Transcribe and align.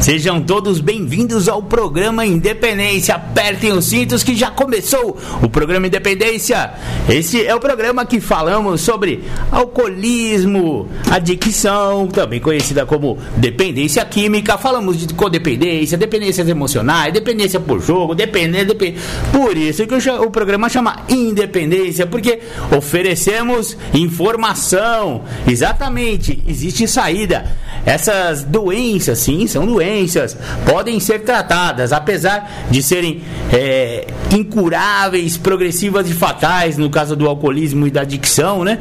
Sejam 0.00 0.40
todos 0.40 0.78
bem-vindos 0.78 1.48
ao 1.48 1.62
programa 1.62 2.24
Independência. 2.24 3.14
Apertem 3.14 3.72
os 3.72 3.86
cintos 3.86 4.22
que 4.22 4.36
já 4.36 4.50
começou 4.50 5.16
o 5.42 5.48
programa 5.48 5.86
Independência. 5.86 6.74
Esse 7.08 7.44
é 7.44 7.52
o 7.54 7.58
programa 7.58 8.04
que 8.04 8.20
falamos 8.20 8.82
sobre 8.82 9.24
alcoolismo, 9.50 10.86
adicção, 11.10 12.06
também 12.06 12.38
conhecida 12.38 12.84
como 12.84 13.18
dependência 13.38 14.04
química. 14.04 14.58
Falamos 14.58 14.98
de 14.98 15.12
codependência, 15.14 15.98
dependências 15.98 16.48
emocionais, 16.48 17.12
dependência 17.12 17.58
por 17.58 17.80
jogo, 17.80 18.14
dependência. 18.14 18.66
Depend... 18.66 18.96
Por 19.32 19.56
isso 19.56 19.86
que 19.86 19.94
o 19.94 20.30
programa 20.30 20.68
chama 20.68 21.04
Independência, 21.08 22.06
porque 22.06 22.40
oferecemos 22.76 23.76
informação. 23.94 25.24
Exatamente, 25.48 26.44
existe 26.46 26.86
saída. 26.86 27.56
Essas 27.84 28.44
doenças, 28.44 29.18
sim, 29.18 29.46
são 29.46 29.64
doenças 29.64 29.85
doenças 29.86 30.36
podem 30.64 30.98
ser 31.00 31.20
tratadas, 31.20 31.92
apesar 31.92 32.66
de 32.70 32.82
serem 32.82 33.22
é, 33.52 34.06
incuráveis, 34.32 35.36
progressivas 35.36 36.10
e 36.10 36.12
fatais, 36.12 36.76
no 36.76 36.90
caso 36.90 37.14
do 37.14 37.26
alcoolismo 37.26 37.86
e 37.86 37.90
da 37.90 38.02
adicção, 38.02 38.64
né? 38.64 38.78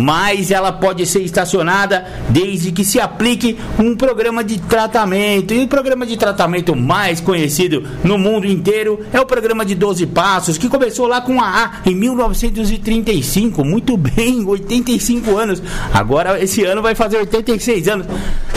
Mas 0.00 0.50
ela 0.50 0.72
pode 0.72 1.06
ser 1.06 1.20
estacionada 1.20 2.06
desde 2.28 2.72
que 2.72 2.84
se 2.84 3.00
aplique 3.00 3.58
um 3.78 3.96
programa 3.96 4.42
de 4.42 4.58
tratamento. 4.60 5.52
E 5.52 5.64
o 5.64 5.68
programa 5.68 6.06
de 6.06 6.16
tratamento 6.16 6.74
mais 6.74 7.20
conhecido 7.20 7.84
no 8.02 8.18
mundo 8.18 8.46
inteiro 8.46 9.00
é 9.12 9.20
o 9.20 9.26
programa 9.26 9.64
de 9.64 9.74
12 9.74 10.06
passos, 10.06 10.58
que 10.58 10.68
começou 10.68 11.06
lá 11.06 11.20
com 11.20 11.40
a 11.40 11.64
A 11.64 11.90
em 11.90 11.94
1935, 11.94 13.64
muito 13.64 13.96
bem, 13.96 14.44
85 14.44 15.36
anos. 15.36 15.62
Agora 15.92 16.42
esse 16.42 16.64
ano 16.64 16.82
vai 16.82 16.94
fazer 16.94 17.18
86 17.18 17.88
anos. 17.88 18.06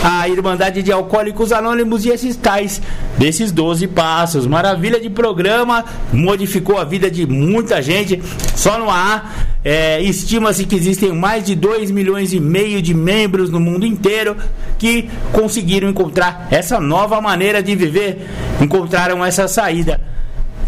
A 0.02 0.28
Irmandade 0.28 0.82
de 0.82 0.92
Alcoólicos 0.92 1.52
Anônimos 1.52 1.87
e 2.04 2.10
esses 2.10 2.36
tais 2.36 2.82
desses 3.16 3.52
12 3.52 3.86
passos. 3.88 4.46
Maravilha 4.46 5.00
de 5.00 5.08
programa, 5.08 5.84
modificou 6.12 6.78
a 6.78 6.84
vida 6.84 7.10
de 7.10 7.26
muita 7.26 7.80
gente. 7.80 8.20
Só 8.54 8.78
no 8.78 8.90
ar, 8.90 9.48
é, 9.64 10.02
estima-se 10.02 10.64
que 10.64 10.76
existem 10.76 11.12
mais 11.12 11.44
de 11.44 11.54
2 11.54 11.90
milhões 11.90 12.32
e 12.32 12.40
meio 12.40 12.82
de 12.82 12.94
membros 12.94 13.50
no 13.50 13.60
mundo 13.60 13.86
inteiro 13.86 14.36
que 14.78 15.08
conseguiram 15.32 15.88
encontrar 15.88 16.48
essa 16.50 16.80
nova 16.80 17.20
maneira 17.20 17.62
de 17.62 17.74
viver, 17.74 18.28
encontraram 18.60 19.24
essa 19.24 19.48
saída 19.48 20.00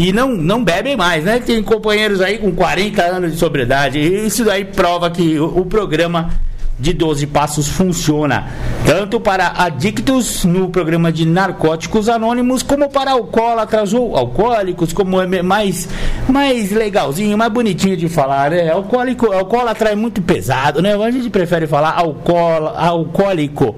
e 0.01 0.15
não, 0.15 0.31
não 0.31 0.65
bebem 0.65 0.97
mais, 0.97 1.25
né? 1.25 1.41
Tem 1.41 1.63
companheiros 1.63 2.23
aí 2.23 2.39
com 2.39 2.51
40 2.53 3.03
anos 3.03 3.33
de 3.33 3.39
sobriedade. 3.39 3.99
Isso 3.99 4.43
daí 4.47 4.65
prova 4.65 5.11
que 5.11 5.39
o, 5.39 5.59
o 5.59 5.67
programa 5.67 6.31
de 6.81 6.93
12 6.93 7.27
passos 7.27 7.69
funciona 7.69 8.49
tanto 8.87 9.21
para 9.21 9.53
adictos 9.59 10.45
no 10.45 10.69
programa 10.71 11.13
de 11.13 11.27
narcóticos 11.27 12.09
anônimos 12.09 12.63
como 12.63 12.89
para 12.89 13.13
alcoólatras 13.13 13.93
ou 13.93 14.17
alcoólicos, 14.17 14.93
como 14.93 15.21
é 15.21 15.43
mais 15.43 15.89
mais 16.29 16.73
legalzinho, 16.73 17.37
mais 17.37 17.53
bonitinho 17.53 17.97
de 17.97 18.09
falar, 18.09 18.51
né? 18.51 18.71
Alcoólico, 18.71 19.33
alcoólatra 19.33 19.91
é 19.91 19.95
muito 19.95 20.23
pesado, 20.23 20.81
né? 20.81 20.95
A 20.95 21.11
gente 21.11 21.29
prefere 21.29 21.67
falar 21.67 21.93
alcoól, 21.93 22.69
alcoólico. 22.69 23.77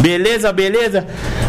Beleza, 0.00 0.52
beleza? 0.52 1.06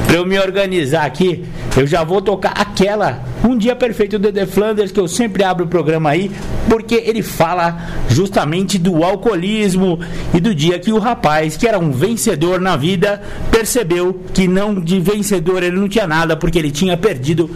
Para 0.07 0.15
eu 0.15 0.25
me 0.25 0.39
organizar 0.39 1.05
aqui, 1.05 1.43
eu 1.75 1.85
já 1.87 2.03
vou 2.03 2.21
tocar 2.21 2.51
aquela 2.51 3.23
Um 3.43 3.57
Dia 3.57 3.75
Perfeito 3.75 4.17
do 4.17 4.31
The 4.31 4.45
Flanders 4.45 4.91
que 4.91 4.99
eu 4.99 5.07
sempre 5.07 5.43
abro 5.43 5.65
o 5.65 5.67
programa 5.67 6.11
aí, 6.11 6.31
porque 6.69 6.95
ele 6.95 7.21
fala 7.21 7.77
justamente 8.09 8.77
do 8.77 9.03
alcoolismo 9.03 9.99
e 10.33 10.39
do 10.39 10.53
dia 10.53 10.79
que 10.79 10.92
o 10.93 10.99
rapaz, 10.99 11.57
que 11.57 11.67
era 11.67 11.79
um 11.79 11.91
vencedor 11.91 12.61
na 12.61 12.75
vida, 12.75 13.21
percebeu 13.51 14.21
que 14.33 14.47
não 14.47 14.75
de 14.75 14.99
vencedor 14.99 15.63
ele 15.63 15.77
não 15.77 15.89
tinha 15.89 16.07
nada, 16.07 16.35
porque 16.37 16.59
ele 16.59 16.71
tinha 16.71 16.95
perdido 16.95 17.49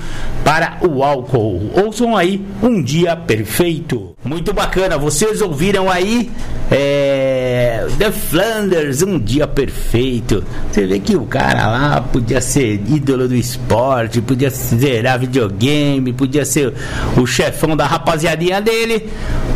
para 0.44 0.80
o 0.82 1.04
álcool. 1.04 1.72
Ouçam 1.74 2.16
aí 2.16 2.42
Um 2.62 2.82
Dia 2.82 3.16
Perfeito. 3.16 4.17
Muito 4.28 4.52
bacana, 4.52 4.98
vocês 4.98 5.42
ouviram 5.42 5.90
aí 5.90 6.30
é, 6.70 7.88
The 7.98 8.12
Flanders, 8.12 9.02
Um 9.02 9.18
Dia 9.18 9.48
Perfeito. 9.48 10.44
Você 10.70 10.86
vê 10.86 11.00
que 11.00 11.16
o 11.16 11.26
cara 11.26 11.66
lá 11.68 12.02
podia 12.02 12.42
ser 12.42 12.74
ídolo 12.74 13.26
do 13.30 13.36
esporte, 13.36 14.22
podia 14.22 14.50
zerar 14.50 15.18
videogame, 15.18 16.12
podia 16.12 16.44
ser 16.44 16.74
o 17.16 17.26
chefão 17.26 17.78
da 17.78 17.86
rapaziadinha 17.88 18.62
dele, 18.62 19.10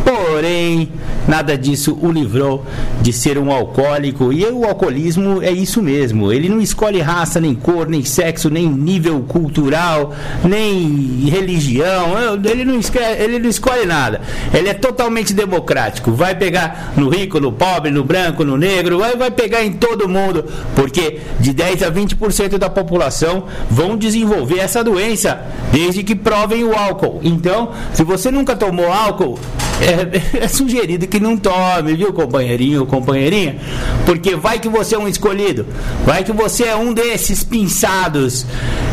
porém, 0.04 0.88
nada 1.28 1.56
disso 1.56 1.98
o 2.00 2.10
livrou 2.10 2.64
de 3.02 3.12
ser 3.12 3.36
um 3.36 3.52
alcoólico. 3.52 4.32
E 4.32 4.46
o 4.46 4.64
alcoolismo 4.64 5.42
é 5.42 5.50
isso 5.50 5.82
mesmo. 5.82 6.32
Ele 6.32 6.48
não 6.48 6.62
escolhe 6.62 7.00
raça, 7.00 7.38
nem 7.38 7.54
cor, 7.54 7.88
nem 7.88 8.02
sexo, 8.04 8.48
nem 8.48 8.66
nível 8.66 9.20
cultural, 9.28 10.14
nem 10.42 11.28
religião. 11.28 12.14
Ele 12.42 12.64
não 12.64 12.78
escolhe, 12.78 13.04
ele 13.04 13.38
não 13.38 13.50
escolhe 13.50 13.84
nada. 13.84 14.22
Ele 14.62 14.70
é 14.70 14.74
totalmente 14.74 15.34
democrático. 15.34 16.12
Vai 16.12 16.36
pegar 16.36 16.92
no 16.96 17.08
rico, 17.08 17.40
no 17.40 17.50
pobre, 17.50 17.90
no 17.90 18.04
branco, 18.04 18.44
no 18.44 18.56
negro, 18.56 18.98
vai, 18.98 19.16
vai 19.16 19.30
pegar 19.30 19.64
em 19.64 19.72
todo 19.72 20.08
mundo. 20.08 20.44
Porque 20.76 21.20
de 21.40 21.52
10 21.52 21.82
a 21.82 21.90
20% 21.90 22.58
da 22.58 22.70
população 22.70 23.46
vão 23.68 23.96
desenvolver 23.96 24.60
essa 24.60 24.84
doença 24.84 25.42
desde 25.72 26.04
que 26.04 26.14
provem 26.14 26.62
o 26.62 26.76
álcool. 26.76 27.20
Então, 27.24 27.72
se 27.92 28.04
você 28.04 28.30
nunca 28.30 28.54
tomou 28.54 28.92
álcool, 28.92 29.36
é, 29.82 30.38
é, 30.44 30.48
sugerido 30.48 31.08
que 31.08 31.18
não 31.18 31.36
tome, 31.36 31.94
viu, 31.94 32.12
companheirinho 32.12 32.80
ou 32.80 32.86
companheirinha? 32.86 33.56
Porque 34.06 34.36
vai 34.36 34.60
que 34.60 34.68
você 34.68 34.94
é 34.94 34.98
um 34.98 35.08
escolhido, 35.08 35.66
vai 36.06 36.22
que 36.22 36.32
você 36.32 36.64
é 36.64 36.76
um 36.76 36.94
desses 36.94 37.42
pinçados 37.42 38.46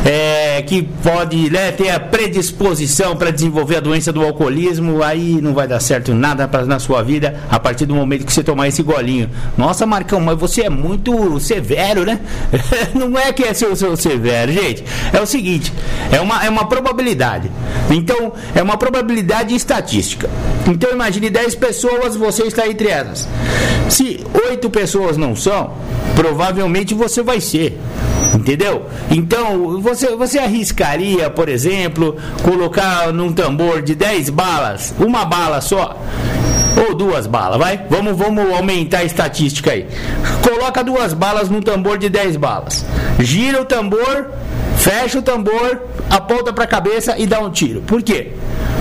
é, 0.05 0.61
que 0.63 0.81
pode 0.81 1.49
né, 1.49 1.71
ter 1.71 1.89
a 1.89 1.99
predisposição 1.99 3.15
para 3.15 3.31
desenvolver 3.31 3.77
a 3.77 3.79
doença 3.79 4.11
do 4.11 4.23
alcoolismo, 4.23 5.03
aí 5.03 5.39
vai 5.53 5.67
dar 5.67 5.79
certo 5.79 6.13
nada 6.13 6.47
pra, 6.47 6.65
na 6.65 6.79
sua 6.79 7.03
vida 7.03 7.39
a 7.49 7.59
partir 7.59 7.85
do 7.85 7.95
momento 7.95 8.25
que 8.25 8.33
você 8.33 8.43
tomar 8.43 8.67
esse 8.67 8.83
golinho. 8.83 9.29
Nossa, 9.57 9.85
Marcão, 9.85 10.19
mas 10.19 10.37
você 10.37 10.63
é 10.63 10.69
muito 10.69 11.39
severo, 11.39 12.05
né? 12.05 12.19
não 12.93 13.17
é 13.17 13.31
que 13.31 13.43
é 13.43 13.53
seu, 13.53 13.75
seu 13.75 13.95
severo, 13.95 14.51
gente. 14.51 14.83
É 15.13 15.21
o 15.21 15.25
seguinte, 15.25 15.73
é 16.11 16.19
uma, 16.19 16.43
é 16.43 16.49
uma 16.49 16.67
probabilidade. 16.67 17.51
Então, 17.89 18.33
é 18.55 18.61
uma 18.61 18.77
probabilidade 18.77 19.55
estatística. 19.55 20.29
Então 20.67 20.91
imagine 20.91 21.29
10 21.29 21.55
pessoas, 21.55 22.15
você 22.15 22.43
está 22.43 22.67
entre 22.67 22.87
elas. 22.89 23.27
Se 23.89 24.23
8 24.49 24.69
pessoas 24.69 25.17
não 25.17 25.35
são, 25.35 25.73
provavelmente 26.15 26.93
você 26.93 27.23
vai 27.23 27.41
ser. 27.41 27.79
Entendeu? 28.35 28.85
Então, 29.09 29.81
você, 29.81 30.15
você 30.15 30.39
arriscaria, 30.39 31.29
por 31.29 31.49
exemplo, 31.49 32.15
colocar 32.43 33.11
num 33.11 33.33
tambor 33.33 33.81
de 33.81 33.95
10 33.95 34.29
balas, 34.29 34.93
uma 34.99 35.25
bala 35.25 35.61
só? 35.61 35.97
Ou 36.87 36.95
duas 36.95 37.27
balas, 37.27 37.57
vai? 37.57 37.85
Vamos, 37.89 38.15
vamos 38.15 38.51
aumentar 38.53 38.99
a 38.99 39.03
estatística 39.03 39.71
aí. 39.71 39.87
Coloca 40.47 40.83
duas 40.83 41.13
balas 41.13 41.49
num 41.49 41.61
tambor 41.61 41.97
de 41.97 42.07
10 42.07 42.37
balas. 42.37 42.85
Gira 43.19 43.61
o 43.61 43.65
tambor, 43.65 44.31
fecha 44.77 45.19
o 45.19 45.21
tambor, 45.21 45.81
aponta 46.09 46.53
para 46.53 46.63
a 46.63 46.67
cabeça 46.67 47.17
e 47.17 47.25
dá 47.25 47.39
um 47.39 47.49
tiro. 47.49 47.81
Por 47.81 48.01
quê? 48.01 48.33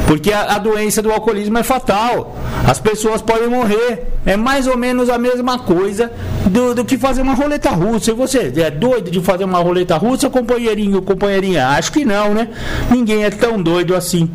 Porque 0.09 0.33
a, 0.33 0.55
a, 0.55 0.59
doença 0.59 1.03
do 1.03 1.13
alcoolismo 1.13 1.59
é 1.59 1.63
fatal. 1.63 2.35
As 2.67 2.81
pessoas 2.81 3.21
podem 3.21 3.47
morrer. 3.47 4.05
É 4.25 4.39
mais 4.39 4.67
ou 4.67 4.75
menos 4.75 5.11
a 5.11 5.19
mesma 5.19 5.59
coisa 5.59 6.11
do, 6.47 6.75
do 6.75 6.83
que 6.83 6.97
fazer 6.97 7.21
uma 7.21 7.35
roleta 7.35 7.69
russa. 7.69 8.11
E 8.11 8.15
você 8.15 8.51
é 8.57 8.71
doido 8.71 9.11
de 9.11 9.21
fazer 9.21 9.45
uma 9.45 9.59
roleta 9.59 9.99
russa, 9.99 10.31
companheirinho, 10.31 11.03
companheirinha? 11.03 11.69
Acho 11.69 11.93
que 11.93 12.07
não, 12.07 12.33
né? 12.33 12.49
Ninguém 12.91 13.25
é 13.25 13.29
tão 13.29 13.63
doido 13.63 13.95
assim. 13.95 14.31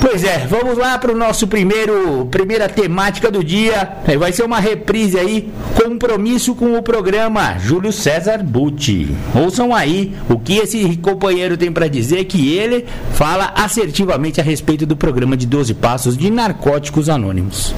Pois 0.00 0.22
é, 0.22 0.46
vamos 0.46 0.78
lá 0.78 0.96
para 0.96 1.12
o 1.12 1.16
nosso 1.16 1.48
primeiro 1.48 2.26
primeira 2.30 2.68
temática 2.68 3.30
do 3.30 3.42
dia. 3.42 3.96
É, 4.06 4.16
vai 4.16 4.32
ser 4.32 4.44
uma 4.44 4.60
reprise 4.60 5.18
aí, 5.18 5.52
compromisso 5.74 6.54
com 6.54 6.78
o 6.78 6.82
programa 6.82 7.58
Júlio 7.58 7.92
César 7.92 8.38
Butti. 8.38 9.08
Ouçam 9.34 9.74
aí 9.74 10.14
o 10.28 10.38
que 10.38 10.58
esse 10.58 10.96
companheiro 10.98 11.56
tem 11.56 11.72
para 11.72 11.88
dizer 11.88 12.24
que 12.26 12.56
ele 12.56 12.86
fala 13.14 13.52
assertivamente 13.56 14.40
a 14.40 14.44
respeito 14.44 14.86
do 14.86 14.96
programa 14.96 15.36
de 15.36 15.46
12 15.46 15.74
passos 15.74 16.16
de 16.16 16.30
narcóticos 16.30 17.08
anônimos. 17.08 17.74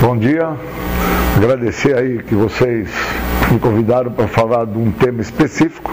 Bom 0.00 0.16
dia. 0.16 0.56
Agradecer 1.36 1.96
aí 1.96 2.22
que 2.22 2.34
vocês 2.34 2.88
me 3.50 3.58
convidaram 3.58 4.12
para 4.12 4.28
falar 4.28 4.66
de 4.66 4.78
um 4.78 4.92
tema 4.92 5.20
específico 5.20 5.92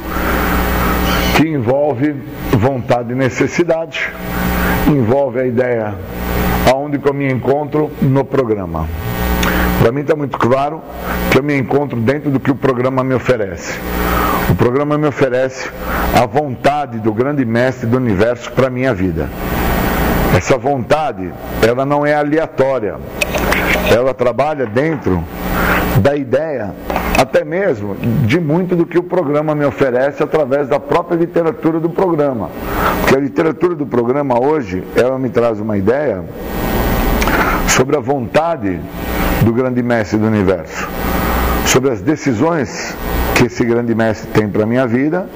que 1.36 1.48
envolve 1.48 2.16
vontade 2.52 3.12
e 3.12 3.16
necessidade, 3.16 4.10
envolve 4.88 5.40
a 5.40 5.46
ideia 5.46 5.94
aonde 6.72 6.98
que 6.98 7.08
eu 7.08 7.14
me 7.14 7.32
encontro 7.32 7.92
no 8.02 8.24
programa. 8.24 8.88
Para 9.80 9.92
mim 9.92 10.02
está 10.02 10.16
muito 10.16 10.38
claro 10.38 10.82
que 11.30 11.38
eu 11.38 11.44
me 11.44 11.58
encontro 11.58 12.00
dentro 12.00 12.32
do 12.32 12.40
que 12.40 12.50
o 12.50 12.56
programa 12.56 13.04
me 13.04 13.14
oferece. 13.14 13.78
O 14.50 14.56
programa 14.56 14.98
me 14.98 15.08
oferece 15.08 15.70
a 16.20 16.26
vontade 16.26 17.00
do 17.00 17.14
grande 17.14 17.44
mestre 17.44 17.86
do 17.86 17.98
universo 17.98 18.52
para 18.54 18.70
minha 18.70 18.94
vida. 18.94 19.30
Essa 20.36 20.58
vontade, 20.58 21.34
ela 21.68 21.86
não 21.86 22.06
é 22.06 22.14
aleatória. 22.14 22.96
Ela 23.94 24.14
trabalha 24.14 24.66
dentro 24.66 25.24
da 26.02 26.16
ideia, 26.16 26.74
até 27.20 27.44
mesmo 27.44 27.96
de 28.26 28.40
muito 28.40 28.76
do 28.76 28.86
que 28.86 28.98
o 28.98 29.04
programa 29.04 29.56
me 29.56 29.66
oferece 29.66 30.22
através 30.22 30.68
da 30.68 30.80
própria 30.80 31.18
literatura 31.18 31.80
do 31.80 31.90
programa. 31.90 32.50
Porque 33.02 33.16
a 33.16 33.20
literatura 33.20 33.76
do 33.76 33.86
programa 33.86 34.40
hoje, 34.40 34.84
ela 34.96 35.18
me 35.18 35.30
traz 35.30 35.60
uma 35.60 35.78
ideia 35.78 36.24
sobre 37.68 37.96
a 37.96 38.00
vontade 38.00 38.80
do 39.44 39.54
grande 39.54 39.82
mestre 39.82 40.18
do 40.18 40.28
universo, 40.28 40.88
sobre 41.66 41.92
as 41.92 42.02
decisões 42.02 42.96
que 43.36 43.46
esse 43.46 43.66
grande 43.66 43.94
mestre 43.94 44.30
tem 44.32 44.48
para 44.48 44.64
a 44.64 44.66
minha 44.66 44.88
vida 44.88 45.28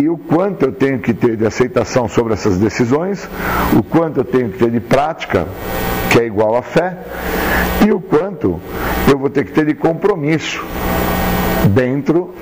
e 0.00 0.08
o 0.08 0.16
quanto 0.16 0.66
eu 0.66 0.72
tenho 0.72 0.98
que 0.98 1.12
ter 1.12 1.36
de 1.36 1.46
aceitação 1.46 2.08
sobre 2.08 2.34
essas 2.34 2.58
decisões, 2.58 3.28
o 3.76 3.82
quanto 3.82 4.20
eu 4.20 4.24
tenho 4.24 4.50
que 4.50 4.58
ter 4.58 4.70
de 4.70 4.80
prática, 4.80 5.46
que 6.10 6.20
é 6.20 6.26
igual 6.26 6.56
a 6.56 6.62
fé, 6.62 6.96
e 7.84 7.92
o 7.92 8.00
quanto 8.00 8.27
eu 8.46 9.18
vou 9.18 9.28
ter 9.28 9.44
que 9.44 9.52
ter 9.52 9.66
de 9.66 9.74
compromisso 9.74 10.64
dentro 11.74 12.32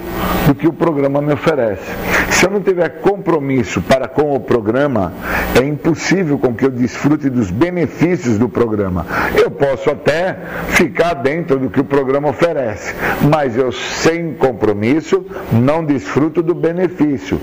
do 0.46 0.54
que 0.54 0.68
o 0.68 0.72
programa 0.72 1.20
me 1.20 1.32
oferece. 1.32 1.90
Se 2.36 2.44
eu 2.44 2.50
não 2.50 2.60
tiver 2.60 3.00
compromisso 3.00 3.80
para 3.80 4.06
com 4.06 4.34
o 4.34 4.40
programa, 4.40 5.10
é 5.58 5.64
impossível 5.64 6.38
com 6.38 6.52
que 6.54 6.66
eu 6.66 6.70
desfrute 6.70 7.30
dos 7.30 7.50
benefícios 7.50 8.36
do 8.36 8.46
programa. 8.46 9.06
Eu 9.34 9.50
posso 9.50 9.88
até 9.88 10.36
ficar 10.68 11.14
dentro 11.14 11.58
do 11.58 11.70
que 11.70 11.80
o 11.80 11.84
programa 11.84 12.28
oferece, 12.28 12.94
mas 13.30 13.56
eu 13.56 13.72
sem 13.72 14.34
compromisso 14.34 15.24
não 15.50 15.82
desfruto 15.82 16.42
do 16.42 16.54
benefício, 16.54 17.40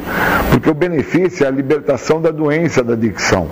porque 0.52 0.70
o 0.70 0.76
benefício 0.76 1.44
é 1.44 1.48
a 1.48 1.52
libertação 1.52 2.22
da 2.22 2.30
doença 2.30 2.84
da 2.84 2.94
adicção. 2.94 3.48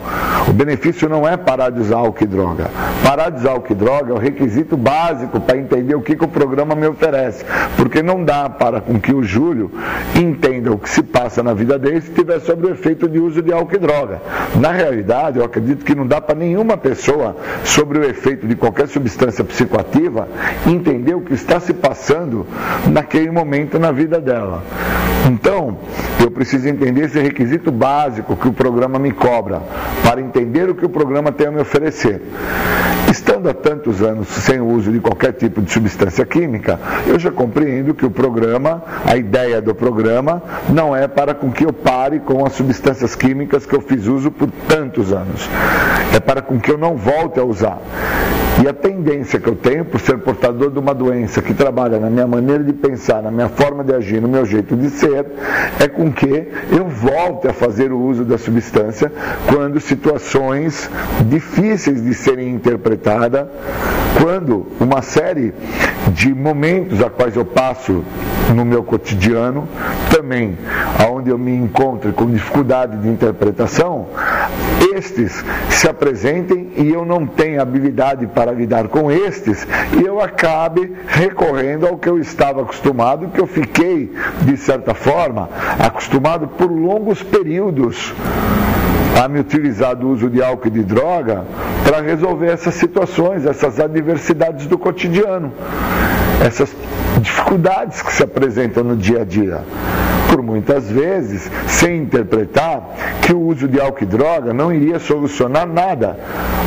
O 0.48 0.54
benefício 0.54 1.10
não 1.10 1.28
é 1.28 1.38
parar 1.38 1.72
de 1.72 1.80
usar 1.82 1.98
álcool 1.98 2.24
e 2.24 2.28
droga. 2.28 2.70
Parar 3.04 3.32
de 3.32 3.40
usar 3.40 3.52
álcool 3.54 3.74
e 3.74 3.76
droga 3.76 4.12
é 4.12 4.16
o 4.16 4.20
requisito 4.20 4.78
básico 4.78 5.40
para 5.40 5.58
entender 5.58 5.96
o 5.96 6.02
que, 6.02 6.16
que 6.16 6.24
o 6.24 6.28
programa 6.28 6.76
me 6.76 6.86
oferece, 6.86 7.44
porque 7.76 8.04
não 8.04 8.24
dá 8.24 8.48
para 8.48 8.80
com 8.80 9.00
que 9.00 9.12
o 9.12 9.24
Júlio 9.24 9.72
entenda 10.16 10.72
o 10.72 10.78
que 10.78 10.88
se 10.88 11.02
passa 11.02 11.31
na 11.42 11.54
vida 11.54 11.80
dele 11.80 12.02
se 12.02 12.10
estiver 12.10 12.40
sob 12.42 12.68
o 12.68 12.72
efeito 12.72 13.08
de 13.08 13.20
uso 13.20 13.42
de 13.42 13.54
álcool 13.54 13.76
e 13.76 13.80
droga. 13.80 14.22
Na 14.60 14.72
realidade, 14.72 15.40
eu 15.40 15.46
acredito 15.46 15.86
que 15.86 15.96
não 15.96 16.06
dá 16.06 16.20
para 16.20 16.36
nenhuma 16.36 16.76
pessoa, 16.76 17.36
sobre 17.64 18.00
o 18.00 18.04
efeito 18.04 18.46
de 18.46 18.56
qualquer 18.56 18.88
substância 18.88 19.44
psicoativa, 19.44 20.28
entender 20.68 21.14
o 21.14 21.22
que 21.22 21.34
está 21.34 21.60
se 21.60 21.74
passando 21.74 22.46
naquele 22.92 23.32
momento 23.32 23.80
na 23.80 23.92
vida 23.92 24.20
dela. 24.20 24.64
Então, 25.28 25.78
eu 26.20 26.32
preciso 26.32 26.68
entender 26.68 27.06
esse 27.06 27.20
requisito 27.20 27.72
básico 27.72 28.36
que 28.36 28.48
o 28.48 28.54
programa 28.54 28.98
me 28.98 29.12
cobra, 29.12 29.62
para 30.04 30.20
entender 30.20 30.70
o 30.70 30.76
que 30.76 30.86
o 30.86 30.90
programa 30.90 31.32
tem 31.32 31.48
a 31.48 31.52
me 31.52 31.62
oferecer. 31.62 32.22
Estando 33.10 33.50
há 33.50 33.54
tantos 33.54 34.02
anos 34.02 34.30
sem 34.30 34.62
o 34.62 34.68
uso 34.68 34.92
de 34.92 35.00
qualquer 35.00 35.34
tipo 35.34 35.62
de 35.62 35.70
substância 35.70 36.26
química, 36.26 36.80
eu 37.06 37.20
já 37.20 37.30
compreendo 37.30 37.94
que 37.94 38.06
o 38.06 38.10
programa, 38.10 38.82
a 39.06 39.18
ideia 39.18 39.62
do 39.62 39.76
programa, 39.76 40.42
não 40.70 40.96
é 40.96 41.08
para 41.08 41.21
com 41.36 41.52
que 41.52 41.64
eu 41.64 41.72
pare 41.72 42.20
com 42.20 42.46
as 42.46 42.54
substâncias 42.54 43.16
químicas 43.16 43.66
que 43.66 43.76
eu 43.76 43.82
fiz 43.82 44.08
uso 44.08 44.32
por 44.32 44.50
tantos 44.68 45.14
anos. 45.14 45.48
É 46.16 46.20
para 46.20 46.42
com 46.42 46.60
que 46.60 46.72
eu 46.72 46.78
não 46.78 46.98
volte 46.98 47.40
a 47.40 47.44
usar. 47.44 47.80
E 48.64 48.68
a 48.68 48.74
tendência 48.74 49.40
que 49.40 49.48
eu 49.48 49.56
tenho, 49.56 49.86
por 49.86 50.00
ser 50.00 50.20
portador 50.20 50.70
de 50.70 50.78
uma 50.78 50.94
doença 50.94 51.42
que 51.42 51.54
trabalha 51.54 52.00
na 52.00 52.10
minha 52.10 52.28
maneira 52.28 52.64
de 52.64 52.74
pensar, 52.74 53.22
na 53.22 53.32
minha 53.32 53.50
forma 53.50 53.84
de 53.84 53.94
agir, 53.94 54.22
no 54.22 54.28
meu 54.28 54.46
jeito 54.46 54.76
de 54.76 54.90
ser, 54.90 55.26
é 55.80 55.88
com 55.88 56.12
que 56.12 56.48
eu 56.70 56.88
volte 56.88 57.48
a 57.48 57.54
fazer 57.54 57.92
o 57.92 58.00
uso 58.00 58.24
da 58.24 58.38
substância 58.38 59.12
quando 59.48 59.80
situações 59.80 60.90
difíceis 61.26 62.04
de 62.04 62.14
serem 62.14 62.54
interpretadas, 62.54 63.48
quando 64.22 64.68
uma 64.80 65.02
série 65.02 65.54
de 66.14 66.34
momentos 66.34 67.02
a 67.02 67.10
quais 67.10 67.36
eu 67.36 67.46
passo 67.46 68.04
no 68.54 68.66
meu 68.66 68.84
cotidiano, 68.84 69.68
também 70.14 70.58
aonde 71.00 71.30
eu 71.30 71.38
me 71.38 71.52
encontro 71.56 72.12
com 72.14 72.30
dificuldade 72.30 72.98
de 72.98 73.08
interpretação, 73.08 74.08
estes 74.96 75.44
se 75.70 75.88
apresentem 75.88 76.72
e 76.76 76.90
eu 76.90 77.06
não 77.06 77.26
tenho 77.26 77.62
habilidade 77.62 78.28
para 78.28 78.52
lidar 78.52 78.88
com 78.88 79.12
estes 79.12 79.68
e 80.00 80.06
eu 80.06 80.20
acabe 80.20 80.94
recorrendo 81.08 81.88
ao 81.88 81.98
que 81.98 82.10
eu 82.10 82.20
estava 82.20 82.62
acostumado, 82.62 83.30
que 83.30 83.40
eu 83.40 83.48
fiquei, 83.48 84.12
de 84.42 84.58
certa 84.58 84.94
forma, 84.94 85.50
acostumado 85.80 86.48
por 86.48 86.72
longos 86.72 87.22
períodos 87.22 88.14
a 89.22 89.28
me 89.28 89.40
utilizar 89.40 89.96
do 89.96 90.10
uso 90.10 90.30
de 90.30 90.42
álcool 90.42 90.68
e 90.68 90.72
de 90.72 90.84
droga 90.84 91.46
para 91.84 92.02
resolver 92.02 92.48
essas 92.48 92.74
situações, 92.74 93.46
essas 93.46 93.80
adversidades 93.80 94.66
do 94.66 94.78
cotidiano, 94.78 95.54
essas 96.44 96.76
dificuldades 97.20 98.02
que 98.02 98.14
se 98.14 98.24
apresentam 98.24 98.84
no 98.84 98.96
dia 98.96 99.22
a 99.22 99.26
dia 99.26 99.62
por 100.32 100.42
muitas 100.42 100.90
vezes, 100.90 101.52
sem 101.68 101.98
interpretar 101.98 102.82
que 103.22 103.34
o 103.34 103.42
uso 103.42 103.68
de 103.68 103.82
álcool 103.82 104.04
e 104.04 104.06
droga 104.06 104.54
não 104.54 104.74
iria 104.74 104.98
solucionar 104.98 105.68
nada. 105.68 106.18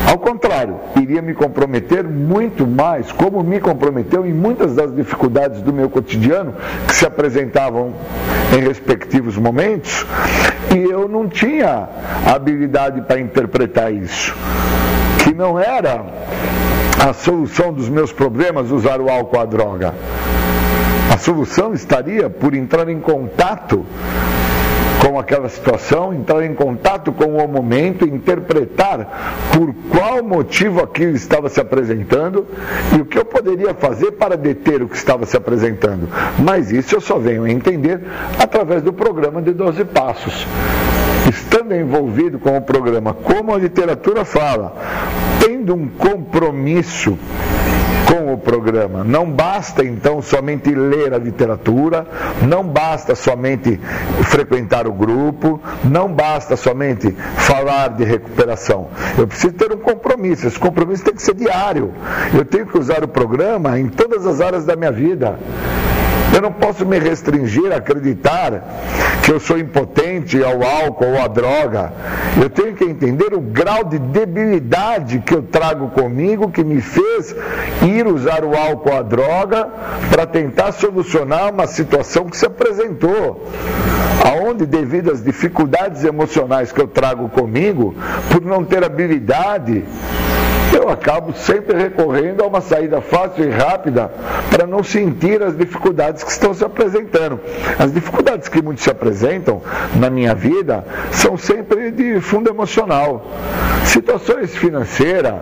Ao 0.07 0.19
contrário, 0.19 0.77
iria 1.01 1.23
me 1.23 1.33
comprometer 1.33 2.05
muito 2.05 2.67
mais, 2.67 3.11
como 3.11 3.43
me 3.43 3.59
comprometeu 3.59 4.27
em 4.27 4.35
muitas 4.35 4.75
das 4.75 4.95
dificuldades 4.95 5.63
do 5.63 5.73
meu 5.73 5.89
cotidiano 5.89 6.55
que 6.87 6.95
se 6.95 7.07
apresentavam 7.07 7.95
em 8.55 8.61
respectivos 8.61 9.39
momentos, 9.39 10.07
e 10.75 10.83
eu 10.83 11.09
não 11.09 11.27
tinha 11.27 11.89
habilidade 12.27 13.01
para 13.01 13.19
interpretar 13.19 13.91
isso. 13.91 14.37
Que 15.25 15.33
não 15.33 15.59
era 15.59 16.05
a 17.03 17.15
solução 17.15 17.73
dos 17.73 17.89
meus 17.89 18.13
problemas 18.13 18.71
usar 18.71 19.01
o 19.01 19.09
álcool 19.09 19.37
ou 19.37 19.43
a 19.43 19.47
droga. 19.47 19.95
A 21.13 21.19
solução 21.19 21.75
estaria 21.75 22.29
por 22.29 22.55
entrar 22.55 22.89
em 22.89 23.01
contato 23.01 23.85
com 25.05 25.19
aquela 25.19 25.51
situação, 25.51 26.15
entrar 26.15 26.43
em 26.45 26.55
contato 26.55 27.13
com 27.13 27.37
o 27.37 27.47
momento, 27.47 28.07
interpretar 28.07 29.51
por 29.53 29.75
qual 29.91 30.25
motivo 30.25 30.83
aquilo 30.83 31.15
estava 31.15 31.51
se 31.51 31.61
apresentando 31.61 32.47
e 32.97 33.01
o 33.01 33.05
que 33.05 33.19
eu 33.19 33.25
poderia 33.25 33.75
fazer 33.75 34.13
para 34.13 34.35
deter 34.35 34.83
o 34.83 34.89
que 34.89 34.97
estava 34.97 35.27
se 35.27 35.37
apresentando. 35.37 36.09
Mas 36.39 36.73
isso 36.73 36.95
eu 36.95 37.01
só 37.01 37.19
venho 37.19 37.45
a 37.45 37.51
entender 37.51 38.01
através 38.39 38.83
do 38.83 38.93
programa 38.93 39.43
de 39.43 39.53
12 39.53 39.85
passos. 39.85 40.47
Estando 41.29 41.75
envolvido 41.75 42.39
com 42.39 42.57
o 42.57 42.63
programa, 42.63 43.13
como 43.13 43.55
a 43.55 43.59
literatura 43.59 44.25
fala, 44.25 44.75
tendo 45.39 45.75
um 45.75 45.87
compromisso 45.87 47.19
com 48.07 48.33
o 48.33 48.39
programa. 48.39 49.05
Não 49.05 49.31
basta 49.31 49.85
então 49.85 50.21
somente 50.23 50.75
ler 50.75 51.13
a 51.15 51.19
literatura, 51.19 52.07
não 52.43 52.65
basta 52.65 53.15
somente 53.15 53.81
frequentar 54.25 54.87
o 54.87 54.93
grupo, 54.93 55.61
não 55.85 56.13
basta 56.13 56.57
somente 56.57 57.11
falar 57.37 57.89
de 57.89 58.05
recuperação. 58.05 58.89
Eu 59.19 59.27
preciso 59.27 59.53
ter 59.55 59.73
um 59.73 59.79
compromisso. 59.79 60.47
Esse 60.47 60.59
compromisso 60.59 61.05
tem 61.05 61.15
que 61.15 61.23
ser 61.23 61.35
diário. 61.35 61.93
Eu 62.37 62.45
tenho 62.45 62.67
que 62.67 62.79
usar 62.79 63.05
o 63.05 63.09
programa 63.09 63.79
em 63.79 63.89
todas 63.89 64.27
as 64.27 64.41
áreas 64.41 64.65
da 64.65 64.77
minha 64.77 64.93
vida. 64.93 65.39
Eu 66.35 66.43
não 66.43 66.51
posso 66.51 66.85
me 66.85 66.99
restringir 66.99 67.73
a 67.73 67.77
acreditar 67.77 68.65
que 69.23 69.31
eu 69.31 69.39
sou 69.39 69.57
impotente 69.57 70.43
ao 70.43 70.63
álcool 70.65 71.13
ou 71.13 71.23
à 71.23 71.29
droga. 71.29 71.93
Eu 72.43 72.51
tenho 72.51 72.75
que 72.75 72.85
entender 72.85 73.33
o 73.33 73.41
grau 73.41 73.85
de 73.85 73.99
debilidade 73.99 75.21
que 75.21 75.33
eu 75.33 75.43
trago 75.43 75.89
comigo 75.91 76.51
que 76.51 76.65
me 76.65 76.81
fez 76.81 77.37
ir 77.83 78.07
usar 78.09 78.45
o 78.45 78.57
álcool 78.57 78.91
ou 78.91 78.99
a 78.99 79.03
droga 79.03 79.69
para 80.11 80.27
tentar 80.27 80.73
solucionar 80.73 81.53
uma 81.53 81.69
situação 81.69 82.25
que 82.25 82.37
se 82.37 82.47
apresentou. 82.47 83.49
Aonde, 84.27 84.67
devido 84.67 85.13
às 85.13 85.23
dificuldades 85.23 86.03
emocionais 86.03 86.73
que 86.73 86.81
eu 86.81 86.89
trago 86.89 87.29
comigo, 87.29 87.95
por 88.31 88.43
não 88.43 88.65
ter 88.65 88.83
habilidade 88.83 89.85
eu 90.73 90.89
acabo 90.89 91.33
sempre 91.35 91.77
recorrendo 91.77 92.43
a 92.43 92.47
uma 92.47 92.61
saída 92.61 93.01
fácil 93.01 93.45
e 93.45 93.51
rápida 93.51 94.11
para 94.51 94.67
não 94.67 94.83
sentir 94.83 95.43
as 95.43 95.57
dificuldades 95.57 96.23
que 96.23 96.31
estão 96.31 96.55
se 96.55 96.65
apresentando. 96.65 97.41
As 97.79 97.93
dificuldades 97.93 98.49
que 98.49 98.63
muitos 98.63 98.85
se 98.85 98.91
apresentam 98.91 99.63
na 99.97 100.11
minha 100.11 100.35
vida 100.35 100.85
são 101.11 101.37
sempre 101.37 101.91
de 101.91 102.21
fundo 102.21 102.49
emocional. 102.51 103.27
Situações 103.85 104.57
financeiras, 104.57 105.35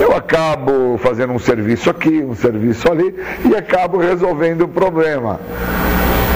eu 0.00 0.16
acabo 0.16 0.98
fazendo 0.98 1.32
um 1.32 1.38
serviço 1.38 1.90
aqui, 1.90 2.22
um 2.22 2.34
serviço 2.34 2.90
ali 2.90 3.14
e 3.44 3.54
acabo 3.54 3.98
resolvendo 3.98 4.62
o 4.62 4.68
problema. 4.68 5.38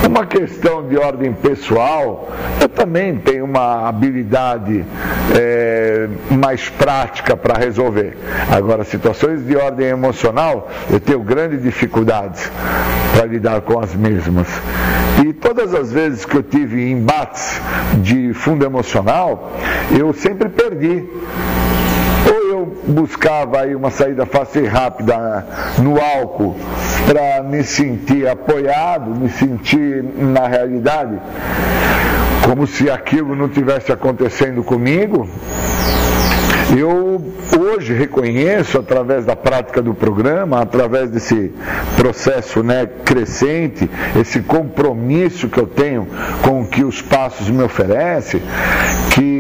Uma 0.07 0.27
questão 0.27 0.87
de 0.87 0.97
ordem 0.99 1.33
pessoal, 1.33 2.29
eu 2.61 2.69
também 2.69 3.17
tenho 3.17 3.45
uma 3.45 3.89
habilidade 3.89 4.85
é, 5.35 6.09
mais 6.31 6.69
prática 6.69 7.37
para 7.37 7.59
resolver. 7.59 8.17
Agora, 8.51 8.85
situações 8.85 9.45
de 9.47 9.57
ordem 9.57 9.87
emocional, 9.87 10.71
eu 10.91 11.01
tenho 11.01 11.21
grandes 11.21 11.63
dificuldades 11.63 12.51
para 13.17 13.27
lidar 13.27 13.63
com 13.63 13.79
as 13.79 13.95
mesmas. 13.95 14.47
E 15.25 15.33
todas 15.33 15.75
as 15.75 15.91
vezes 15.91 16.25
que 16.25 16.37
eu 16.37 16.43
tive 16.43 16.91
embates 16.91 17.61
de 17.99 18.35
fundo 18.35 18.65
emocional, 18.65 19.53
eu 19.99 20.13
sempre 20.13 20.49
perdi 20.49 21.09
buscava 22.87 23.61
aí 23.61 23.75
uma 23.75 23.91
saída 23.91 24.27
fácil 24.27 24.65
e 24.65 24.67
rápida 24.67 25.47
no 25.79 26.01
álcool 26.01 26.57
para 27.07 27.43
me 27.43 27.63
sentir 27.63 28.29
apoiado, 28.29 29.11
me 29.11 29.29
sentir 29.29 30.03
na 30.03 30.47
realidade, 30.47 31.19
como 32.45 32.67
se 32.67 32.91
aquilo 32.91 33.35
não 33.35 33.49
tivesse 33.49 33.93
acontecendo 33.93 34.63
comigo. 34.63 35.29
Eu 36.77 37.23
hoje 37.57 37.93
reconheço, 37.93 38.79
através 38.79 39.25
da 39.25 39.37
prática 39.37 39.83
do 39.83 39.95
programa, 39.95 40.61
através 40.61 41.11
desse 41.11 41.53
processo 41.97 42.63
né, 42.63 42.87
crescente, 43.05 43.89
esse 44.19 44.41
compromisso 44.41 45.49
que 45.49 45.59
eu 45.59 45.67
tenho 45.67 46.09
com 46.43 46.63
o 46.63 46.67
que 46.67 46.83
os 46.83 47.03
passos 47.03 47.49
me 47.51 47.63
oferecem, 47.63 48.41
que 49.15 49.34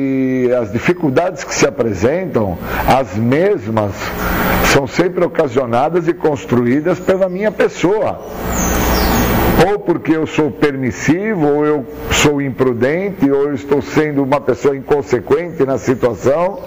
as 0.52 0.72
dificuldades 0.72 1.44
que 1.44 1.54
se 1.54 1.66
apresentam, 1.66 2.58
as 2.86 3.14
mesmas, 3.16 3.92
são 4.72 4.86
sempre 4.86 5.24
ocasionadas 5.24 6.08
e 6.08 6.14
construídas 6.14 6.98
pela 6.98 7.28
minha 7.28 7.52
pessoa 7.52 8.20
ou 9.66 9.78
porque 9.78 10.14
eu 10.14 10.26
sou 10.26 10.50
permissivo, 10.50 11.46
ou 11.46 11.64
eu 11.64 11.86
sou 12.10 12.42
imprudente, 12.42 13.30
ou 13.30 13.44
eu 13.48 13.54
estou 13.54 13.80
sendo 13.80 14.22
uma 14.22 14.40
pessoa 14.40 14.76
inconsequente 14.76 15.64
na 15.64 15.78
situação. 15.78 16.60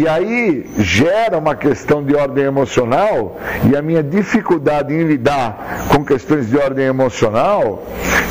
E 0.00 0.08
aí 0.08 0.66
gera 0.78 1.38
uma 1.38 1.54
questão 1.54 2.02
de 2.02 2.16
ordem 2.16 2.44
emocional 2.44 3.38
e 3.70 3.76
a 3.76 3.80
minha 3.80 4.02
dificuldade 4.02 4.92
em 4.92 5.04
lidar 5.04 5.86
com 5.88 6.04
questões 6.04 6.50
de 6.50 6.56
ordem 6.56 6.86
emocional, 6.86 7.84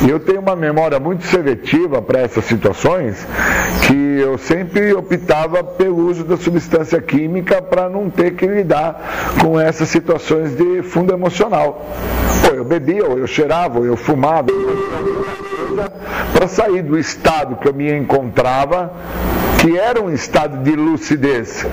eu 0.06 0.20
tenho 0.20 0.40
uma 0.40 0.54
memória 0.54 1.00
muito 1.00 1.24
seletiva 1.24 2.02
para 2.02 2.20
essas 2.20 2.44
situações, 2.44 3.26
que 3.86 4.03
eu 4.20 4.38
sempre 4.38 4.92
optava 4.92 5.62
pelo 5.62 6.08
uso 6.08 6.24
da 6.24 6.36
substância 6.36 7.00
química 7.00 7.60
para 7.60 7.88
não 7.88 8.10
ter 8.10 8.34
que 8.34 8.46
lidar 8.46 9.34
com 9.40 9.58
essas 9.58 9.88
situações 9.88 10.56
de 10.56 10.82
fundo 10.82 11.12
emocional. 11.12 11.84
Ou 12.50 12.56
eu 12.56 12.64
bebia, 12.64 13.04
ou 13.06 13.18
eu 13.18 13.26
cheirava, 13.26 13.78
ou 13.78 13.86
eu 13.86 13.96
fumava, 13.96 14.48
para 16.32 16.48
sair 16.48 16.82
do 16.82 16.98
estado 16.98 17.56
que 17.56 17.68
eu 17.68 17.74
me 17.74 17.92
encontrava 17.92 18.92
que 19.64 19.78
era 19.78 20.02
um 20.02 20.12
estado 20.12 20.62
de 20.62 20.76
lucidez, 20.76 21.66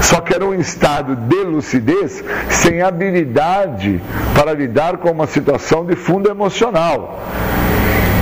só 0.00 0.20
que 0.20 0.32
era 0.32 0.46
um 0.46 0.54
estado 0.54 1.16
de 1.16 1.42
lucidez 1.42 2.22
sem 2.48 2.80
habilidade 2.80 4.00
para 4.36 4.52
lidar 4.52 4.98
com 4.98 5.10
uma 5.10 5.26
situação 5.26 5.84
de 5.84 5.96
fundo 5.96 6.30
emocional. 6.30 7.20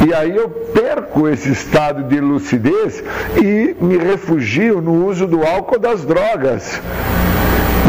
E 0.05 0.13
aí 0.13 0.35
eu 0.35 0.49
perco 0.49 1.29
esse 1.29 1.53
estado 1.53 2.03
de 2.03 2.21
lucidez 2.21 3.03
e 3.41 3.77
me 3.81 3.97
refugio 3.97 4.81
no 4.81 5.07
uso 5.07 5.29
do 5.29 5.47
álcool 5.47 5.79
das 5.79 6.05
drogas. 6.05 6.81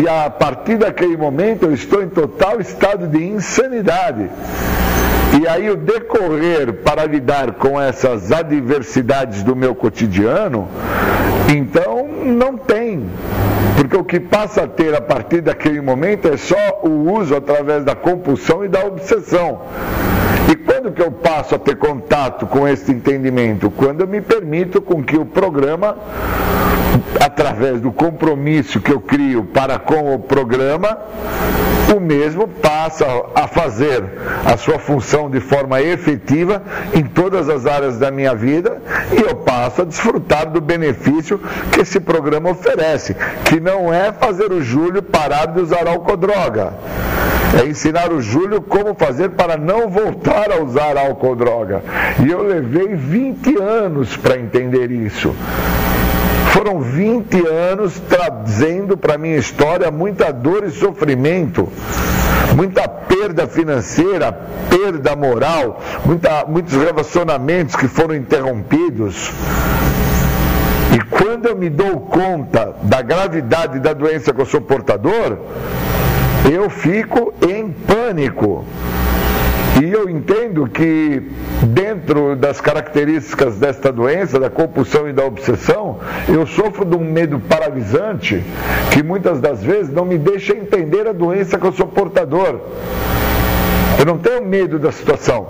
E 0.02 0.08
a 0.08 0.30
partir 0.30 0.78
daquele 0.78 1.18
momento 1.18 1.66
eu 1.66 1.74
estou 1.74 2.04
em 2.04 2.10
total 2.10 2.62
estado 2.62 3.08
de 3.08 3.24
insanidade. 3.24 4.30
E 5.42 5.48
aí 5.48 5.72
o 5.72 5.76
decorrer 5.76 6.74
para 6.84 7.06
lidar 7.06 7.54
com 7.54 7.82
essas 7.82 8.32
adversidades 8.32 9.42
do 9.42 9.56
meu 9.56 9.74
cotidiano, 9.74 10.68
então 11.50 12.08
não 12.08 12.56
tem. 12.56 13.10
Porque 13.76 13.98
o 13.98 14.04
que 14.04 14.20
passa 14.20 14.64
a 14.64 14.68
ter 14.68 14.96
a 14.96 15.02
partir 15.02 15.42
daquele 15.42 15.82
momento 15.82 16.28
é 16.28 16.38
só 16.38 16.82
o 16.84 17.12
uso 17.12 17.36
através 17.36 17.84
da 17.84 17.96
compulsão 17.96 18.64
e 18.64 18.68
da 18.68 18.86
obsessão. 18.86 19.62
E 20.50 20.56
quando 20.56 20.92
que 20.92 21.02
eu 21.02 21.12
passo 21.12 21.56
a 21.56 21.60
ter 21.60 21.78
contato 21.78 22.46
com 22.46 22.68
esse 22.68 22.92
entendimento? 22.92 23.72
Quando 23.72 24.02
eu 24.02 24.08
me 24.08 24.22
permito 24.22 24.82
com 24.82 25.04
que 25.04 25.18
o 25.18 25.26
programa, 25.26 25.98
através 27.20 27.80
do 27.80 27.92
compromisso 27.92 28.82
que 28.82 28.92
eu 28.92 29.00
crio 29.00 29.46
para 29.46 29.80
com 29.80 30.14
o 30.14 30.20
programa, 30.20 30.98
o 31.96 32.00
mesmo 32.00 32.48
passa 32.48 33.06
a 33.36 33.48
fazer 33.48 34.04
a 34.46 34.58
sua 34.58 34.80
função 34.80 35.30
de 35.30 35.40
forma 35.40 35.82
efetiva 35.82 36.62
em 36.94 37.04
todas 37.04 37.48
as 37.50 37.66
áreas 37.66 37.98
da 38.00 38.12
minha 38.12 38.36
vida 38.36 38.82
e 39.12 39.22
eu 39.22 39.36
passo 39.36 39.84
a 39.84 39.86
desfrutar 39.86 40.50
do 40.50 40.60
benefício 40.60 41.40
que 41.72 41.82
esse 41.82 42.00
programa 42.00 42.52
oferece, 42.52 43.16
que 43.46 43.60
não 43.60 43.94
é 43.94 44.12
fazer 44.12 44.52
o 44.52 44.62
Júlio 44.62 45.04
parar 45.04 45.48
de 45.48 45.62
usar 45.62 45.88
álcool 45.88 46.18
droga 46.18 46.74
é 47.62 47.68
ensinar 47.68 48.12
o 48.12 48.22
Júlio 48.22 48.62
como 48.62 48.96
fazer 48.96 49.30
para 49.30 49.58
não 49.58 49.88
voltar 49.88 50.33
a 50.34 50.64
usar 50.64 50.98
álcool 50.98 51.36
droga. 51.36 51.84
E 52.26 52.30
eu 52.30 52.44
levei 52.44 52.96
20 52.96 53.62
anos 53.62 54.18
para 54.18 54.38
entender 54.38 54.92
isso. 54.92 55.36
Foram 56.54 56.82
20 56.82 57.48
anos 57.48 58.00
trazendo 58.08 58.96
para 58.96 59.18
minha 59.18 59.38
história 59.38 59.90
muita 59.90 60.32
dor 60.32 60.64
e 60.64 60.70
sofrimento, 60.70 61.68
muita 62.56 62.88
perda 62.88 63.48
financeira, 63.48 64.32
perda 64.70 65.16
moral, 65.16 65.82
muita, 66.06 66.46
muitos 66.46 66.74
relacionamentos 66.74 67.76
que 67.76 67.88
foram 67.88 68.16
interrompidos. 68.16 69.32
E 70.96 71.00
quando 71.10 71.48
eu 71.48 71.56
me 71.56 71.70
dou 71.72 72.02
conta 72.02 72.76
da 72.84 73.02
gravidade 73.02 73.80
da 73.80 73.94
doença 73.94 74.32
que 74.32 74.40
eu 74.40 74.46
sou 74.46 74.62
portador, 74.62 75.40
eu 76.52 76.70
fico 76.70 77.34
em 77.42 77.72
pânico. 77.72 78.64
E 79.82 79.92
eu 79.92 80.08
entendo 80.08 80.68
que, 80.68 81.32
dentro 81.64 82.36
das 82.36 82.62
características 82.62 83.56
desta 83.56 83.92
doença, 83.92 84.40
da 84.40 84.50
compulsão 84.50 85.10
e 85.10 85.14
da 85.14 85.26
obsessão, 85.26 86.00
eu 86.28 86.46
sofro 86.46 86.86
de 86.86 86.96
um 86.96 87.04
medo 87.04 87.40
paralisante 87.40 88.44
que 88.92 89.02
muitas 89.02 89.40
das 89.40 89.64
vezes 89.64 89.92
não 89.92 90.06
me 90.06 90.18
deixa 90.18 90.54
entender 90.56 91.08
a 91.08 91.12
doença 91.12 91.58
que 91.58 91.66
eu 91.66 91.74
sou 91.74 91.88
portador. 91.88 92.60
Eu 93.98 94.06
não 94.06 94.18
tenho 94.20 94.46
medo 94.46 94.78
da 94.78 94.92
situação. 94.92 95.48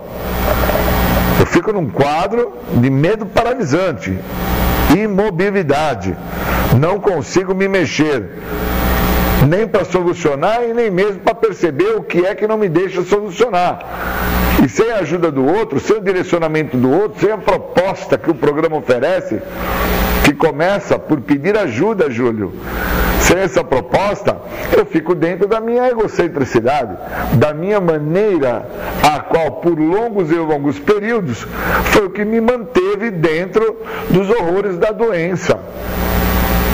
Eu 1.39 1.45
fico 1.47 1.73
num 1.73 1.89
quadro 1.89 2.53
de 2.75 2.89
medo 2.89 3.25
paralisante, 3.25 4.17
imobilidade. 4.95 6.15
Não 6.79 6.97
consigo 6.99 7.53
me 7.53 7.67
mexer 7.67 8.29
nem 9.47 9.67
para 9.67 9.85
solucionar 9.85 10.63
e 10.63 10.73
nem 10.73 10.89
mesmo 10.89 11.19
para 11.19 11.35
perceber 11.35 11.95
o 11.95 12.03
que 12.03 12.25
é 12.25 12.35
que 12.35 12.47
não 12.47 12.57
me 12.57 12.69
deixa 12.69 13.03
solucionar. 13.03 13.79
E 14.63 14.69
sem 14.69 14.91
a 14.91 14.97
ajuda 14.99 15.31
do 15.31 15.45
outro, 15.45 15.79
sem 15.79 15.97
o 15.97 16.01
direcionamento 16.01 16.77
do 16.77 16.89
outro, 16.89 17.19
sem 17.19 17.31
a 17.31 17.37
proposta 17.37 18.17
que 18.17 18.31
o 18.31 18.35
programa 18.35 18.77
oferece, 18.77 19.41
que 20.23 20.33
começa 20.33 20.97
por 20.97 21.19
pedir 21.21 21.57
ajuda, 21.57 22.09
Júlio. 22.09 22.53
Sem 23.19 23.37
essa 23.37 23.63
proposta, 23.63 24.37
eu 24.77 24.85
fico 24.85 25.15
dentro 25.15 25.47
da 25.47 25.59
minha 25.59 25.87
egocentricidade, 25.89 26.95
da 27.33 27.53
minha 27.53 27.79
maneira, 27.79 28.65
a 29.01 29.19
qual 29.19 29.51
por 29.53 29.77
longos 29.79 30.29
e 30.29 30.35
longos 30.35 30.77
períodos 30.79 31.45
foi 31.85 32.05
o 32.05 32.09
que 32.09 32.25
me 32.25 32.41
manteve 32.41 33.11
dentro 33.11 33.77
dos 34.09 34.29
horrores 34.29 34.77
da 34.77 34.91
doença. 34.91 35.59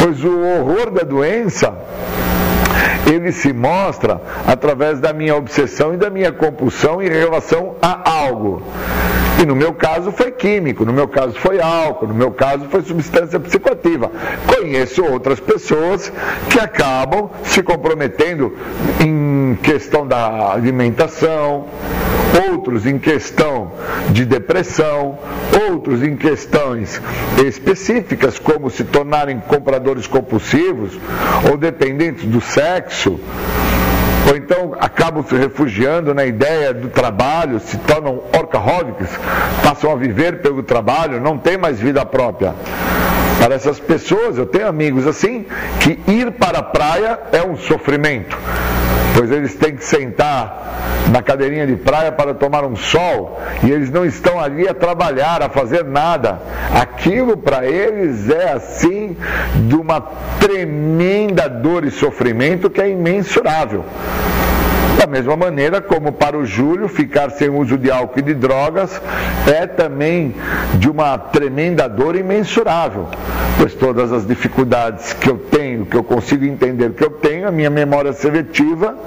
Pois 0.01 0.23
o 0.23 0.39
horror 0.39 0.91
da 0.91 1.03
doença 1.03 1.75
ele 3.05 3.31
se 3.31 3.53
mostra 3.53 4.21
através 4.47 4.99
da 4.99 5.13
minha 5.13 5.35
obsessão 5.35 5.93
e 5.93 5.97
da 5.97 6.09
minha 6.09 6.31
compulsão 6.31 7.01
em 7.01 7.09
relação 7.09 7.75
a 7.81 8.09
algo. 8.09 8.61
E 9.41 9.45
no 9.45 9.55
meu 9.55 9.73
caso 9.73 10.11
foi 10.11 10.31
químico, 10.31 10.83
no 10.83 10.91
meu 10.91 11.07
caso 11.07 11.33
foi 11.39 11.61
álcool, 11.61 12.07
no 12.07 12.13
meu 12.13 12.29
caso 12.29 12.65
foi 12.69 12.81
substância 12.81 13.39
psicoativa. 13.39 14.11
Conheço 14.45 15.01
outras 15.05 15.39
pessoas 15.39 16.11
que 16.49 16.59
acabam 16.59 17.29
se 17.43 17.63
comprometendo 17.63 18.53
em 18.99 19.09
questão 19.55 20.07
da 20.07 20.51
alimentação, 20.51 21.65
outros 22.49 22.85
em 22.85 22.99
questão 22.99 23.71
de 24.11 24.25
depressão, 24.25 25.17
outros 25.69 26.03
em 26.03 26.15
questões 26.15 27.01
específicas, 27.45 28.37
como 28.37 28.69
se 28.69 28.83
tornarem 28.83 29.39
compradores 29.39 30.07
compulsivos 30.07 30.97
ou 31.49 31.57
dependentes 31.57 32.25
do 32.25 32.41
sexo 32.41 33.19
ou 34.29 34.37
então 34.37 34.75
acabam 34.79 35.23
se 35.23 35.35
refugiando 35.35 36.13
na 36.13 36.23
ideia 36.23 36.71
do 36.71 36.89
trabalho, 36.89 37.59
se 37.59 37.77
tornam 37.79 38.21
orcaholics, 38.37 39.09
passam 39.63 39.91
a 39.91 39.95
viver 39.95 40.41
pelo 40.41 40.61
trabalho, 40.61 41.19
não 41.19 41.37
tem 41.37 41.57
mais 41.57 41.79
vida 41.79 42.05
própria. 42.05 42.53
Para 43.39 43.55
essas 43.55 43.79
pessoas, 43.79 44.38
eu 44.38 44.46
tenho 44.46 44.67
amigos 44.67 45.08
assim, 45.08 45.46
que 45.79 46.00
ir 46.12 46.31
para 46.31 46.60
a 46.60 46.63
praia 46.63 47.19
é 47.31 47.41
um 47.41 47.55
sofrimento 47.58 48.38
pois 49.19 49.31
eles 49.31 49.53
têm 49.55 49.75
que 49.75 49.84
sentar 49.84 51.10
na 51.12 51.22
cadeirinha 51.22 51.67
de 51.67 51.75
praia 51.75 52.10
para 52.10 52.34
tomar 52.34 52.63
um 52.63 52.75
sol 52.75 53.38
e 53.62 53.69
eles 53.69 53.91
não 53.91 54.05
estão 54.05 54.39
ali 54.39 54.65
a 54.65 54.74
trabalhar, 54.74 55.41
a 55.41 55.50
fazer 55.50 55.84
nada. 55.84 56.39
Aquilo 56.74 57.36
para 57.36 57.65
eles 57.65 58.29
é 58.29 58.53
assim 58.53 59.17
de 59.67 59.75
uma 59.75 60.00
tremenda 60.39 61.50
dor 61.50 61.84
e 61.84 61.91
sofrimento 61.91 62.69
que 62.69 62.79
é 62.79 62.89
imensurável. 62.89 63.84
Da 64.99 65.07
mesma 65.07 65.37
maneira 65.37 65.81
como 65.81 66.11
para 66.11 66.37
o 66.37 66.45
Júlio, 66.45 66.89
ficar 66.89 67.29
sem 67.29 67.47
uso 67.47 67.77
de 67.77 67.89
álcool 67.89 68.19
e 68.19 68.21
de 68.21 68.33
drogas 68.33 69.01
é 69.47 69.65
também 69.65 70.35
de 70.77 70.89
uma 70.89 71.17
tremenda 71.17 71.87
dor 71.87 72.17
imensurável, 72.17 73.07
pois 73.57 73.73
todas 73.73 74.11
as 74.11 74.27
dificuldades 74.27 75.13
que 75.13 75.29
eu 75.29 75.37
tenho, 75.37 75.58
que 75.86 75.95
eu 75.95 76.03
consigo 76.03 76.45
entender 76.45 76.91
que 76.91 77.03
eu 77.03 77.09
tenho, 77.09 77.48
a 77.48 77.51
minha 77.51 77.69
memória 77.69 78.13
seletiva 78.13 78.98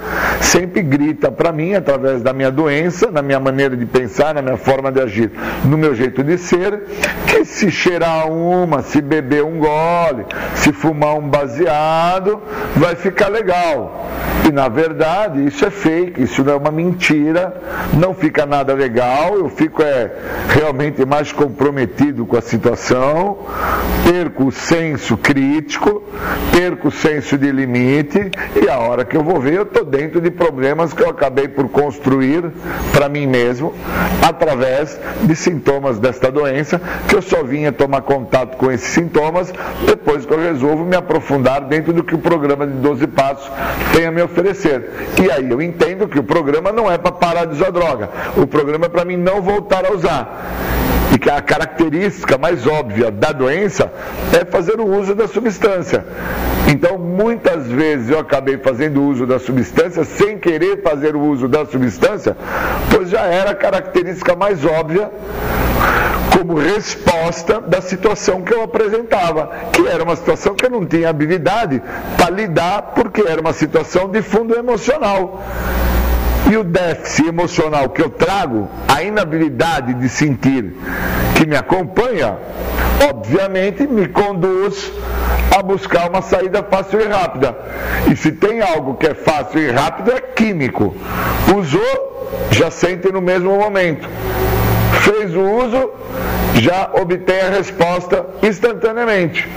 sempre 0.41 0.83
grita 0.83 1.31
para 1.31 1.53
mim, 1.53 1.75
através 1.75 2.23
da 2.23 2.33
minha 2.33 2.51
doença, 2.51 3.11
na 3.11 3.23
minha 3.23 3.41
maneira 3.41 3.77
de 3.77 3.87
pensar, 3.87 4.35
na 4.35 4.43
minha 4.43 4.57
forma 4.57 4.91
de 4.91 5.01
agir, 5.01 5.31
no 5.65 5.77
meu 5.77 5.95
jeito 5.95 6.23
de 6.23 6.39
ser, 6.39 6.83
que 7.27 7.45
se 7.45 7.71
cheirar 7.71 8.31
uma, 8.31 8.83
se 8.83 9.01
beber 9.01 9.45
um 9.45 9.59
gole, 9.59 10.27
se 10.55 10.73
fumar 10.73 11.17
um 11.17 11.29
baseado, 11.29 12.43
vai 12.77 12.95
ficar 12.95 13.29
legal. 13.29 14.11
E 14.47 14.51
na 14.51 14.69
verdade, 14.69 15.47
isso 15.47 15.65
é 15.65 15.71
fake, 15.71 16.23
isso 16.23 16.43
não 16.43 16.55
é 16.55 16.57
uma 16.57 16.71
mentira, 16.71 17.55
não 17.95 18.13
fica 18.13 18.45
nada 18.45 18.75
legal, 18.75 19.37
eu 19.37 19.49
fico 19.49 19.83
é, 19.83 20.11
realmente 20.49 21.05
mais 21.05 21.31
comprometido 21.31 22.27
com 22.27 22.37
a 22.37 22.41
situação, 22.41 23.39
perco 24.05 24.47
o 24.47 24.53
senso 24.53 25.17
crítico, 25.17 26.03
perco 26.51 26.62
o 26.83 26.91
senso 26.91 27.37
de 27.37 27.51
limite 27.51 28.31
e 28.63 28.69
a 28.69 28.79
hora 28.79 29.05
que 29.05 29.17
eu 29.17 29.25
vou 29.25 29.41
ver 29.41 29.55
eu 29.55 29.63
estou 29.63 29.85
dentro 29.85 30.21
de 30.21 30.31
problemas 30.31 30.93
que 30.93 31.03
eu 31.03 31.11
acabei 31.11 31.49
por 31.49 31.69
construir 31.69 32.45
para 32.93 33.09
mim 33.09 33.27
mesmo 33.27 33.75
através 34.27 34.99
de 35.23 35.35
sintomas 35.35 35.99
desta 35.99 36.31
doença 36.31 36.81
que 37.09 37.17
eu 37.17 37.23
só 37.23 37.43
vinha 37.43 37.73
tomar 37.73 38.03
contato 38.03 38.57
com 38.57 38.71
esses 38.71 38.89
sintomas 38.89 39.53
depois 39.87 40.25
que 40.25 40.33
eu 40.33 40.39
resolvo 40.39 40.85
me 40.85 40.97
aprofundar 40.97 41.63
dentro 41.63 41.93
do 41.93 42.05
que 42.05 42.15
o 42.15 42.19
programa 42.19 42.67
de 42.67 42.75
12 42.75 43.07
passos 43.09 43.51
tem 43.95 44.07
a 44.07 44.13
me 44.13 44.23
oferecer. 44.23 44.91
E 45.21 45.31
aí 45.31 45.51
eu 45.51 45.61
entendo 45.61 46.09
que 46.09 46.19
o 46.19 46.23
programa 46.23 46.73
não 46.73 46.91
é 46.91 46.99
para 46.99 47.13
parar 47.13 47.45
de 47.47 47.55
usar 47.55 47.71
droga. 47.71 48.09
O 48.37 48.47
programa 48.47 48.87
é 48.87 48.89
para 48.89 49.05
mim 49.05 49.17
não 49.17 49.43
voltar 49.43 49.85
a 49.85 49.93
usar. 49.93 50.82
Que 51.23 51.31
a 51.31 51.41
característica 51.41 52.37
mais 52.37 52.67
óbvia 52.67 53.09
da 53.09 53.31
doença 53.31 53.93
é 54.39 54.45
fazer 54.45 54.81
o 54.81 54.87
uso 54.87 55.15
da 55.15 55.29
substância. 55.29 56.05
Então, 56.69 56.99
muitas 56.99 57.69
vezes 57.69 58.11
eu 58.11 58.19
acabei 58.19 58.59
fazendo 58.59 59.01
uso 59.03 59.25
da 59.25 59.39
substância 59.39 60.05
sem 60.05 60.37
querer 60.37 60.83
fazer 60.83 61.15
o 61.15 61.21
uso 61.21 61.47
da 61.47 61.65
substância, 61.65 62.37
pois 62.91 63.09
já 63.09 63.21
era 63.21 63.53
a 63.53 63.55
característica 63.55 64.35
mais 64.35 64.65
óbvia 64.65 65.11
como 66.37 66.59
resposta 66.59 67.61
da 67.61 67.81
situação 67.81 68.43
que 68.43 68.53
eu 68.53 68.65
apresentava, 68.65 69.49
que 69.73 69.87
era 69.87 70.03
uma 70.03 70.17
situação 70.17 70.57
que 70.57 70.67
eu 70.67 70.71
não 70.71 70.85
tinha 70.85 71.09
habilidade 71.09 71.81
para 72.17 72.31
lidar, 72.31 72.93
porque 72.97 73.23
era 73.23 73.41
uma 73.41 73.53
situação 73.53 74.09
de 74.09 74.23
fundo 74.23 74.57
emocional. 74.57 75.41
E 76.53 76.57
o 76.59 76.63
déficit 76.63 77.29
emocional 77.29 77.89
que 77.89 78.03
eu 78.03 78.11
trago, 78.11 78.69
a 78.87 79.03
inabilidade 79.03 79.95
de 79.95 80.07
sentir 80.07 80.75
que 81.35 81.47
me 81.47 81.57
acompanha, 81.57 82.37
obviamente 83.09 83.87
me 83.87 84.07
conduz 84.07 84.93
a 85.57 85.63
buscar 85.63 86.11
uma 86.11 86.21
saída 86.21 86.63
fácil 86.63 87.01
e 87.01 87.05
rápida. 87.05 87.57
E 88.13 88.15
se 88.15 88.33
tem 88.33 88.61
algo 88.61 88.97
que 88.97 89.07
é 89.07 89.15
fácil 89.15 89.63
e 89.63 89.71
rápido, 89.71 90.13
é 90.13 90.21
químico. 90.21 90.95
Usou, 91.57 92.51
já 92.51 92.71
sente 92.71 93.11
no 93.11 93.23
mesmo 93.23 93.57
momento 93.57 94.07
fez 95.03 95.35
o 95.35 95.41
uso, 95.41 95.91
já 96.55 96.91
obtém 96.95 97.41
a 97.41 97.51
resposta 97.51 98.27
instantaneamente. 98.43 99.49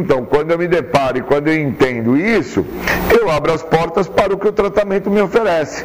Então, 0.00 0.24
quando 0.24 0.50
eu 0.50 0.58
me 0.58 0.66
deparo 0.66 1.18
e 1.18 1.20
quando 1.20 1.48
eu 1.48 1.60
entendo 1.60 2.16
isso, 2.16 2.64
eu 3.12 3.30
abro 3.30 3.52
as 3.52 3.62
portas 3.62 4.08
para 4.08 4.32
o 4.32 4.38
que 4.38 4.48
o 4.48 4.52
tratamento 4.52 5.10
me 5.10 5.20
oferece. 5.20 5.84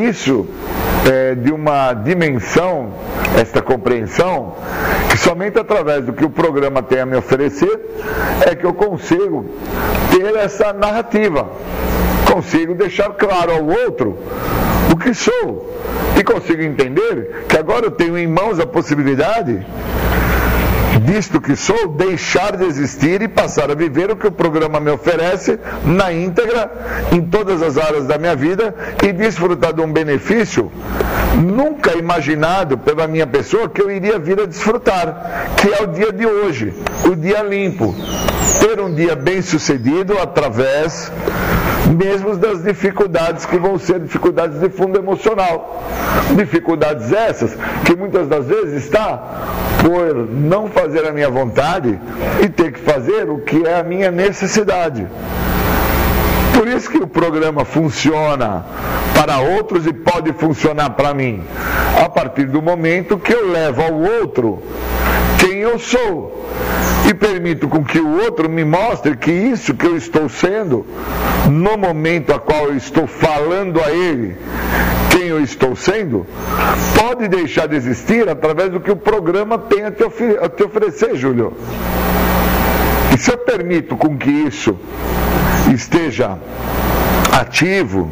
Isso 0.00 0.46
é 1.06 1.34
de 1.34 1.52
uma 1.52 1.92
dimensão, 1.92 2.94
esta 3.38 3.60
compreensão, 3.60 4.56
que 5.10 5.18
somente 5.18 5.58
através 5.58 6.06
do 6.06 6.14
que 6.14 6.24
o 6.24 6.30
programa 6.30 6.82
tem 6.82 7.00
a 7.00 7.06
me 7.06 7.14
oferecer 7.14 7.78
é 8.46 8.54
que 8.54 8.64
eu 8.64 8.72
consigo 8.72 9.44
ter 10.10 10.34
essa 10.36 10.72
narrativa. 10.72 11.46
Consigo 12.32 12.74
deixar 12.74 13.10
claro 13.10 13.52
ao 13.52 13.66
outro 13.66 14.16
o 14.90 14.96
que 14.96 15.12
sou. 15.12 15.78
E 16.18 16.24
consigo 16.24 16.62
entender 16.62 17.44
que 17.46 17.58
agora 17.58 17.84
eu 17.84 17.90
tenho 17.90 18.16
em 18.16 18.26
mãos 18.26 18.58
a 18.58 18.66
possibilidade 18.66 19.60
disto 21.04 21.40
que 21.40 21.56
sou, 21.56 21.88
deixar 21.88 22.56
de 22.56 22.64
existir 22.64 23.22
e 23.22 23.28
passar 23.28 23.70
a 23.70 23.74
viver 23.74 24.10
o 24.10 24.16
que 24.16 24.26
o 24.26 24.32
programa 24.32 24.80
me 24.80 24.90
oferece 24.90 25.58
na 25.84 26.12
íntegra, 26.12 26.70
em 27.12 27.22
todas 27.22 27.62
as 27.62 27.76
áreas 27.76 28.06
da 28.06 28.18
minha 28.18 28.36
vida 28.36 28.74
e 29.02 29.12
desfrutar 29.12 29.72
de 29.72 29.80
um 29.80 29.92
benefício 29.92 30.70
nunca 31.36 31.96
imaginado 31.96 32.76
pela 32.78 33.06
minha 33.06 33.26
pessoa 33.26 33.68
que 33.68 33.80
eu 33.80 33.90
iria 33.90 34.18
vir 34.18 34.40
a 34.40 34.46
desfrutar, 34.46 35.52
que 35.56 35.68
é 35.72 35.82
o 35.82 35.86
dia 35.86 36.12
de 36.12 36.26
hoje, 36.26 36.74
o 37.04 37.14
dia 37.14 37.42
limpo. 37.42 37.94
Ter 38.58 38.80
um 38.80 38.92
dia 38.92 39.16
bem 39.16 39.40
sucedido 39.40 40.18
através 40.18 41.10
mesmo 41.88 42.36
das 42.36 42.62
dificuldades 42.62 43.46
que 43.46 43.58
vão 43.58 43.78
ser 43.78 44.00
dificuldades 44.00 44.60
de 44.60 44.68
fundo 44.68 44.98
emocional. 44.98 45.82
Dificuldades 46.36 47.12
essas 47.12 47.56
que 47.84 47.96
muitas 47.96 48.28
das 48.28 48.46
vezes 48.46 48.84
está 48.84 49.18
por 49.82 50.28
não 50.28 50.68
fazer 50.68 51.06
a 51.06 51.12
minha 51.12 51.30
vontade 51.30 51.98
e 52.42 52.48
ter 52.48 52.72
que 52.72 52.80
fazer 52.80 53.28
o 53.28 53.38
que 53.38 53.66
é 53.66 53.80
a 53.80 53.82
minha 53.82 54.10
necessidade. 54.10 55.06
Por 56.54 56.68
isso 56.68 56.90
que 56.90 56.98
o 56.98 57.06
programa 57.06 57.64
funciona 57.64 58.64
para 59.14 59.38
outros 59.38 59.86
e 59.86 59.92
pode 59.92 60.32
funcionar 60.32 60.90
para 60.90 61.14
mim. 61.14 61.42
A 62.04 62.08
partir 62.08 62.46
do 62.46 62.60
momento 62.60 63.18
que 63.18 63.32
eu 63.32 63.50
levo 63.50 63.82
ao 63.82 63.94
outro 63.94 64.62
quem 65.40 65.60
eu 65.60 65.78
sou 65.78 66.46
e 67.08 67.14
permito 67.14 67.66
com 67.66 67.82
que 67.82 67.98
o 67.98 68.22
outro 68.22 68.48
me 68.48 68.64
mostre 68.64 69.16
que 69.16 69.32
isso 69.32 69.74
que 69.74 69.86
eu 69.86 69.96
estou 69.96 70.28
sendo, 70.28 70.86
no 71.50 71.78
momento 71.78 72.32
a 72.32 72.38
qual 72.38 72.66
eu 72.66 72.76
estou 72.76 73.06
falando 73.06 73.80
a 73.80 73.90
ele, 73.90 74.36
quem 75.10 75.28
eu 75.28 75.42
estou 75.42 75.74
sendo, 75.74 76.26
pode 76.94 77.26
deixar 77.26 77.66
de 77.66 77.74
existir 77.74 78.28
através 78.28 78.70
do 78.70 78.80
que 78.80 78.90
o 78.90 78.96
programa 78.96 79.58
tem 79.58 79.84
a 79.84 79.90
te, 79.90 80.04
a 80.40 80.48
te 80.48 80.62
oferecer, 80.62 81.16
Júlio. 81.16 81.54
E 83.14 83.18
se 83.18 83.32
eu 83.32 83.38
permito 83.38 83.96
com 83.96 84.16
que 84.16 84.30
isso 84.30 84.78
esteja 85.74 86.38
ativo 87.32 88.10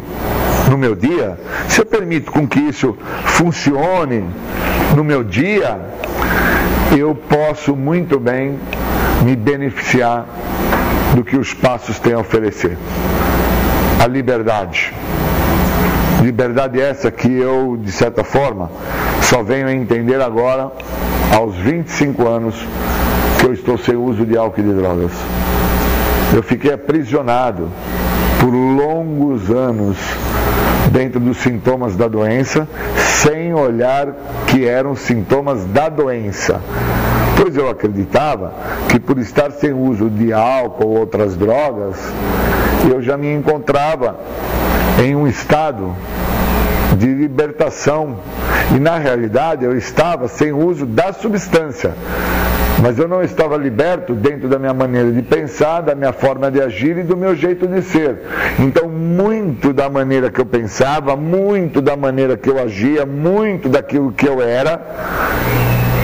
no 0.70 0.78
meu 0.78 0.94
dia, 0.94 1.38
se 1.68 1.80
eu 1.80 1.86
permito 1.86 2.32
com 2.32 2.48
que 2.48 2.58
isso 2.58 2.96
funcione 3.24 4.24
no 4.96 5.04
meu 5.04 5.22
dia, 5.22 5.78
eu 6.96 7.14
posso 7.14 7.77
muito 7.77 8.18
bem 8.18 8.59
me 9.22 9.37
beneficiar 9.37 10.27
do 11.14 11.24
que 11.24 11.37
os 11.37 11.53
passos 11.53 11.98
têm 11.98 12.14
a 12.14 12.18
oferecer. 12.18 12.79
A 14.03 14.07
liberdade. 14.07 14.92
Liberdade 16.22 16.81
essa 16.81 17.11
que 17.11 17.29
eu, 17.33 17.77
de 17.77 17.92
certa 17.92 18.24
forma, 18.24 18.70
só 19.22 19.42
venho 19.42 19.66
a 19.66 19.72
entender 19.72 20.20
agora, 20.20 20.72
aos 21.37 21.57
25 21.57 22.27
anos, 22.27 22.55
que 23.38 23.46
eu 23.46 23.53
estou 23.53 23.77
sem 23.79 23.94
uso 23.94 24.24
de 24.24 24.37
álcool 24.37 24.61
e 24.61 24.64
de 24.64 24.72
drogas. 24.72 25.12
Eu 26.35 26.42
fiquei 26.42 26.72
aprisionado 26.72 27.70
por 28.40 28.51
longos 28.51 29.51
anos 29.51 29.96
dentro 30.90 31.20
dos 31.20 31.38
sintomas 31.38 31.96
da 31.96 32.09
doença, 32.09 32.68
sem 32.96 33.55
olhar 33.55 34.09
que 34.46 34.66
eram 34.66 34.94
sintomas 34.94 35.64
da 35.66 35.88
doença. 35.88 36.61
Pois 37.37 37.57
eu 37.57 37.70
acreditava 37.70 38.53
que 38.88 38.98
por 38.98 39.18
estar 39.18 39.53
sem 39.53 39.72
uso 39.72 40.11
de 40.11 40.33
álcool 40.33 40.88
ou 40.88 40.98
outras 40.98 41.37
drogas, 41.37 41.96
eu 42.90 43.01
já 43.03 43.16
me 43.16 43.33
encontrava 43.33 44.18
em 45.03 45.14
um 45.14 45.27
estado 45.27 45.94
de 46.96 47.07
libertação. 47.07 48.16
E 48.74 48.79
na 48.79 48.98
realidade 48.98 49.64
eu 49.64 49.77
estava 49.77 50.29
sem 50.29 50.53
uso 50.53 50.85
da 50.85 51.12
substância. 51.12 51.94
Mas 52.80 52.96
eu 52.98 53.08
não 53.08 53.22
estava 53.22 53.56
liberto 53.56 54.14
dentro 54.14 54.48
da 54.48 54.58
minha 54.58 54.72
maneira 54.72 55.10
de 55.10 55.20
pensar, 55.20 55.80
da 55.80 55.94
minha 55.94 56.12
forma 56.12 56.50
de 56.50 56.60
agir 56.60 56.96
e 56.98 57.02
do 57.02 57.16
meu 57.16 57.34
jeito 57.34 57.66
de 57.66 57.82
ser. 57.82 58.20
Então, 58.58 58.88
muito 58.88 59.72
da 59.72 59.90
maneira 59.90 60.30
que 60.30 60.40
eu 60.40 60.46
pensava, 60.46 61.16
muito 61.16 61.82
da 61.82 61.96
maneira 61.96 62.36
que 62.36 62.48
eu 62.48 62.58
agia, 62.58 63.04
muito 63.04 63.68
daquilo 63.68 64.12
que 64.12 64.28
eu 64.28 64.40
era, 64.40 64.80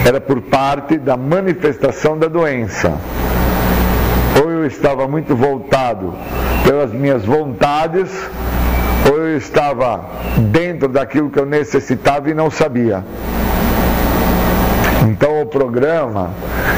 era 0.05 0.21
por 0.21 0.41
parte 0.43 0.99
da 0.99 1.17
manifestação 1.17 2.19
da 2.19 2.27
doença. 2.27 2.93
Ou 4.43 4.51
eu 4.51 4.67
estava 4.67 5.07
muito 5.07 5.37
voltado 5.37 6.13
pelas 6.65 6.93
minhas 6.93 7.25
vontades, 7.25 8.11
ou 9.09 9.19
eu 9.19 9.37
estava 9.37 10.05
dentro 10.51 10.89
daquilo 10.89 11.31
que 11.31 11.39
eu 11.39 11.47
necessitava 11.47 12.29
e 12.29 12.35
não 12.35 12.51
sabia. 12.51 13.05
Então 15.05 15.43
o 15.43 15.47
programa, 15.47 16.31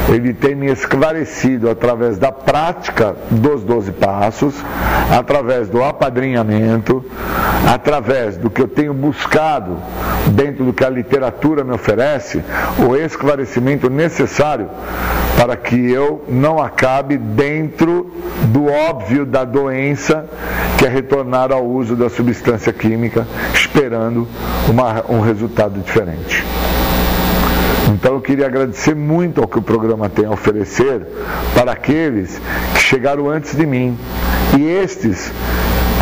ele 0.09 0.35
tem 0.35 0.55
me 0.55 0.67
esclarecido 0.67 1.71
através 1.71 2.19
da 2.19 2.33
prática 2.33 3.15
dos 3.31 3.63
12 3.63 3.93
passos, 3.93 4.55
através 5.17 5.69
do 5.69 5.83
apadrinhamento, 5.83 7.05
através 7.73 8.37
do 8.37 8.51
que 8.51 8.61
eu 8.61 8.69
tenho 8.69 8.93
buscado 8.93 9.79
dentro 10.33 10.65
do 10.65 10.73
que 10.73 10.85
a 10.85 10.91
literatura 10.91 11.63
me 11.63 11.73
oferece, 11.73 12.43
o 12.79 12.97
esclarecimento 12.97 13.89
necessário 13.89 14.69
para 15.37 15.57
que 15.57 15.91
eu 15.91 16.25
não 16.29 16.59
acabe 16.59 17.17
dentro 17.17 18.11
do 18.47 18.67
óbvio 18.67 19.25
da 19.25 19.45
doença, 19.45 20.27
que 20.79 20.87
é 20.87 20.89
retornar 20.89 21.53
ao 21.53 21.65
uso 21.65 21.95
da 21.95 22.09
substância 22.09 22.73
química, 22.73 23.27
esperando 23.55 24.27
uma, 24.69 25.05
um 25.09 25.21
resultado 25.21 25.79
diferente. 25.79 26.45
Então 27.89 28.15
eu 28.15 28.21
queria 28.21 28.47
agradecer 28.47 28.95
muito 28.95 29.41
ao 29.41 29.47
que 29.47 29.59
o 29.59 29.63
programa 29.63 30.09
tem 30.09 30.27
a 30.27 30.31
oferecer 30.31 31.07
para 31.55 31.73
aqueles 31.73 32.41
que 32.75 32.81
chegaram 32.81 33.29
antes 33.29 33.57
de 33.57 33.65
mim. 33.65 33.97
E 34.59 34.65
estes, 34.65 35.33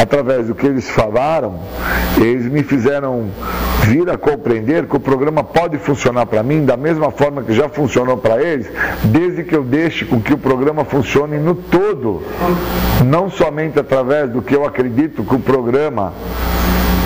através 0.00 0.46
do 0.46 0.54
que 0.54 0.66
eles 0.66 0.88
falaram, 0.88 1.60
eles 2.16 2.46
me 2.46 2.62
fizeram 2.62 3.30
vir 3.84 4.08
a 4.08 4.16
compreender 4.16 4.86
que 4.86 4.96
o 4.96 5.00
programa 5.00 5.44
pode 5.44 5.76
funcionar 5.76 6.24
para 6.24 6.42
mim 6.42 6.64
da 6.64 6.76
mesma 6.76 7.10
forma 7.10 7.42
que 7.42 7.52
já 7.52 7.68
funcionou 7.68 8.16
para 8.16 8.42
eles, 8.42 8.66
desde 9.04 9.44
que 9.44 9.54
eu 9.54 9.62
deixe 9.62 10.06
com 10.06 10.20
que 10.20 10.32
o 10.32 10.38
programa 10.38 10.84
funcione 10.84 11.38
no 11.38 11.54
todo, 11.54 12.22
não 13.04 13.30
somente 13.30 13.78
através 13.78 14.30
do 14.30 14.40
que 14.40 14.54
eu 14.54 14.64
acredito 14.64 15.22
que 15.22 15.34
o 15.34 15.40
programa 15.40 16.14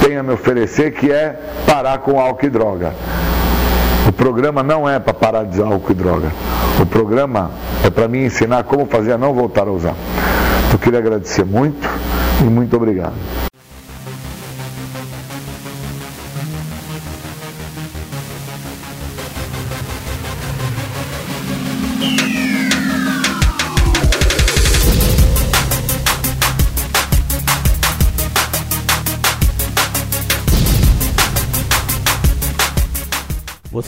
tem 0.05 0.17
a 0.17 0.23
me 0.23 0.33
oferecer, 0.33 0.93
que 0.93 1.11
é 1.11 1.37
parar 1.67 1.99
com 1.99 2.21
álcool 2.21 2.47
e 2.47 2.51
droga. 2.51 2.95
O 4.09 4.13
programa 4.13 4.63
não 4.63 4.89
é 4.89 4.99
para 4.99 5.13
parar 5.13 5.45
de 5.45 5.61
usar 5.61 5.67
álcool 5.67 5.93
e 5.93 5.95
droga. 5.95 6.33
O 6.81 6.87
programa 6.87 7.51
é 7.85 7.91
para 7.91 8.09
me 8.09 8.25
ensinar 8.25 8.65
como 8.65 8.87
fazer 8.87 9.13
a 9.13 9.19
não 9.19 9.35
voltar 9.35 9.69
a 9.69 9.71
usar. 9.71 9.95
Eu 10.73 10.79
queria 10.79 10.99
agradecer 10.99 11.45
muito 11.45 11.87
e 12.41 12.45
muito 12.45 12.75
obrigado. 12.75 13.48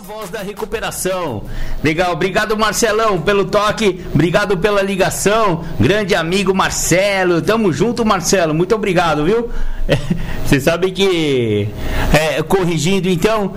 voz 0.00 0.30
da 0.30 0.40
recuperação. 0.42 1.42
Legal, 1.82 2.12
obrigado 2.12 2.56
Marcelão 2.56 3.20
pelo 3.20 3.44
toque, 3.44 4.00
obrigado 4.14 4.56
pela 4.56 4.82
ligação, 4.82 5.64
grande 5.78 6.14
amigo 6.14 6.54
Marcelo, 6.54 7.42
tamo 7.42 7.72
junto 7.72 8.04
Marcelo, 8.04 8.54
muito 8.54 8.74
obrigado, 8.74 9.24
viu? 9.24 9.50
Você 10.46 10.60
sabe 10.60 10.92
que, 10.92 11.68
é, 12.12 12.42
corrigindo 12.42 13.08
então, 13.08 13.54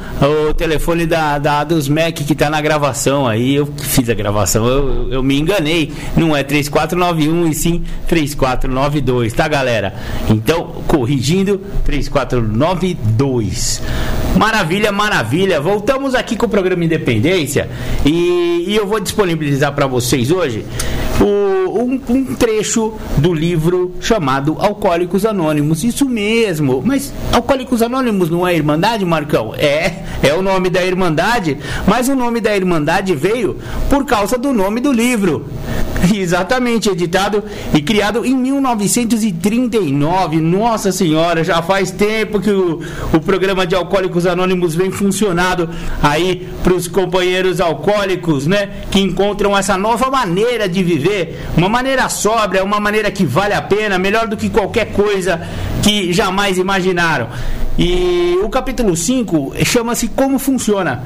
o 0.49 0.53
telefone 0.53 1.05
da, 1.05 1.37
da 1.37 1.63
dos 1.63 1.87
Mac 1.89 2.13
que 2.13 2.35
tá 2.35 2.49
na 2.49 2.61
gravação 2.61 3.27
aí, 3.27 3.55
eu 3.55 3.65
fiz 3.65 4.09
a 4.09 4.13
gravação, 4.13 4.65
eu, 4.65 5.11
eu 5.11 5.23
me 5.23 5.37
enganei, 5.39 5.91
não 6.15 6.35
é 6.35 6.41
3491 6.41 7.47
e 7.47 7.53
sim 7.53 7.83
3492, 8.07 9.33
tá 9.33 9.47
galera? 9.47 9.93
Então, 10.29 10.83
corrigindo, 10.87 11.59
3492. 11.83 13.81
Maravilha, 14.37 14.91
maravilha. 14.91 15.61
Voltamos 15.61 16.13
aqui 16.15 16.24
com 16.33 16.45
o 16.45 16.49
programa 16.49 16.85
Independência 16.85 17.69
e, 18.05 18.63
e 18.67 18.75
eu 18.75 18.87
vou 18.87 19.01
disponibilizar 19.01 19.73
para 19.73 19.85
vocês 19.85 20.31
hoje 20.31 20.63
o, 21.21 21.83
um, 21.83 22.01
um, 22.09 22.35
trecho 22.35 22.93
do 23.17 23.33
livro 23.33 23.93
chamado 23.99 24.57
Alcoólicos 24.59 25.25
Anônimos. 25.25 25.83
Isso 25.83 26.07
mesmo. 26.07 26.81
Mas 26.85 27.13
Alcoólicos 27.31 27.81
Anônimos 27.81 28.29
não 28.29 28.47
é 28.47 28.55
Irmandade, 28.55 29.05
Marcão? 29.05 29.53
É, 29.55 30.03
é 30.23 30.33
o 30.33 30.41
nome 30.41 30.69
da 30.69 30.83
Irmandade, 30.83 31.57
mas 31.87 32.09
o 32.09 32.15
nome 32.15 32.41
da 32.41 32.55
Irmandade 32.55 33.15
veio 33.15 33.57
por 33.89 34.05
causa 34.05 34.37
do 34.37 34.53
nome 34.53 34.79
do 34.79 34.91
livro. 34.91 35.45
Exatamente, 36.13 36.89
editado 36.89 37.43
e 37.73 37.81
criado 37.81 38.25
em 38.25 38.35
1939. 38.35 40.41
Nossa 40.41 40.91
Senhora, 40.91 41.43
já 41.43 41.61
faz 41.61 41.91
tempo 41.91 42.39
que 42.39 42.51
o, 42.51 42.81
o 43.13 43.19
programa 43.19 43.65
de 43.65 43.75
Alcoólicos 43.75 44.25
Anônimos 44.25 44.75
vem 44.75 44.91
funcionando 44.91 45.69
aí 46.01 46.47
para 46.63 46.73
os 46.73 46.87
companheiros 46.87 47.59
alcoólicos, 47.59 48.47
né? 48.47 48.69
Que 48.91 48.99
encontram 48.99 49.57
essa 49.57 49.77
nova 49.77 50.09
maneira 50.09 50.67
de 50.67 50.83
viver, 50.83 51.04
uma 51.55 51.69
maneira 51.69 52.07
sóbria, 52.09 52.63
uma 52.63 52.79
maneira 52.79 53.11
que 53.11 53.25
vale 53.25 53.53
a 53.53 53.61
pena, 53.61 53.97
melhor 53.97 54.27
do 54.27 54.37
que 54.37 54.49
qualquer 54.49 54.91
coisa 54.91 55.41
que 55.81 56.11
jamais 56.13 56.57
imaginaram. 56.57 57.27
E 57.77 58.39
o 58.43 58.49
capítulo 58.49 58.95
5 58.95 59.53
chama-se 59.65 60.07
Como 60.09 60.39
Funciona. 60.39 61.03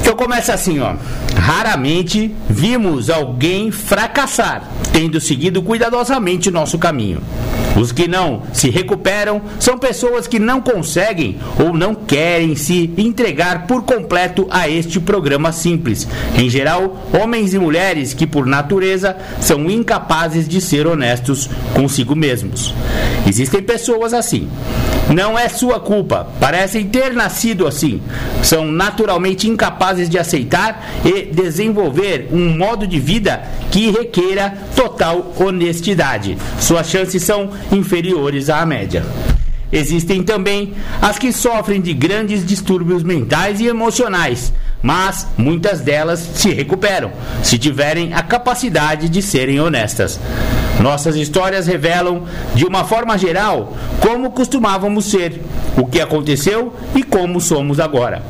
Então 0.00 0.14
começa 0.16 0.52
assim, 0.52 0.78
ó. 0.80 0.94
Raramente 1.36 2.34
vimos 2.48 3.08
alguém 3.08 3.70
fracassar, 3.70 4.64
tendo 4.92 5.20
seguido 5.20 5.62
cuidadosamente 5.62 6.50
nosso 6.50 6.78
caminho. 6.78 7.22
Os 7.76 7.90
que 7.90 8.06
não 8.06 8.42
se 8.52 8.68
recuperam 8.70 9.40
são 9.58 9.78
pessoas 9.78 10.26
que 10.26 10.38
não 10.38 10.60
conseguem 10.60 11.38
ou 11.58 11.72
não 11.72 11.94
querem 11.94 12.54
se 12.54 12.92
entregar 12.96 13.66
por 13.66 13.82
completo 13.82 14.46
a 14.50 14.68
este 14.68 15.00
programa 15.00 15.52
simples. 15.52 16.06
Em 16.36 16.50
geral, 16.50 17.06
homens 17.20 17.54
e 17.54 17.58
mulheres 17.58 18.12
que, 18.12 18.26
por 18.26 18.46
natureza, 18.46 19.16
são 19.40 19.70
incapazes 19.70 20.46
de 20.46 20.60
ser 20.60 20.86
honestos 20.86 21.48
consigo 21.74 22.14
mesmos. 22.14 22.74
Existem 23.26 23.62
pessoas 23.62 24.12
assim. 24.12 24.48
Não 25.12 25.38
é 25.38 25.48
sua 25.48 25.80
culpa, 25.80 26.28
parecem 26.40 26.86
ter 26.86 27.12
nascido 27.12 27.66
assim. 27.66 28.00
São 28.42 28.70
naturalmente 28.70 29.48
incapazes 29.48 30.08
de 30.08 30.18
aceitar 30.18 30.86
e 31.04 31.24
desenvolver 31.24 32.28
um 32.32 32.56
modo 32.56 32.86
de 32.86 32.98
vida 32.98 33.42
que 33.70 33.90
requeira 33.90 34.54
total 34.76 35.32
honestidade. 35.38 36.38
Suas 36.60 36.88
chances 36.88 37.22
são 37.22 37.50
inferiores 37.70 38.50
à 38.50 38.64
média. 38.66 39.02
Existem 39.72 40.22
também 40.22 40.74
as 41.00 41.18
que 41.18 41.32
sofrem 41.32 41.80
de 41.80 41.94
grandes 41.94 42.44
distúrbios 42.44 43.02
mentais 43.02 43.58
e 43.58 43.66
emocionais, 43.66 44.52
mas 44.82 45.26
muitas 45.36 45.80
delas 45.80 46.20
se 46.34 46.50
recuperam, 46.52 47.10
se 47.42 47.56
tiverem 47.56 48.12
a 48.12 48.22
capacidade 48.22 49.08
de 49.08 49.22
serem 49.22 49.58
honestas. 49.58 50.20
Nossas 50.78 51.16
histórias 51.16 51.66
revelam, 51.66 52.24
de 52.54 52.66
uma 52.66 52.84
forma 52.84 53.16
geral, 53.16 53.74
como 54.00 54.30
costumávamos 54.32 55.06
ser, 55.06 55.40
o 55.76 55.86
que 55.86 56.00
aconteceu 56.00 56.74
e 56.94 57.02
como 57.02 57.40
somos 57.40 57.80
agora. 57.80 58.22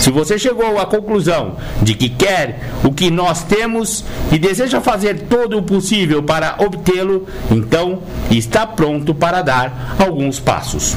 Se 0.00 0.10
você 0.10 0.38
chegou 0.38 0.78
à 0.78 0.86
conclusão 0.86 1.56
de 1.82 1.94
que 1.94 2.08
quer 2.08 2.58
o 2.82 2.90
que 2.90 3.10
nós 3.10 3.42
temos 3.42 4.02
e 4.32 4.38
deseja 4.38 4.80
fazer 4.80 5.26
todo 5.28 5.58
o 5.58 5.62
possível 5.62 6.22
para 6.22 6.56
obtê-lo, 6.58 7.26
então 7.50 8.00
está 8.30 8.66
pronto 8.66 9.14
para 9.14 9.42
dar 9.42 9.96
alguns 9.98 10.40
passos. 10.40 10.89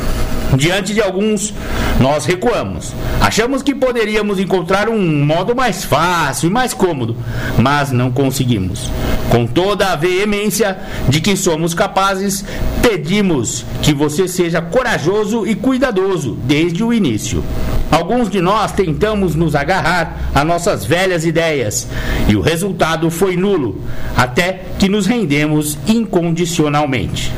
Diante 0.56 0.94
de 0.94 1.02
alguns, 1.02 1.54
nós 2.00 2.26
recuamos. 2.26 2.94
Achamos 3.20 3.64
que 3.64 3.74
poderíamos 3.74 4.40
encontrar 4.40 4.88
um 4.88 5.26
modo 5.26 5.56
mais 5.56 5.84
fácil 5.84 6.50
e 6.50 6.54
mais 6.54 6.74
cômodo, 6.74 7.16
mas 7.58 7.92
não 7.92 8.12
conseguimos. 8.12 8.92
Com 9.30 9.48
toda 9.48 9.88
a 9.88 9.96
veemência 9.96 10.78
de 11.10 11.22
que 11.22 11.36
somos 11.36 11.74
capazes, 11.74 12.46
pedimos 12.82 13.66
que 13.82 13.94
você 13.94 14.28
seja 14.28 14.62
corajoso 14.62 15.48
e 15.48 15.56
cuidadoso 15.56 16.38
desde 16.44 16.84
o 16.84 16.94
início. 16.94 17.44
Alguns 17.90 18.30
de 18.30 18.42
nós 18.42 18.72
tentamos 18.72 19.36
nos 19.36 19.56
agarrar 19.56 20.30
a 20.36 20.44
nossas 20.44 20.86
velhas 20.86 21.26
ideias 21.26 21.88
e 22.28 22.36
o 22.36 22.42
resultado 22.42 23.10
foi 23.10 23.36
nulo, 23.36 23.82
até 24.16 24.62
que 24.78 24.90
nos 24.90 25.06
rendemos 25.06 25.78
incondicionalmente. 25.88 27.32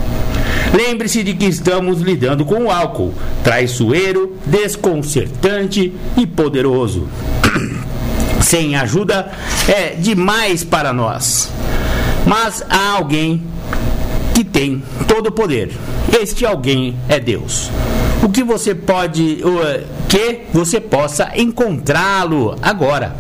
Lembre-se 0.74 1.24
de 1.24 1.34
que 1.34 1.46
estamos 1.46 2.02
lidando 2.02 2.46
com 2.46 2.66
o 2.66 2.72
álcool, 2.72 3.14
traiçoeiro, 3.44 4.38
desconcertante 4.46 5.94
e 6.18 6.28
poderoso. 6.28 7.08
Sem 8.42 8.76
ajuda 8.76 9.32
é 9.68 9.92
demais 9.92 10.64
para 10.64 10.92
nós. 10.94 11.52
Mas 12.26 12.64
há 12.70 12.92
alguém 12.92 13.44
que 14.34 14.44
tem 14.44 14.84
todo 15.08 15.28
o 15.28 15.32
poder. 15.32 15.72
Este 16.20 16.46
alguém 16.46 16.96
é 17.08 17.20
Deus. 17.20 17.70
O 18.22 18.30
que 18.30 18.44
você 18.44 18.74
pode, 18.74 19.42
que 20.10 20.42
você 20.52 20.80
possa 20.80 21.32
encontrá-lo 21.36 22.56
agora. 22.62 23.16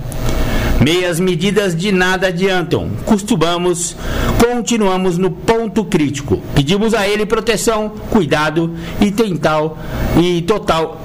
Meias 0.80 1.20
medidas 1.20 1.76
de 1.76 1.92
nada 1.92 2.28
adiantam. 2.28 2.92
Costumamos, 3.06 3.96
continuamos 4.44 5.18
no 5.18 5.32
ponto 5.32 5.86
crítico. 5.86 6.42
Pedimos 6.54 6.94
a 6.94 7.08
ele 7.08 7.26
proteção, 7.26 7.90
cuidado 8.10 8.74
e 9.00 9.12
tental 9.12 9.78
e 10.22 10.42
total 10.42 11.02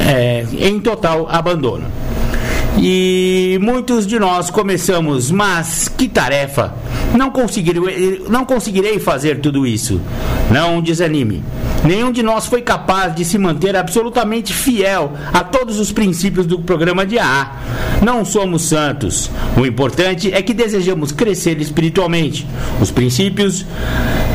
é, 0.00 0.44
em 0.58 0.80
total 0.80 1.28
abandono. 1.30 1.86
E 2.78 3.58
muitos 3.60 4.06
de 4.06 4.18
nós 4.18 4.50
começamos, 4.50 5.30
mas 5.30 5.88
que 5.88 6.08
tarefa! 6.08 6.74
Não 7.14 7.30
conseguirei, 7.30 8.24
não 8.28 8.44
conseguirei 8.44 8.98
fazer 8.98 9.40
tudo 9.40 9.66
isso. 9.66 10.00
Não 10.50 10.80
desanime. 10.80 11.42
Nenhum 11.84 12.12
de 12.12 12.22
nós 12.22 12.46
foi 12.46 12.60
capaz 12.60 13.14
de 13.14 13.24
se 13.24 13.38
manter 13.38 13.74
absolutamente 13.74 14.52
fiel 14.52 15.12
a 15.32 15.42
todos 15.42 15.78
os 15.78 15.90
princípios 15.90 16.46
do 16.46 16.58
programa 16.58 17.06
de 17.06 17.18
AA. 17.18 17.52
Não 18.02 18.24
somos 18.24 18.62
santos. 18.62 19.30
O 19.56 19.64
importante 19.64 20.32
é 20.32 20.42
que 20.42 20.52
desejamos 20.52 21.10
crescer 21.10 21.60
espiritualmente. 21.60 22.46
Os 22.80 22.90
princípios 22.90 23.64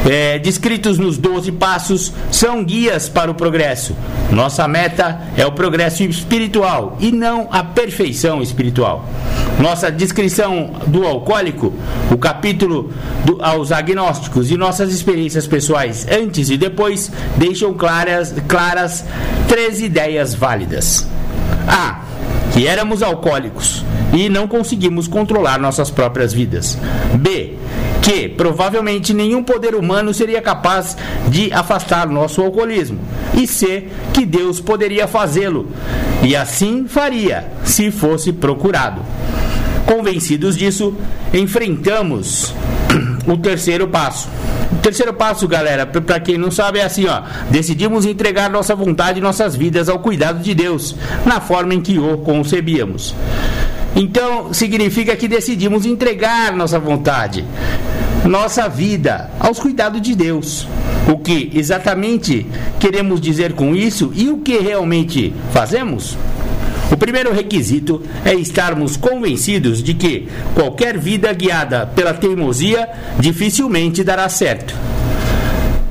é, 0.10 0.40
descritos 0.40 0.98
nos 0.98 1.18
12 1.18 1.52
passos 1.54 2.12
são 2.32 2.64
guias 2.64 3.10
para 3.10 3.30
o 3.30 3.36
progresso. 3.36 3.96
Nossa 4.32 4.68
meta 4.68 5.22
é 5.38 5.46
o 5.46 5.52
progresso 5.52 6.04
espiritual 6.04 6.98
e 7.00 7.12
não 7.12 7.48
a 7.52 7.64
perfeição 7.64 8.42
espiritual. 8.42 9.08
Nossa 9.60 9.90
descrição 9.90 10.72
do 10.88 11.06
alcoólico, 11.06 11.74
o 12.12 12.18
capítulo 12.18 12.92
do, 13.24 13.42
aos 13.42 13.72
agnósticos 13.72 14.52
e 14.52 14.58
nossas 14.58 14.94
experiências 14.94 15.48
pessoais 15.48 16.06
antes 16.12 16.50
e 16.50 16.58
depois 16.58 17.12
deixam 17.38 17.74
claras, 17.74 18.34
claras 18.48 19.06
três 19.48 19.82
ideias 19.82 20.34
válidas. 20.34 21.08
A. 21.68 22.02
Que 22.52 22.68
éramos 22.68 23.02
alcoólicos 23.02 23.84
e 24.14 24.30
não 24.30 24.48
conseguimos 24.48 25.08
controlar 25.08 25.60
nossas 25.60 25.90
próprias 25.90 26.34
vidas. 26.34 26.78
B. 27.14 27.56
Que 28.02 28.30
provavelmente 28.30 29.14
nenhum 29.14 29.44
poder 29.44 29.74
humano 29.74 30.14
seria 30.14 30.42
capaz 30.42 30.96
de 31.28 31.52
afastar 31.52 32.08
nosso 32.08 32.42
alcoolismo. 32.42 33.00
E 33.34 33.48
C. 33.48 33.88
Que 34.14 34.26
Deus 34.26 34.60
poderia 34.60 35.08
fazê-lo. 35.08 35.70
E 36.24 36.36
assim 36.36 36.88
faria, 36.88 37.48
se 37.64 37.92
fosse 37.92 38.32
procurado. 38.32 39.02
Convencidos 39.86 40.58
disso, 40.58 40.96
enfrentamos 41.34 42.54
o 43.28 43.38
terceiro 43.38 43.88
passo. 43.88 44.28
O 44.72 44.76
terceiro 44.78 45.14
passo, 45.14 45.48
galera, 45.48 45.86
para 45.86 46.20
quem 46.20 46.38
não 46.38 46.50
sabe, 46.50 46.80
é 46.80 46.84
assim, 46.84 47.06
ó. 47.08 47.22
Decidimos 47.50 48.06
entregar 48.06 48.50
nossa 48.50 48.76
vontade 48.76 49.20
e 49.20 49.22
nossas 49.22 49.56
vidas 49.56 49.88
ao 49.88 50.00
cuidado 50.00 50.42
de 50.42 50.54
Deus, 50.56 50.96
na 51.26 51.40
forma 51.40 51.74
em 51.74 51.82
que 51.82 52.00
o 52.00 52.18
concebíamos. 52.18 53.14
Então, 53.96 54.54
significa 54.54 55.16
que 55.16 55.28
decidimos 55.28 55.86
entregar 55.86 56.52
nossa 56.54 56.78
vontade, 56.78 57.46
nossa 58.26 58.68
vida 58.68 59.30
aos 59.40 59.60
cuidados 59.60 60.02
de 60.02 60.16
Deus. 60.16 60.68
O 61.08 61.20
que 61.20 61.52
exatamente 61.54 62.46
queremos 62.80 63.22
dizer 63.22 63.54
com 63.54 63.76
isso 63.76 64.12
e 64.16 64.30
o 64.30 64.40
que 64.40 64.58
realmente 64.58 65.34
fazemos? 65.54 66.18
O 66.92 66.98
primeiro 66.98 67.34
requisito 67.34 68.02
é 68.24 68.34
estarmos 68.34 68.96
convencidos 68.96 69.82
de 69.82 69.94
que 69.94 70.28
qualquer 70.54 70.98
vida 70.98 71.32
guiada 71.34 71.86
pela 71.88 72.14
teimosia 72.14 72.88
dificilmente 73.20 74.04
dará 74.04 74.30
certo. 74.30 74.76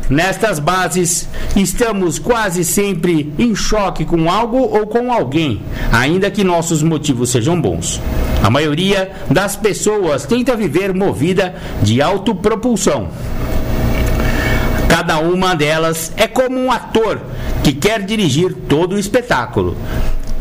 Nestas 0.09 0.59
bases, 0.59 1.29
estamos 1.57 2.19
quase 2.19 2.63
sempre 2.65 3.33
em 3.39 3.55
choque 3.55 4.05
com 4.05 4.31
algo 4.31 4.59
ou 4.59 4.87
com 4.87 5.11
alguém, 5.11 5.63
ainda 5.91 6.31
que 6.31 6.45
nossos 6.45 6.83
motivos 6.83 7.31
sejam 7.31 7.61
bons. 7.61 8.01
A 8.43 8.51
maioria 8.51 9.11
das 9.31 9.57
pessoas 9.57 10.27
tenta 10.27 10.55
viver 10.55 10.95
movida 10.95 11.55
de 11.83 12.03
autopropulsão. 12.03 13.09
Cada 14.89 15.19
uma 15.19 15.55
delas 15.55 16.13
é 16.17 16.29
como 16.29 16.59
um 16.59 16.71
ator 16.71 17.21
que 17.65 17.73
quer 17.73 18.03
dirigir 18.03 18.55
todo 18.69 18.95
o 18.95 18.99
espetáculo 18.99 19.77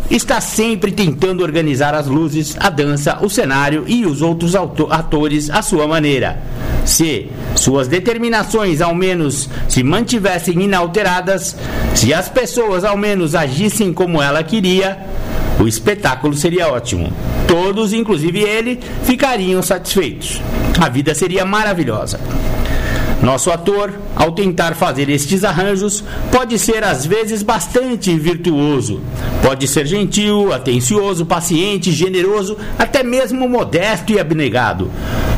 está 0.09 0.39
sempre 0.41 0.91
tentando 0.91 1.43
organizar 1.43 1.93
as 1.93 2.07
luzes, 2.07 2.55
a 2.59 2.69
dança, 2.69 3.19
o 3.21 3.29
cenário 3.29 3.83
e 3.87 4.05
os 4.05 4.21
outros 4.21 4.53
atores 4.55 5.49
à 5.49 5.61
sua 5.61 5.87
maneira. 5.87 6.41
Se 6.85 7.29
suas 7.55 7.87
determinações 7.87 8.81
ao 8.81 8.93
menos 8.93 9.49
se 9.69 9.83
mantivessem 9.83 10.61
inalteradas, 10.61 11.55
se 11.95 12.13
as 12.13 12.27
pessoas 12.27 12.83
ao 12.83 12.97
menos 12.97 13.35
agissem 13.35 13.93
como 13.93 14.21
ela 14.21 14.43
queria, 14.43 14.99
o 15.59 15.67
espetáculo 15.67 16.33
seria 16.33 16.67
ótimo. 16.67 17.11
Todos, 17.47 17.93
inclusive 17.93 18.41
ele, 18.41 18.79
ficariam 19.03 19.61
satisfeitos. 19.61 20.41
A 20.79 20.89
vida 20.89 21.15
seria 21.15 21.45
maravilhosa. 21.45 22.19
Nosso 23.23 23.51
ator, 23.51 23.93
ao 24.17 24.33
tentar 24.33 24.75
fazer 24.75 25.09
estes 25.09 25.45
arranjos, 25.45 26.03
pode 26.29 26.59
ser 26.59 26.83
às 26.83 27.05
vezes 27.05 27.41
bastante 27.41 28.13
virtuoso. 28.19 28.99
Pode 29.41 29.65
ser 29.65 29.85
gentil, 29.85 30.51
atencioso, 30.51 31.25
paciente, 31.25 31.89
generoso, 31.89 32.57
até 32.77 33.01
mesmo 33.01 33.47
modesto 33.47 34.11
e 34.11 34.19
abnegado. 34.19 34.91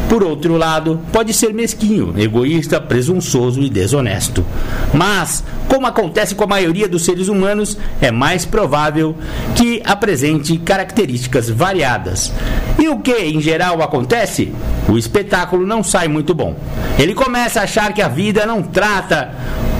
Por 0.09 0.23
outro 0.23 0.55
lado, 0.55 0.99
pode 1.11 1.33
ser 1.33 1.53
mesquinho, 1.53 2.13
egoísta, 2.17 2.79
presunçoso 2.79 3.61
e 3.61 3.69
desonesto. 3.69 4.45
Mas, 4.93 5.43
como 5.67 5.87
acontece 5.87 6.35
com 6.35 6.43
a 6.43 6.47
maioria 6.47 6.87
dos 6.87 7.03
seres 7.03 7.27
humanos, 7.27 7.77
é 7.99 8.11
mais 8.11 8.45
provável 8.45 9.15
que 9.55 9.81
apresente 9.83 10.57
características 10.57 11.49
variadas. 11.49 12.31
E 12.79 12.87
o 12.87 12.99
que 12.99 13.13
em 13.13 13.41
geral 13.41 13.81
acontece? 13.81 14.53
O 14.87 14.97
espetáculo 14.97 15.65
não 15.65 15.83
sai 15.83 16.07
muito 16.07 16.33
bom. 16.33 16.55
Ele 16.99 17.13
começa 17.13 17.59
a 17.59 17.63
achar 17.63 17.93
que 17.93 18.01
a 18.01 18.07
vida 18.07 18.45
não 18.45 18.61
trata, 18.61 19.33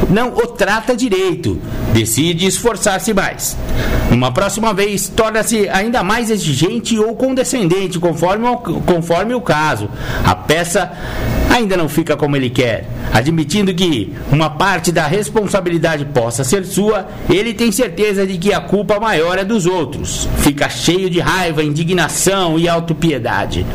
não 0.09 0.29
o 0.29 0.47
trata 0.47 0.95
direito, 0.95 1.59
decide 1.93 2.45
esforçar-se 2.45 3.13
mais. 3.13 3.57
Uma 4.11 4.31
próxima 4.31 4.73
vez, 4.73 5.09
torna-se 5.09 5.67
ainda 5.69 6.03
mais 6.03 6.29
exigente 6.29 6.97
ou 6.97 7.15
condescendente, 7.15 7.99
conforme 7.99 8.47
o, 8.47 8.57
conforme 8.57 9.33
o 9.33 9.41
caso. 9.41 9.89
A 10.23 10.35
peça 10.35 10.91
ainda 11.49 11.75
não 11.75 11.89
fica 11.89 12.15
como 12.15 12.35
ele 12.35 12.49
quer. 12.49 12.87
Admitindo 13.13 13.73
que 13.73 14.13
uma 14.31 14.49
parte 14.49 14.91
da 14.91 15.07
responsabilidade 15.07 16.05
possa 16.05 16.43
ser 16.43 16.65
sua, 16.65 17.07
ele 17.29 17.53
tem 17.53 17.71
certeza 17.71 18.27
de 18.27 18.37
que 18.37 18.53
a 18.53 18.59
culpa 18.59 18.99
maior 18.99 19.37
é 19.37 19.43
dos 19.43 19.65
outros. 19.65 20.27
Fica 20.39 20.69
cheio 20.69 21.09
de 21.09 21.19
raiva, 21.19 21.63
indignação 21.63 22.59
e 22.59 22.67
autopiedade. 22.67 23.65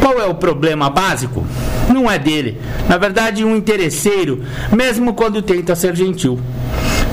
Qual 0.00 0.18
é 0.20 0.26
o 0.26 0.34
problema 0.34 0.88
básico? 0.88 1.46
Não 1.92 2.10
é 2.10 2.18
dele. 2.18 2.60
Na 2.88 2.96
verdade, 2.96 3.44
um 3.44 3.56
interesseiro, 3.56 4.42
mesmo 4.72 5.14
quando 5.14 5.42
tenta 5.42 5.74
ser 5.74 5.94
gentil. 5.96 6.38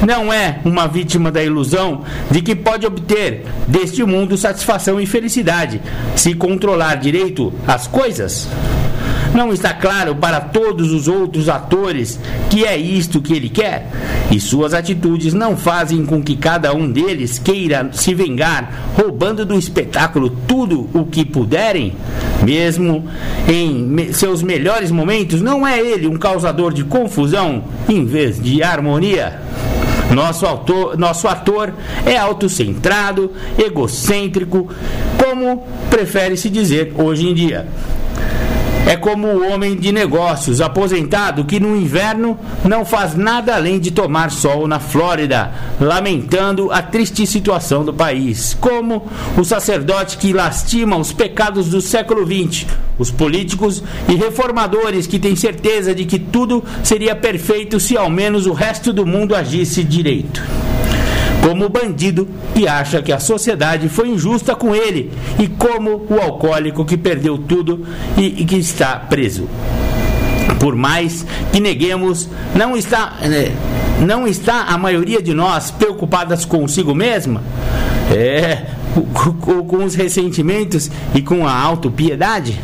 Não 0.06 0.32
é 0.32 0.60
uma 0.65 0.88
vítima 0.88 1.32
da 1.32 1.43
ilusão 1.43 2.04
de 2.30 2.41
que 2.41 2.56
pode 2.56 2.86
obter 2.86 3.45
deste 3.67 4.04
mundo 4.04 4.38
satisfação 4.38 5.00
e 5.00 5.06
felicidade 5.06 5.82
se 6.15 6.34
controlar 6.34 6.95
direito 6.95 7.54
as 7.65 7.88
coisas. 7.88 8.48
Não 9.36 9.52
está 9.52 9.74
claro 9.74 10.15
para 10.15 10.39
todos 10.39 10.93
os 10.93 11.10
outros 11.10 11.50
atores 11.50 12.17
que 12.50 12.63
é 12.63 12.78
isto 12.78 13.21
que 13.21 13.34
ele 13.34 13.50
quer? 13.50 13.91
E 14.32 14.39
suas 14.39 14.74
atitudes 14.74 15.34
não 15.34 15.58
fazem 15.58 16.06
com 16.06 16.24
que 16.24 16.38
cada 16.38 16.74
um 16.74 16.89
deles 16.89 17.38
queira 17.38 17.89
se 17.91 18.13
vingar, 18.13 18.93
roubando 18.95 19.45
do 19.45 19.60
espetáculo 19.60 20.30
tudo 20.48 20.89
o 20.93 21.06
que 21.06 21.26
puderem? 21.26 21.93
Mesmo 22.45 23.06
em 23.45 24.13
seus 24.13 24.41
melhores 24.41 24.89
momentos, 24.89 25.41
não 25.41 25.67
é 25.67 25.82
ele 25.82 26.08
um 26.08 26.17
causador 26.17 26.74
de 26.74 26.86
confusão 26.86 27.65
em 27.89 28.06
vez 28.06 28.41
de 28.41 28.63
harmonia? 28.63 29.41
Nosso, 30.13 30.45
autor, 30.45 30.98
nosso 30.98 31.28
ator 31.28 31.74
é 32.06 32.15
autocentrado, 32.15 33.34
egocêntrico, 33.58 34.69
como 35.21 35.65
prefere 35.89 36.38
se 36.38 36.50
dizer 36.50 36.93
hoje 36.98 37.28
em 37.28 37.34
dia. 37.34 37.67
É 38.88 38.95
como 38.95 39.28
o 39.28 39.52
homem 39.52 39.76
de 39.76 39.91
negócios 39.91 40.62
aposentado 40.62 41.43
que 41.43 41.60
no 41.60 41.76
inverno 41.76 42.38
não 42.63 42.86
faz 42.86 43.15
nada 43.15 43.56
além 43.56 43.80
de 43.80 43.89
tomar 43.89 44.30
sol 44.30 44.67
na 44.67 44.80
Flórida, 44.80 45.52
lamentando 45.82 46.71
a 46.71 46.84
triste 46.84 47.26
situação 47.26 47.84
do 47.84 47.91
país. 47.91 48.56
Como 48.62 49.08
o 49.36 49.43
sacerdote 49.43 50.19
que 50.19 50.32
lastima 50.32 50.98
os 50.98 51.12
pecados 51.12 51.69
do 51.69 51.82
século 51.82 52.26
XX, 52.26 52.67
os 53.00 53.10
políticos 53.10 53.84
e 54.08 54.13
reformadores 54.13 55.08
que 55.08 55.17
têm 55.17 55.36
certeza 55.36 55.95
de 55.95 56.06
que 56.06 56.19
tudo 56.19 56.63
seria 56.84 57.15
perfeito 57.15 57.80
se 57.80 57.98
ao 57.98 58.10
menos 58.10 58.45
o 58.45 58.54
resto 58.54 58.93
do 58.93 59.04
mundo 59.04 59.36
agisse 59.36 59.84
direito 59.84 60.43
como 61.45 61.69
bandido 61.69 62.27
que 62.55 62.67
acha 62.67 63.03
que 63.03 63.13
a 63.13 63.19
sociedade 63.19 63.88
foi 63.88 64.10
injusta 64.10 64.55
com 64.55 64.73
ele 64.73 65.12
e 65.38 65.47
como 65.47 66.03
o 66.10 66.19
alcoólico 66.19 66.84
que 66.84 66.97
perdeu 66.97 67.38
tudo 67.38 67.86
e, 68.17 68.41
e 68.41 68.45
que 68.45 68.55
está 68.55 68.95
preso. 68.95 69.47
Por 70.60 70.75
mais 70.75 71.23
que 71.53 71.60
neguemos, 71.60 72.27
não 72.55 72.75
está, 72.75 73.17
né, 73.21 73.55
não 74.03 74.27
está 74.27 74.63
a 74.63 74.77
maioria 74.79 75.21
de 75.21 75.36
nós 75.36 75.69
preocupadas 75.69 76.45
consigo 76.45 76.95
mesma? 76.95 77.43
É, 78.12 78.63
com, 79.13 79.63
com 79.65 79.84
os 79.84 79.93
ressentimentos 79.93 80.89
e 81.13 81.21
com 81.21 81.47
a 81.47 81.53
autopiedade? 81.53 82.60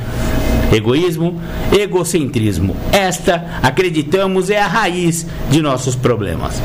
Egoísmo, 0.74 1.40
egocentrismo. 1.72 2.76
Esta, 2.92 3.60
acreditamos, 3.62 4.50
é 4.50 4.60
a 4.60 4.68
raiz 4.68 5.28
de 5.52 5.62
nossos 5.62 5.96
problemas 5.96 6.60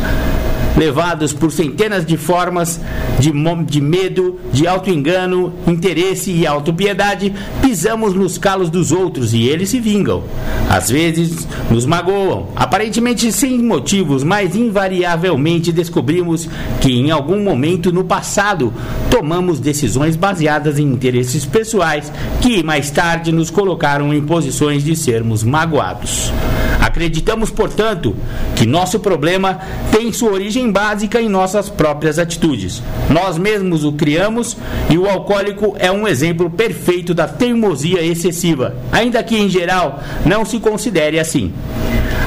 levados 0.77 1.33
por 1.33 1.51
centenas 1.51 2.05
de 2.05 2.17
formas 2.17 2.81
de, 3.19 3.33
de 3.65 3.81
medo, 3.81 4.39
de 4.53 4.67
auto-engano, 4.67 5.53
interesse 5.67 6.31
e 6.31 6.47
autopiedade, 6.47 7.33
pisamos 7.63 8.15
nos 8.15 8.37
calos 8.39 8.69
dos 8.69 8.93
outros 8.93 9.33
e 9.33 9.45
eles 9.45 9.71
se 9.71 9.81
vingam. 9.81 10.25
Às 10.69 10.91
vezes 10.91 11.47
nos 11.71 11.87
magoam, 11.87 12.49
aparentemente 12.55 13.33
sem 13.33 13.59
motivos, 13.63 14.23
mas 14.23 14.55
invariavelmente 14.55 15.73
descobrimos 15.73 16.49
que 16.81 16.93
em 16.93 17.11
algum 17.11 17.43
momento 17.43 17.93
no 17.93 18.05
passado 18.05 18.73
tomamos 19.11 19.61
decisões 19.61 20.17
baseadas 20.17 20.79
em 20.79 20.85
interesses 20.85 21.45
pessoais 21.45 22.13
que 22.41 22.63
mais 22.63 22.91
tarde 22.91 23.33
nos 23.33 23.51
colocaram 23.51 24.13
em 24.13 24.21
posições 24.21 24.85
de 24.85 24.95
sermos 24.95 25.43
magoados. 25.43 26.33
Acreditamos, 26.81 27.51
portanto, 27.51 28.15
que 28.55 28.67
nosso 28.67 29.01
problema 29.01 29.61
tem 29.91 30.13
sua 30.13 30.33
origem 30.33 30.66
básica 30.71 31.21
em 31.21 31.29
nossas 31.29 31.69
próprias 31.69 32.19
atitudes. 32.19 32.83
Nós 33.11 33.39
mesmos 33.39 33.85
o 33.85 33.93
criamos 33.93 34.57
e 34.91 34.99
o 34.99 35.09
alcoólico 35.09 35.77
é 35.79 35.91
um 35.91 36.07
exemplo 36.07 36.51
perfeito 36.51 37.15
da 37.15 37.27
teimosia 37.27 38.03
excessiva, 38.03 38.75
ainda 38.93 39.23
que 39.23 39.37
em 39.37 39.49
geral 39.49 40.03
não 40.25 40.45
se 40.45 40.59
considere 40.59 41.19
assim. 41.19 41.53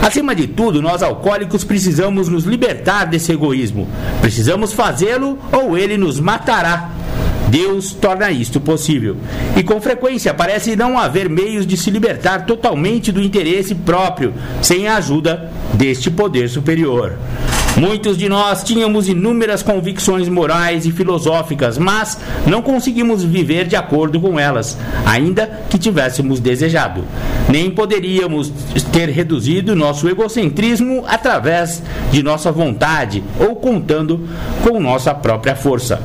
Acima 0.01 0.33
de 0.33 0.47
tudo, 0.47 0.81
nós 0.81 1.03
alcoólicos 1.03 1.63
precisamos 1.63 2.29
nos 2.29 2.45
libertar 2.45 3.05
desse 3.05 3.31
egoísmo. 3.31 3.87
Precisamos 4.21 4.71
fazê-lo 4.71 5.37
ou 5.51 5.77
ele 5.77 5.97
nos 5.97 6.19
matará. 6.19 6.89
Deus 7.49 7.93
torna 7.93 8.31
isto 8.31 8.59
possível. 8.61 9.17
E 9.57 9.63
com 9.63 9.81
frequência 9.81 10.33
parece 10.33 10.75
não 10.75 10.97
haver 10.97 11.27
meios 11.27 11.65
de 11.65 11.75
se 11.75 11.89
libertar 11.89 12.45
totalmente 12.45 13.11
do 13.11 13.21
interesse 13.21 13.73
próprio, 13.73 14.33
sem 14.61 14.87
a 14.87 14.97
ajuda 14.97 15.51
deste 15.73 16.11
poder 16.11 16.47
superior. 16.47 17.17
Muitos 17.77 18.17
de 18.17 18.27
nós 18.27 18.63
tínhamos 18.63 19.07
inúmeras 19.07 19.63
convicções 19.63 20.27
morais 20.27 20.85
e 20.85 20.91
filosóficas, 20.91 21.77
mas 21.77 22.17
não 22.45 22.61
conseguimos 22.61 23.23
viver 23.23 23.67
de 23.67 23.75
acordo 23.75 24.19
com 24.19 24.39
elas, 24.39 24.77
ainda 25.05 25.47
que 25.69 25.77
tivéssemos 25.77 26.39
desejado. 26.39 27.05
Nem 27.47 27.71
poderíamos 27.71 28.51
ter 28.91 29.09
reduzido 29.09 29.75
nosso 29.75 30.09
egocentrismo 30.09 31.05
através 31.07 31.81
de 32.11 32.21
nossa 32.21 32.51
vontade 32.51 33.23
ou 33.39 33.55
contando 33.55 34.27
com 34.63 34.79
nossa 34.79 35.13
própria 35.13 35.55
força. 35.55 36.01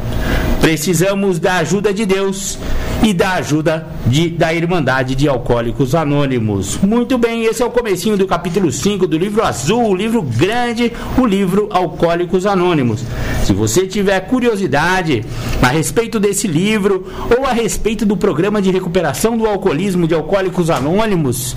Precisamos 0.64 1.38
da 1.38 1.59
ajuda 1.59 1.92
de 1.92 2.07
Deus 2.07 2.59
e 3.03 3.12
da 3.12 3.35
ajuda 3.35 3.87
de, 4.07 4.31
da 4.31 4.55
Irmandade 4.55 5.14
de 5.14 5.29
Alcoólicos 5.29 5.94
Anônimos. 5.94 6.79
Muito 6.79 7.18
bem, 7.18 7.44
esse 7.44 7.62
é 7.62 7.66
o 7.66 7.70
comecinho 7.70 8.16
do 8.16 8.27
capítulo 8.27 8.72
5 8.72 9.07
do 9.07 9.18
livro 9.18 9.44
azul, 9.44 9.90
o 9.90 9.94
livro 9.94 10.22
grande, 10.22 10.90
o 11.18 11.27
livro 11.27 11.68
Alcoólicos 11.70 12.46
Anônimos. 12.46 13.05
Se 13.44 13.53
você 13.53 13.87
tiver 13.87 14.18
curiosidade 14.20 15.22
a 15.61 15.68
respeito 15.68 16.18
desse 16.18 16.48
livro 16.48 17.12
ou 17.38 17.44
a 17.44 17.53
respeito 17.53 18.07
do 18.07 18.16
programa 18.16 18.62
de 18.62 18.70
recuperação 18.70 19.37
do 19.37 19.46
alcoolismo 19.46 20.09
de 20.09 20.14
Alcoólicos 20.14 20.70
Anônimos, 20.70 21.55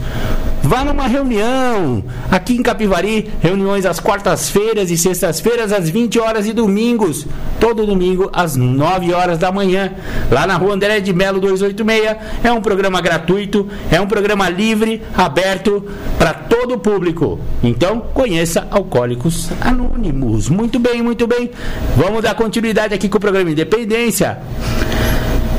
Vá 0.68 0.84
numa 0.84 1.08
reunião 1.08 2.04
aqui 2.30 2.58
em 2.58 2.62
Capivari, 2.62 3.32
reuniões 3.42 3.86
às 3.86 4.02
quartas-feiras 4.02 4.92
e 4.92 4.98
sextas-feiras 4.98 5.72
às 5.72 5.90
20 5.90 6.20
horas 6.20 6.46
e 6.46 6.52
domingos, 6.52 7.26
todo 7.58 7.86
domingo 7.86 8.30
às 8.34 8.58
9 8.58 9.14
horas 9.14 9.38
da 9.38 9.50
manhã, 9.50 9.94
lá 10.30 10.46
na 10.46 10.58
Rua 10.58 10.74
André 10.74 11.00
de 11.00 11.14
Melo 11.14 11.40
286. 11.40 12.18
É 12.44 12.52
um 12.52 12.60
programa 12.60 13.00
gratuito, 13.00 13.66
é 13.90 14.02
um 14.02 14.08
programa 14.08 14.50
livre, 14.50 15.02
aberto 15.16 15.86
para 16.20 16.34
todo 16.34 16.74
o 16.74 16.80
público. 16.80 17.40
Então, 17.64 18.02
conheça 18.14 18.68
Alcoólicos 18.70 19.50
Anônimos. 19.62 20.50
Muito 20.50 20.80
bem, 20.80 21.02
muito 21.02 21.26
bem. 21.26 21.50
Vamos 21.96 22.22
dar 22.22 22.36
continuidade 22.36 22.94
aqui 22.94 23.08
com 23.08 23.18
o 23.18 23.22
programa 23.22 23.50
Independência. 23.50 24.38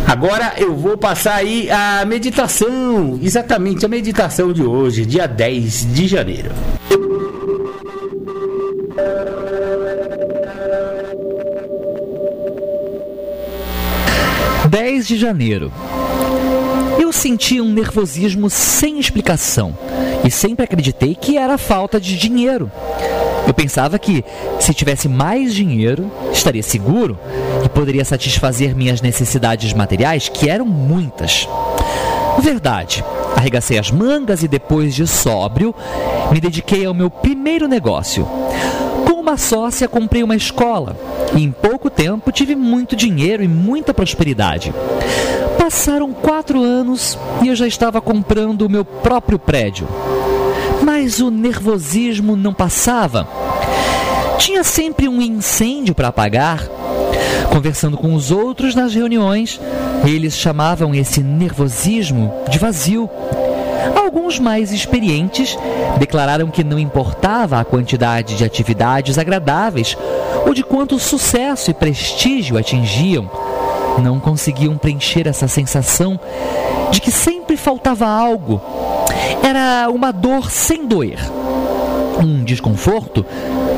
Agora 0.08 0.54
eu 0.56 0.74
vou 0.74 0.96
passar 0.96 1.34
aí 1.34 1.70
a 1.70 2.02
meditação, 2.06 3.20
exatamente 3.22 3.84
a 3.84 3.88
meditação 3.88 4.54
de 4.54 4.62
hoje, 4.62 5.04
dia 5.04 5.26
10 5.26 5.92
de 5.92 6.08
janeiro. 6.08 6.50
Dez 14.70 15.06
de 15.06 15.18
janeiro. 15.18 15.70
Eu 16.98 17.12
senti 17.12 17.60
um 17.60 17.70
nervosismo 17.70 18.48
sem 18.48 18.98
explicação 18.98 19.76
e 20.24 20.30
sempre 20.30 20.64
acreditei 20.64 21.14
que 21.14 21.36
era 21.36 21.58
falta 21.58 22.00
de 22.00 22.16
dinheiro. 22.16 22.72
Eu 23.48 23.54
pensava 23.54 23.98
que, 23.98 24.22
se 24.60 24.74
tivesse 24.74 25.08
mais 25.08 25.54
dinheiro, 25.54 26.12
estaria 26.30 26.62
seguro 26.62 27.18
e 27.64 27.68
poderia 27.70 28.04
satisfazer 28.04 28.76
minhas 28.76 29.00
necessidades 29.00 29.72
materiais, 29.72 30.28
que 30.28 30.50
eram 30.50 30.66
muitas. 30.66 31.48
Verdade. 32.40 33.02
Arregacei 33.34 33.78
as 33.78 33.90
mangas 33.90 34.42
e 34.42 34.48
depois 34.48 34.94
de 34.94 35.06
sóbrio, 35.06 35.74
me 36.30 36.40
dediquei 36.40 36.84
ao 36.84 36.92
meu 36.92 37.08
primeiro 37.08 37.66
negócio. 37.66 38.28
Com 39.06 39.18
uma 39.18 39.38
sócia, 39.38 39.88
comprei 39.88 40.22
uma 40.22 40.36
escola 40.36 40.94
e 41.34 41.42
em 41.42 41.50
pouco 41.50 41.88
tempo 41.88 42.30
tive 42.30 42.54
muito 42.54 42.94
dinheiro 42.94 43.42
e 43.42 43.48
muita 43.48 43.94
prosperidade. 43.94 44.74
Passaram 45.56 46.12
quatro 46.12 46.62
anos 46.62 47.18
e 47.42 47.48
eu 47.48 47.56
já 47.56 47.66
estava 47.66 47.98
comprando 47.98 48.62
o 48.62 48.68
meu 48.68 48.84
próprio 48.84 49.38
prédio 49.38 49.88
mas 50.88 51.20
o 51.20 51.30
nervosismo 51.30 52.34
não 52.34 52.54
passava. 52.54 53.28
Tinha 54.38 54.62
sempre 54.64 55.08
um 55.08 55.20
incêndio 55.20 55.94
para 55.94 56.08
apagar. 56.08 56.66
Conversando 57.52 57.96
com 57.96 58.14
os 58.14 58.30
outros 58.30 58.74
nas 58.74 58.94
reuniões, 58.94 59.60
eles 60.04 60.36
chamavam 60.36 60.94
esse 60.94 61.20
nervosismo 61.22 62.32
de 62.48 62.58
vazio. 62.58 63.10
Alguns 63.96 64.38
mais 64.38 64.72
experientes 64.72 65.56
declararam 65.98 66.48
que 66.48 66.62
não 66.62 66.78
importava 66.78 67.58
a 67.58 67.64
quantidade 67.64 68.36
de 68.36 68.44
atividades 68.44 69.18
agradáveis 69.18 69.96
ou 70.46 70.54
de 70.54 70.62
quanto 70.62 70.98
sucesso 70.98 71.70
e 71.70 71.74
prestígio 71.74 72.56
atingiam, 72.56 73.30
não 74.02 74.20
conseguiam 74.20 74.76
preencher 74.76 75.26
essa 75.26 75.48
sensação 75.48 76.18
de 76.90 77.00
que 77.00 77.10
sempre 77.10 77.56
faltava 77.56 78.06
algo 78.06 78.60
era 79.42 79.88
uma 79.90 80.12
dor 80.12 80.50
sem 80.50 80.86
doer, 80.86 81.18
um 82.20 82.44
desconforto 82.44 83.24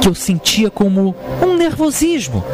que 0.00 0.08
eu 0.08 0.14
sentia 0.14 0.70
como 0.70 1.14
um 1.42 1.54
nervosismo. 1.54 2.44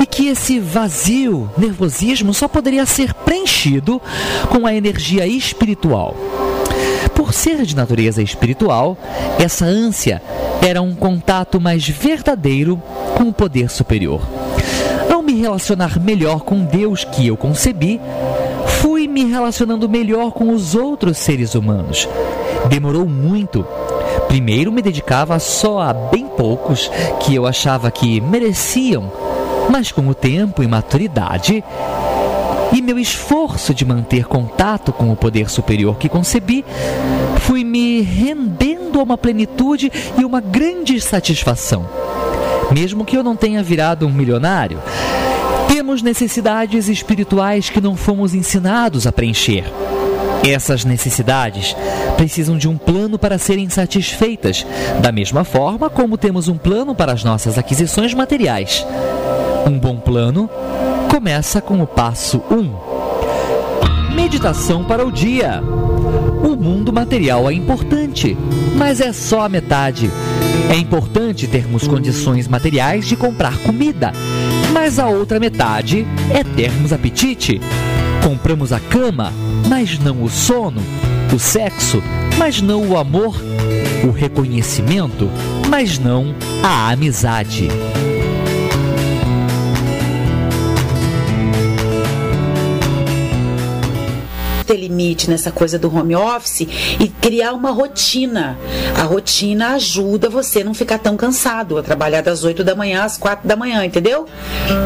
E 0.00 0.06
que 0.06 0.28
esse 0.28 0.58
vazio, 0.58 1.48
nervosismo, 1.56 2.34
só 2.34 2.48
poderia 2.48 2.84
ser 2.84 3.14
preenchido 3.14 4.02
com 4.50 4.66
a 4.66 4.74
energia 4.74 5.26
espiritual. 5.26 6.14
Por 7.14 7.32
ser 7.32 7.62
de 7.62 7.76
natureza 7.76 8.20
espiritual, 8.20 8.98
essa 9.38 9.64
ânsia 9.64 10.20
era 10.60 10.82
um 10.82 10.94
contato 10.94 11.60
mais 11.60 11.88
verdadeiro 11.88 12.82
com 13.16 13.28
o 13.28 13.32
poder 13.32 13.70
superior. 13.70 14.20
Ao 15.12 15.22
me 15.22 15.40
relacionar 15.40 16.00
melhor 16.00 16.40
com 16.40 16.64
Deus 16.64 17.04
que 17.04 17.26
eu 17.26 17.36
concebi, 17.36 18.00
fui 18.80 19.06
me 19.06 19.24
relacionando 19.24 19.88
melhor 19.88 20.32
com 20.32 20.52
os 20.52 20.74
outros 20.74 21.18
seres 21.18 21.54
humanos. 21.54 22.08
Demorou 22.68 23.06
muito. 23.06 23.64
Primeiro 24.28 24.72
me 24.72 24.82
dedicava 24.82 25.38
só 25.38 25.80
a 25.80 25.92
bem 25.92 26.26
poucos 26.26 26.90
que 27.20 27.34
eu 27.34 27.46
achava 27.46 27.90
que 27.90 28.20
mereciam, 28.20 29.10
mas 29.70 29.92
com 29.92 30.06
o 30.08 30.14
tempo 30.14 30.62
e 30.62 30.66
maturidade 30.66 31.62
e 32.72 32.82
meu 32.82 32.98
esforço 32.98 33.72
de 33.72 33.84
manter 33.84 34.26
contato 34.26 34.92
com 34.92 35.10
o 35.12 35.16
poder 35.16 35.48
superior 35.48 35.96
que 35.96 36.08
concebi, 36.08 36.64
fui 37.40 37.62
me 37.62 38.00
rendendo 38.00 38.98
a 38.98 39.02
uma 39.02 39.16
plenitude 39.16 39.92
e 40.18 40.24
uma 40.24 40.40
grande 40.40 41.00
satisfação. 41.00 41.88
Mesmo 42.72 43.04
que 43.04 43.16
eu 43.16 43.22
não 43.22 43.36
tenha 43.36 43.62
virado 43.62 44.06
um 44.06 44.12
milionário, 44.12 44.80
temos 45.68 46.02
necessidades 46.02 46.88
espirituais 46.88 47.70
que 47.70 47.80
não 47.80 47.96
fomos 47.96 48.34
ensinados 48.34 49.06
a 49.06 49.12
preencher. 49.12 49.64
Essas 50.46 50.84
necessidades 50.84 51.74
precisam 52.18 52.58
de 52.58 52.68
um 52.68 52.76
plano 52.76 53.18
para 53.18 53.38
serem 53.38 53.70
satisfeitas, 53.70 54.66
da 55.00 55.10
mesma 55.10 55.42
forma 55.42 55.88
como 55.88 56.18
temos 56.18 56.48
um 56.48 56.58
plano 56.58 56.94
para 56.94 57.12
as 57.12 57.24
nossas 57.24 57.56
aquisições 57.56 58.12
materiais. 58.12 58.86
Um 59.66 59.78
bom 59.78 59.96
plano 59.96 60.50
começa 61.10 61.62
com 61.62 61.80
o 61.80 61.86
passo 61.86 62.42
1. 62.50 64.14
Meditação 64.14 64.84
para 64.84 65.06
o 65.06 65.10
dia. 65.10 65.62
O 66.42 66.54
mundo 66.54 66.92
material 66.92 67.48
é 67.48 67.54
importante, 67.54 68.36
mas 68.76 69.00
é 69.00 69.14
só 69.14 69.46
a 69.46 69.48
metade. 69.48 70.10
É 70.70 70.76
importante 70.76 71.46
termos 71.46 71.88
condições 71.88 72.46
materiais 72.46 73.06
de 73.06 73.16
comprar 73.16 73.56
comida, 73.60 74.12
mas 74.74 74.98
a 74.98 75.08
outra 75.08 75.40
metade 75.40 76.06
é 76.30 76.44
termos 76.44 76.92
apetite. 76.92 77.62
Compramos 78.24 78.72
a 78.72 78.80
cama, 78.80 79.30
mas 79.68 79.98
não 79.98 80.22
o 80.22 80.30
sono, 80.30 80.80
o 81.30 81.38
sexo, 81.38 82.02
mas 82.38 82.62
não 82.62 82.88
o 82.88 82.96
amor, 82.96 83.36
o 84.02 84.10
reconhecimento, 84.10 85.30
mas 85.68 85.98
não 85.98 86.34
a 86.62 86.90
amizade. 86.90 87.68
Ter 94.64 94.76
limite 94.76 95.28
nessa 95.30 95.50
coisa 95.50 95.78
do 95.78 95.94
home 95.94 96.14
office 96.14 96.66
e 96.98 97.08
criar 97.20 97.52
uma 97.52 97.70
rotina. 97.70 98.58
A 98.98 99.02
rotina 99.02 99.74
ajuda 99.74 100.28
você 100.28 100.64
não 100.64 100.74
ficar 100.74 100.98
tão 100.98 101.16
cansado 101.16 101.78
a 101.78 101.82
trabalhar 101.82 102.22
das 102.22 102.44
8 102.44 102.64
da 102.64 102.74
manhã 102.74 103.04
às 103.04 103.16
4 103.16 103.46
da 103.46 103.56
manhã, 103.56 103.84
entendeu? 103.84 104.26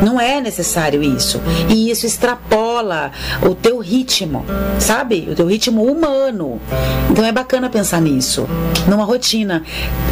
Não 0.05 0.20
é 0.20 0.41
necessário 0.41 1.03
isso. 1.03 1.41
E 1.68 1.91
isso 1.91 2.07
extrapola 2.07 3.12
o 3.43 3.55
teu 3.55 3.79
ritmo, 3.79 4.45
sabe? 4.79 5.29
O 5.31 5.35
teu 5.35 5.47
ritmo 5.47 5.85
humano. 5.85 6.61
Então 7.11 7.24
é 7.24 7.33
bacana 7.33 7.68
pensar 7.68 8.01
nisso. 8.01 8.47
Numa 8.89 9.05
rotina. 9.05 9.62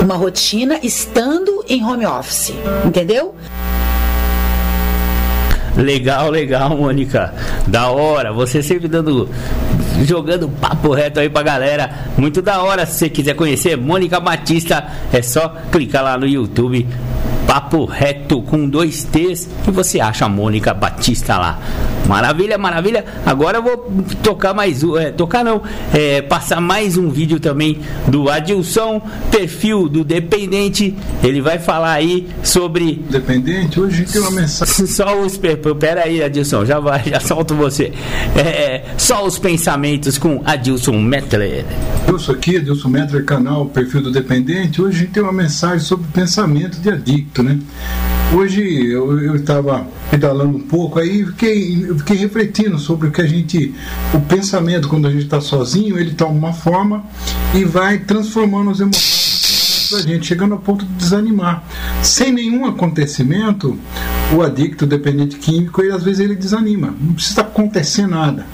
Uma 0.01 0.17
rotina 0.17 0.79
estando 0.83 1.65
em 1.69 1.85
home 1.85 2.07
office, 2.07 2.53
entendeu? 2.85 3.35
Legal, 5.77 6.31
legal, 6.31 6.77
Mônica. 6.77 7.33
Da 7.67 7.91
hora. 7.91 8.33
Você 8.33 8.63
sempre 8.63 8.89
dando. 8.89 9.29
Jogando 10.05 10.49
papo 10.49 10.93
reto 10.93 11.21
aí 11.21 11.29
pra 11.29 11.43
galera. 11.43 11.91
Muito 12.17 12.41
da 12.41 12.63
hora. 12.63 12.87
Se 12.87 12.99
você 12.99 13.09
quiser 13.09 13.35
conhecer 13.35 13.77
Mônica 13.77 14.19
Batista, 14.19 14.87
é 15.13 15.23
só 15.23 15.55
clicar 15.71 16.03
lá 16.03 16.19
no 16.19 16.27
YouTube. 16.27 16.87
Papo 17.47 17.85
reto 17.85 18.43
com 18.43 18.69
dois 18.69 19.05
T's 19.05 19.49
e 19.67 19.71
você 19.71 20.01
acha 20.01 20.25
a 20.25 20.29
Mônica 20.29 20.75
Batista 20.75 21.39
lá. 21.39 21.59
Maravilha, 22.07 22.57
maravilha. 22.57 23.05
Agora 23.25 23.59
eu 23.59 23.63
vou 23.63 24.05
tocar 24.23 24.55
mais 24.55 24.83
um, 24.85 24.97
é, 24.97 25.11
tocar 25.11 25.45
não, 25.45 25.61
é, 25.93 26.23
passar 26.23 26.61
mais 26.61 26.97
um 26.97 27.11
vídeo 27.11 27.41
também 27.41 27.81
do 28.07 28.31
Adilson, 28.31 29.01
perfil 29.31 29.89
do 29.89 30.05
Dependente. 30.05 30.95
Ele 31.23 31.41
vai 31.41 31.59
falar 31.59 31.93
aí 31.93 32.29
sobre. 32.43 33.05
Dependente, 33.11 33.81
hoje 33.81 34.05
tem 34.05 34.21
uma 34.21 34.31
mensagem. 34.31 34.87
Só 34.87 35.21
os. 35.21 35.37
Pera 35.37 36.05
aí, 36.05 36.23
Adilson, 36.23 36.65
já 36.65 36.79
vai, 36.79 37.03
já 37.05 37.21
solto 37.21 37.55
você. 37.55 37.93
É, 38.37 38.85
só 38.97 39.27
os 39.27 39.39
pensamentos 39.39 40.19
com 40.19 40.43
Adilson 40.45 40.99
Metler. 40.99 41.65
Eu 42.07 42.19
sou 42.19 42.35
aqui, 42.35 42.57
Adilson 42.57 42.89
Metler, 42.89 43.25
canal 43.25 43.67
Perfil 43.67 44.03
do 44.03 44.13
Dependente. 44.13 44.81
Hoje 44.81 44.97
a 44.97 45.01
gente 45.01 45.13
tem 45.13 45.23
uma 45.23 45.33
mensagem 45.33 45.81
sobre 45.81 46.07
pensamento 46.13 46.79
de 46.81 46.89
adicto, 46.89 47.43
né? 47.47 47.59
Hoje 48.35 48.91
eu 48.91 49.37
estava 49.37 49.87
pedalando 50.11 50.57
um 50.57 50.61
pouco, 50.61 50.99
aí 50.99 51.25
fiquei, 51.25 51.87
fiquei 51.99 52.17
refletindo 52.17 52.79
sobre 52.79 53.09
o 53.09 53.13
que 53.13 53.23
a 53.23 53.27
gente. 53.27 53.73
O 54.13 54.21
pensamento, 54.21 54.89
quando 54.89 55.07
a 55.07 55.11
gente 55.11 55.25
está 55.25 55.41
sozinho, 55.41 55.99
ele 55.99 56.13
toma 56.13 56.33
uma 56.33 56.53
forma 56.53 57.05
e 57.55 57.65
vai 57.65 57.99
transformando 57.99 58.71
as 58.71 58.81
emoções 58.81 59.91
da 59.93 60.01
gente, 60.01 60.27
chegando 60.27 60.55
ao 60.55 60.59
ponto 60.59 60.85
de 60.85 60.93
desanimar. 60.95 61.63
Sem 62.03 62.33
nenhum 62.33 62.67
acontecimento, 62.67 63.79
o 64.35 64.43
adicto, 64.43 64.85
dependente 64.87 65.37
químico, 65.37 65.81
ele, 65.81 65.93
às 65.93 66.03
vezes 66.03 66.21
ele 66.21 66.35
desanima. 66.35 66.93
Não 67.01 67.15
precisa 67.15 67.43
acontecer 67.43 68.07
nada. 68.09 68.45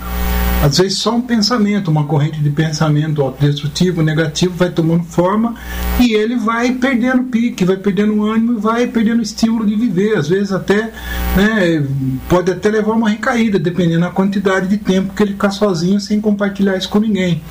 Às 0.63 0.79
vezes 0.79 0.99
só 0.99 1.17
um 1.17 1.21
pensamento, 1.21 1.91
uma 1.91 2.05
corrente 2.05 2.41
de 2.41 2.49
pensamento 2.49 3.21
autodestrutivo, 3.21 4.01
negativo, 4.01 4.55
vai 4.55 4.71
tomando 4.71 5.03
forma 5.03 5.57
e 5.99 6.15
ele 6.15 6.37
vai 6.37 6.71
perdendo 6.73 7.25
pique, 7.25 7.65
vai 7.65 7.77
perdendo 7.77 8.25
ânimo, 8.25 8.61
vai 8.61 8.87
perdendo 8.87 9.21
estímulo 9.21 9.67
de 9.67 9.75
viver. 9.75 10.17
Às 10.17 10.29
vezes 10.29 10.53
até 10.53 10.93
né, 11.37 11.85
pode 12.29 12.53
até 12.53 12.71
levar 12.71 12.93
uma 12.93 13.11
recaída, 13.11 13.59
dependendo 13.59 14.03
da 14.03 14.11
quantidade 14.11 14.69
de 14.69 14.77
tempo 14.77 15.13
que 15.15 15.23
ele 15.25 15.33
ficar 15.33 15.51
sozinho 15.51 15.99
sem 15.99 16.21
compartilhar 16.21 16.77
isso 16.77 16.89
com 16.89 17.01
ninguém. 17.01 17.43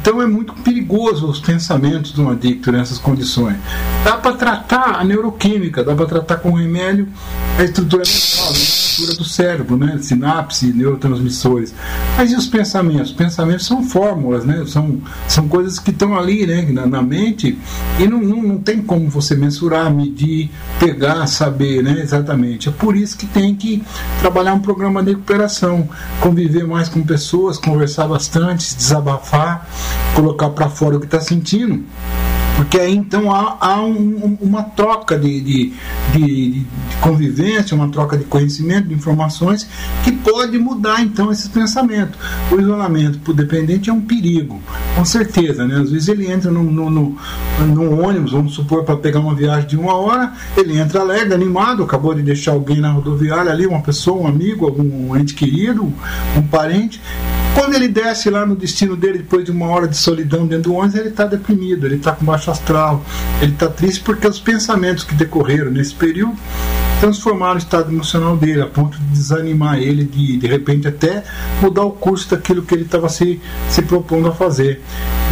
Então 0.00 0.22
é 0.22 0.26
muito 0.26 0.52
perigoso 0.54 1.28
os 1.28 1.40
pensamentos 1.40 2.12
de 2.12 2.20
um 2.20 2.30
adicto 2.30 2.70
nessas 2.70 2.98
condições. 2.98 3.56
Dá 4.04 4.16
para 4.16 4.36
tratar 4.36 5.00
a 5.00 5.04
neuroquímica, 5.04 5.82
dá 5.82 5.96
para 5.96 6.06
tratar 6.06 6.36
com 6.36 6.52
remédio 6.52 7.08
a 7.58 7.64
estrutura 7.64 8.04
mental, 8.04 8.52
né? 8.52 8.75
Estrutura 8.96 9.14
do 9.14 9.24
cérebro, 9.24 9.76
né? 9.76 9.98
sinapse, 10.00 10.72
neurotransmissores. 10.72 11.74
Mas 12.16 12.32
e 12.32 12.36
os 12.36 12.46
pensamentos? 12.46 13.10
Os 13.10 13.16
pensamentos 13.16 13.66
são 13.66 13.82
fórmulas, 13.82 14.44
né? 14.44 14.64
são, 14.66 15.00
são 15.28 15.48
coisas 15.48 15.78
que 15.78 15.90
estão 15.90 16.16
ali 16.16 16.46
né? 16.46 16.62
na, 16.62 16.86
na 16.86 17.02
mente 17.02 17.58
e 17.98 18.06
não, 18.06 18.20
não, 18.20 18.42
não 18.42 18.58
tem 18.58 18.82
como 18.82 19.08
você 19.08 19.34
mensurar, 19.34 19.92
medir, 19.92 20.50
pegar, 20.78 21.26
saber 21.26 21.82
né? 21.82 22.00
exatamente. 22.00 22.68
É 22.68 22.72
por 22.72 22.96
isso 22.96 23.16
que 23.16 23.26
tem 23.26 23.54
que 23.54 23.82
trabalhar 24.20 24.54
um 24.54 24.60
programa 24.60 25.02
de 25.02 25.10
recuperação, 25.10 25.88
conviver 26.20 26.66
mais 26.66 26.88
com 26.88 27.02
pessoas, 27.02 27.58
conversar 27.58 28.08
bastante, 28.08 28.74
desabafar 28.74 29.66
colocar 30.14 30.50
para 30.50 30.68
fora 30.68 30.96
o 30.96 31.00
que 31.00 31.06
está 31.06 31.20
sentindo. 31.20 31.84
Porque 32.56 32.78
aí 32.78 32.96
então 32.96 33.30
há, 33.30 33.58
há 33.60 33.82
um, 33.82 34.38
uma 34.40 34.62
troca 34.62 35.18
de, 35.18 35.40
de, 35.40 35.72
de, 36.12 36.50
de, 36.52 36.66
convivência, 37.00 37.76
uma 37.76 37.88
troca 37.88 38.16
de 38.16 38.24
conhecimento, 38.24 38.88
de 38.88 38.94
informações, 38.94 39.68
que 40.02 40.10
pode 40.10 40.58
mudar 40.58 41.02
então 41.02 41.30
esse 41.30 41.50
pensamento. 41.50 42.18
O 42.50 42.58
isolamento 42.58 43.18
para 43.18 43.30
o 43.30 43.34
dependente 43.34 43.90
é 43.90 43.92
um 43.92 44.00
perigo, 44.00 44.60
com 44.94 45.04
certeza. 45.04 45.66
Né? 45.66 45.80
Às 45.80 45.90
vezes 45.90 46.08
ele 46.08 46.30
entra 46.30 46.50
no, 46.50 46.62
no, 46.62 46.90
no, 46.90 47.16
no 47.60 48.00
ônibus, 48.00 48.32
vamos 48.32 48.54
supor, 48.54 48.84
para 48.84 48.96
pegar 48.96 49.20
uma 49.20 49.34
viagem 49.34 49.68
de 49.68 49.76
uma 49.76 49.94
hora, 49.94 50.32
ele 50.56 50.78
entra 50.78 51.00
alegre, 51.00 51.34
animado, 51.34 51.82
acabou 51.82 52.14
de 52.14 52.22
deixar 52.22 52.52
alguém 52.52 52.80
na 52.80 52.90
rodoviária 52.90 53.52
ali, 53.52 53.66
uma 53.66 53.82
pessoa, 53.82 54.22
um 54.22 54.26
amigo, 54.26 54.64
algum 54.64 55.14
ente 55.14 55.34
querido, 55.34 55.92
um 56.36 56.42
parente, 56.42 57.00
quando 57.56 57.74
ele 57.74 57.88
desce 57.88 58.28
lá 58.28 58.44
no 58.44 58.54
destino 58.54 58.94
dele, 58.94 59.18
depois 59.18 59.42
de 59.42 59.50
uma 59.50 59.66
hora 59.68 59.88
de 59.88 59.96
solidão 59.96 60.46
dentro 60.46 60.64
do 60.64 60.74
ônibus, 60.74 61.00
ele 61.00 61.08
está 61.08 61.24
deprimido, 61.24 61.86
ele 61.86 61.96
está 61.96 62.12
com 62.12 62.22
baixo 62.22 62.50
astral, 62.50 63.02
ele 63.40 63.52
está 63.52 63.66
triste 63.66 64.02
porque 64.02 64.28
os 64.28 64.38
pensamentos 64.38 65.04
que 65.04 65.14
decorreram 65.14 65.70
nesse 65.70 65.94
período 65.94 66.36
transformaram 67.00 67.54
o 67.54 67.58
estado 67.58 67.92
emocional 67.92 68.36
dele, 68.36 68.62
a 68.62 68.66
ponto 68.66 68.98
de 68.98 69.04
desanimar 69.06 69.78
ele, 69.78 70.04
de 70.04 70.36
de 70.36 70.46
repente 70.46 70.88
até 70.88 71.24
mudar 71.60 71.82
o 71.82 71.90
curso 71.90 72.30
daquilo 72.30 72.62
que 72.62 72.74
ele 72.74 72.84
estava 72.84 73.08
se, 73.08 73.40
se 73.68 73.82
propondo 73.82 74.28
a 74.28 74.32
fazer. 74.32 74.82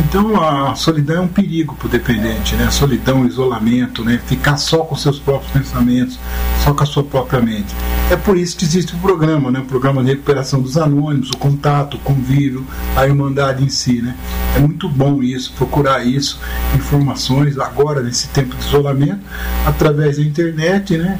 Então 0.00 0.42
a 0.42 0.74
solidão 0.74 1.16
é 1.16 1.20
um 1.20 1.28
perigo 1.28 1.74
para 1.76 1.86
o 1.86 1.90
dependente, 1.90 2.56
né? 2.56 2.70
Solidão, 2.70 3.26
isolamento, 3.26 4.04
né? 4.04 4.20
ficar 4.26 4.56
só 4.56 4.78
com 4.78 4.96
seus 4.96 5.18
próprios 5.18 5.52
pensamentos, 5.52 6.18
só 6.64 6.74
com 6.74 6.82
a 6.82 6.86
sua 6.86 7.04
própria 7.04 7.40
mente. 7.40 7.74
É 8.10 8.16
por 8.16 8.36
isso 8.36 8.56
que 8.56 8.64
existe 8.64 8.94
o 8.94 8.98
programa, 8.98 9.50
né? 9.50 9.60
o 9.60 9.64
programa 9.64 10.02
de 10.02 10.10
recuperação 10.10 10.60
dos 10.60 10.76
anônimos, 10.76 11.30
o 11.30 11.36
contato, 11.36 11.96
o 11.96 12.00
convívio, 12.00 12.66
a 12.96 13.06
irmandade 13.06 13.64
em 13.64 13.68
si. 13.68 14.02
Né? 14.02 14.16
É 14.56 14.58
muito 14.58 14.88
bom 14.88 15.22
isso, 15.22 15.52
procurar 15.56 16.04
isso, 16.04 16.40
informações 16.74 17.58
agora 17.58 18.02
nesse 18.02 18.28
tempo 18.28 18.56
de 18.56 18.64
isolamento, 18.64 19.20
através 19.64 20.16
da 20.16 20.22
internet, 20.22 20.96
né? 20.96 21.18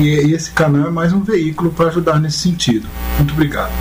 E 0.00 0.32
esse 0.34 0.50
canal 0.50 0.88
é 0.88 0.90
mais 0.90 1.12
um 1.12 1.20
veículo 1.20 1.70
para 1.70 1.86
ajudar 1.86 2.18
nesse 2.18 2.38
sentido. 2.38 2.88
Muito 3.16 3.32
obrigado. 3.32 3.72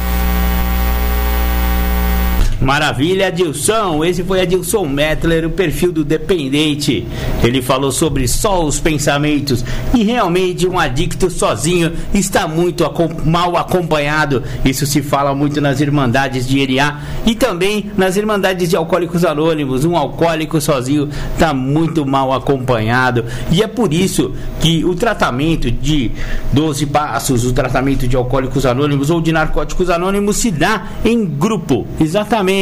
Maravilha, 2.64 3.28
Adilson. 3.28 4.05
Esse 4.05 4.24
foi 4.24 4.39
Adilson 4.39 4.86
Mettler, 4.86 5.45
o 5.45 5.49
perfil 5.49 5.91
do 5.91 6.05
dependente. 6.05 7.05
Ele 7.43 7.61
falou 7.61 7.91
sobre 7.91 8.26
só 8.26 8.64
os 8.64 8.80
pensamentos 8.80 9.66
e 9.93 10.01
realmente 10.01 10.66
um 10.66 10.80
adicto 10.80 11.30
sozinho 11.30 11.91
está 12.14 12.47
muito 12.47 12.86
mal 13.26 13.57
acompanhado. 13.57 14.43
Isso 14.64 14.86
se 14.86 15.01
fala 15.01 15.36
muito 15.36 15.59
nas 15.59 15.82
irmandades 15.82 16.47
de 16.47 16.59
ERIA 16.59 16.95
e 17.26 17.36
também 17.36 17.91
nas 17.97 18.16
irmandades 18.16 18.70
de 18.70 18.78
alcoólicos 18.78 19.26
anônimos. 19.26 19.84
Um 19.84 19.97
alcoólico 19.97 20.61
sozinho 20.61 21.09
está 21.34 21.53
muito 21.53 22.05
mal 22.05 22.32
acompanhado 22.32 23.26
e 23.51 23.61
é 23.61 23.68
por 23.68 23.93
isso 23.93 24.32
que 24.61 24.86
o 24.86 24.95
tratamento 24.95 25.70
de 25.70 26.11
12 26.53 26.86
passos, 26.86 27.45
o 27.45 27.51
tratamento 27.51 28.07
de 28.07 28.16
alcoólicos 28.16 28.66
anônimos 28.66 29.09
ou 29.09 29.20
de 29.20 29.34
narcóticos 29.34 29.89
anônimos 29.89 30.38
se 30.38 30.49
dá 30.49 30.88
em 31.03 31.26
grupo. 31.26 31.86
Exatamente. 31.99 32.53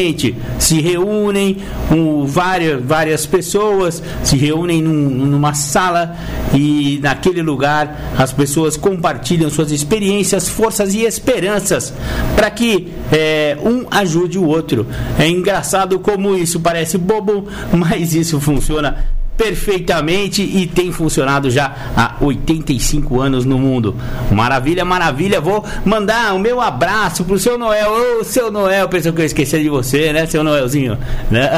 Se 0.59 0.79
reúnem 0.79 1.57
um, 1.91 2.25
várias, 2.25 2.83
várias 2.83 3.25
pessoas, 3.25 4.01
se 4.23 4.37
reúnem 4.37 4.81
num, 4.81 5.25
numa 5.25 5.53
sala 5.53 6.15
e 6.53 6.99
naquele 7.01 7.41
lugar 7.41 8.13
as 8.17 8.31
pessoas 8.31 8.77
compartilham 8.77 9.49
suas 9.49 9.71
experiências, 9.71 10.47
forças 10.47 10.93
e 10.93 11.01
esperanças 11.01 11.93
para 12.35 12.49
que 12.49 12.87
é, 13.11 13.57
um 13.63 13.85
ajude 13.91 14.37
o 14.37 14.45
outro. 14.45 14.87
É 15.19 15.27
engraçado 15.27 15.99
como 15.99 16.35
isso 16.35 16.59
parece 16.59 16.97
bobo, 16.97 17.47
mas 17.71 18.13
isso 18.13 18.39
funciona 18.39 19.20
perfeitamente 19.41 20.43
e 20.43 20.67
tem 20.67 20.91
funcionado 20.91 21.49
já 21.49 21.73
há 21.97 22.13
85 22.21 23.19
anos 23.19 23.43
no 23.43 23.57
mundo. 23.57 23.95
Maravilha, 24.29 24.85
maravilha. 24.85 25.41
Vou 25.41 25.65
mandar 25.83 26.35
o 26.35 26.39
meu 26.39 26.61
abraço 26.61 27.23
pro 27.23 27.39
seu 27.39 27.57
Noel. 27.57 28.19
Ô, 28.19 28.23
seu 28.23 28.51
Noel, 28.51 28.87
pensou 28.87 29.11
que 29.11 29.21
eu 29.21 29.25
esqueci 29.25 29.59
de 29.59 29.67
você, 29.67 30.13
né, 30.13 30.27
seu 30.27 30.43
Noelzinho? 30.43 30.95
Né? 31.31 31.49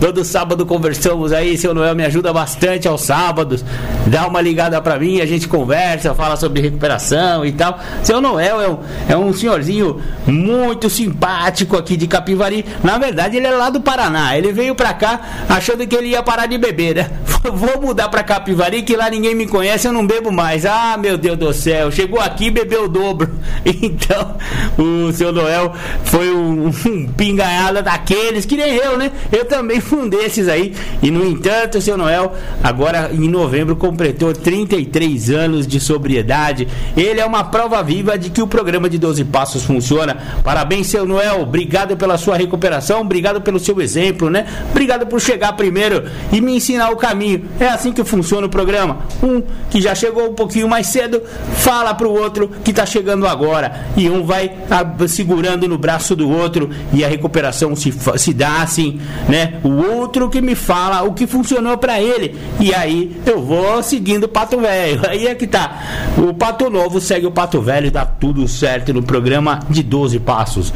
Todo 0.00 0.24
sábado 0.24 0.64
conversamos 0.64 1.30
aí, 1.30 1.58
seu 1.58 1.74
Noel 1.74 1.94
me 1.94 2.06
ajuda 2.06 2.32
bastante 2.32 2.88
aos 2.88 3.02
sábados. 3.02 3.62
Dá 4.06 4.26
uma 4.26 4.40
ligada 4.40 4.80
pra 4.80 4.98
mim, 4.98 5.20
a 5.20 5.26
gente 5.26 5.46
conversa, 5.46 6.14
fala 6.14 6.36
sobre 6.36 6.62
recuperação 6.62 7.44
e 7.44 7.52
tal. 7.52 7.78
Seu 8.02 8.18
Noel 8.18 8.62
é 8.62 8.68
um, 8.68 8.78
é 9.10 9.16
um 9.16 9.30
senhorzinho 9.34 10.00
muito 10.26 10.88
simpático 10.88 11.76
aqui 11.76 11.98
de 11.98 12.06
Capivari. 12.06 12.64
Na 12.82 12.96
verdade, 12.96 13.36
ele 13.36 13.46
é 13.46 13.50
lá 13.50 13.68
do 13.68 13.82
Paraná. 13.82 14.38
Ele 14.38 14.52
veio 14.52 14.74
pra 14.74 14.94
cá 14.94 15.20
achando 15.50 15.86
que 15.86 15.94
ele 15.94 16.08
ia 16.08 16.22
parar 16.22 16.46
de 16.46 16.56
beber, 16.56 16.94
né? 16.94 17.10
Vou 17.52 17.80
mudar 17.80 18.08
pra 18.08 18.22
Capivari 18.22 18.82
que 18.82 18.96
lá 18.96 19.08
ninguém 19.10 19.34
me 19.34 19.46
conhece, 19.46 19.86
eu 19.86 19.92
não 19.92 20.06
bebo 20.06 20.30
mais. 20.30 20.64
Ah, 20.66 20.96
meu 20.98 21.16
Deus 21.16 21.38
do 21.38 21.52
céu, 21.52 21.90
chegou 21.90 22.20
aqui 22.20 22.46
e 22.46 22.50
bebeu 22.50 22.84
o 22.84 22.88
dobro. 22.88 23.30
Então, 23.86 24.36
o 24.78 25.12
seu 25.12 25.32
Noel 25.32 25.74
foi 26.04 26.32
um, 26.32 26.68
um 26.68 27.06
pinganhada 27.08 27.82
daqueles, 27.82 28.46
que 28.46 28.56
nem 28.56 28.74
eu, 28.74 28.96
né? 28.96 29.10
Eu 29.30 29.44
também 29.44 29.80
fui 29.80 29.98
um 30.00 30.08
desses 30.08 30.48
aí. 30.48 30.74
E 31.02 31.10
no 31.10 31.24
entanto, 31.26 31.78
o 31.78 31.80
seu 31.80 31.96
Noel, 31.96 32.32
agora 32.62 33.10
em 33.12 33.28
novembro, 33.28 33.76
completou 33.76 34.32
33 34.32 35.30
anos 35.30 35.66
de 35.66 35.78
sobriedade. 35.78 36.68
Ele 36.96 37.20
é 37.20 37.26
uma 37.26 37.44
prova 37.44 37.82
viva 37.82 38.16
de 38.18 38.30
que 38.30 38.40
o 38.40 38.46
programa 38.46 38.88
de 38.88 38.98
12 38.98 39.24
Passos 39.24 39.64
funciona. 39.64 40.16
Parabéns, 40.42 40.86
seu 40.86 41.04
Noel. 41.04 41.42
Obrigado 41.42 41.96
pela 41.96 42.16
sua 42.16 42.36
recuperação, 42.36 43.00
obrigado 43.00 43.40
pelo 43.40 43.58
seu 43.58 43.80
exemplo, 43.80 44.30
né? 44.30 44.46
Obrigado 44.70 45.06
por 45.06 45.20
chegar 45.20 45.52
primeiro 45.54 46.04
e 46.32 46.40
me 46.40 46.56
ensinar 46.56 46.90
o 46.90 46.96
caminho 46.96 47.15
caminho. 47.16 47.44
É 47.58 47.66
assim 47.68 47.92
que 47.92 48.04
funciona 48.04 48.46
o 48.46 48.50
programa. 48.50 48.98
Um 49.22 49.42
que 49.70 49.80
já 49.80 49.94
chegou 49.94 50.28
um 50.30 50.34
pouquinho 50.34 50.68
mais 50.68 50.86
cedo, 50.88 51.22
fala 51.54 51.94
para 51.94 52.06
o 52.06 52.12
outro 52.12 52.50
que 52.62 52.70
está 52.70 52.84
chegando 52.84 53.26
agora. 53.26 53.86
E 53.96 54.08
um 54.10 54.24
vai 54.24 54.52
segurando 55.08 55.66
no 55.66 55.78
braço 55.78 56.14
do 56.14 56.30
outro 56.30 56.70
e 56.92 57.04
a 57.04 57.08
recuperação 57.08 57.74
se, 57.74 57.92
se 58.18 58.34
dá 58.34 58.62
assim, 58.62 59.00
né? 59.28 59.54
O 59.64 59.70
outro 59.98 60.28
que 60.28 60.40
me 60.40 60.54
fala 60.54 61.02
o 61.02 61.14
que 61.14 61.26
funcionou 61.26 61.78
para 61.78 62.00
ele. 62.00 62.36
E 62.60 62.74
aí 62.74 63.16
eu 63.24 63.42
vou 63.42 63.82
seguindo 63.82 64.24
o 64.24 64.28
pato 64.28 64.60
velho. 64.60 65.00
Aí 65.08 65.26
é 65.26 65.34
que 65.34 65.46
tá. 65.46 66.12
O 66.18 66.34
pato 66.34 66.68
novo 66.68 67.00
segue 67.00 67.26
o 67.26 67.30
pato 67.30 67.60
velho, 67.60 67.90
dá 67.90 68.04
tudo 68.04 68.46
certo 68.46 68.92
no 68.92 69.02
programa 69.02 69.60
de 69.70 69.82
12 69.82 70.18
passos. 70.20 70.72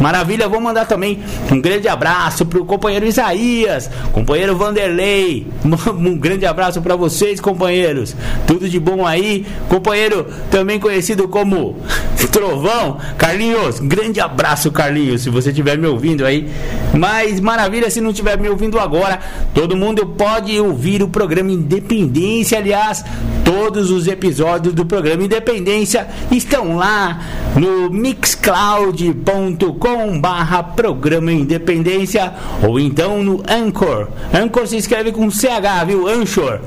Maravilha, 0.00 0.48
vou 0.48 0.60
mandar 0.60 0.86
também 0.86 1.20
um 1.50 1.60
grande 1.60 1.86
abraço 1.86 2.44
pro 2.44 2.64
companheiro 2.64 3.06
Isaías, 3.06 3.88
companheiro 4.12 4.56
Vanderlei, 4.56 5.46
Um 5.94 6.16
grande 6.16 6.46
abraço 6.46 6.80
para 6.82 6.96
vocês, 6.96 7.40
companheiros. 7.40 8.14
Tudo 8.46 8.68
de 8.68 8.78
bom 8.78 9.06
aí. 9.06 9.46
Companheiro 9.68 10.26
também 10.50 10.78
conhecido 10.78 11.26
como 11.28 11.76
Trovão, 12.32 12.98
Carlinhos. 13.16 13.80
Grande 13.80 14.20
abraço, 14.20 14.70
Carlinhos, 14.70 15.22
se 15.22 15.30
você 15.30 15.48
estiver 15.50 15.78
me 15.78 15.86
ouvindo 15.86 16.26
aí. 16.26 16.50
Mas 16.92 17.40
maravilha 17.40 17.88
se 17.90 18.00
não 18.00 18.10
estiver 18.10 18.38
me 18.38 18.48
ouvindo 18.48 18.78
agora. 18.78 19.18
Todo 19.52 19.76
mundo 19.76 20.06
pode 20.06 20.58
ouvir 20.58 21.02
o 21.02 21.08
programa 21.08 21.52
Independência, 21.52 22.58
aliás, 22.58 23.04
todos 23.44 23.90
os 23.90 24.08
episódios 24.08 24.74
do 24.74 24.84
programa 24.84 25.22
Independência 25.22 26.08
estão 26.30 26.76
lá 26.76 27.20
no 27.56 27.88
mixcloud.com/barra 27.90 30.62
programa 30.62 31.32
Independência 31.32 32.32
ou 32.66 32.80
então 32.80 33.22
no 33.22 33.42
Anchor. 33.48 34.08
Anchor 34.32 34.66
se 34.66 34.76
escreve 34.76 35.12
com 35.12 35.30
CH, 35.30 35.63
viu? 35.86 36.08
Anchor. 36.08 36.60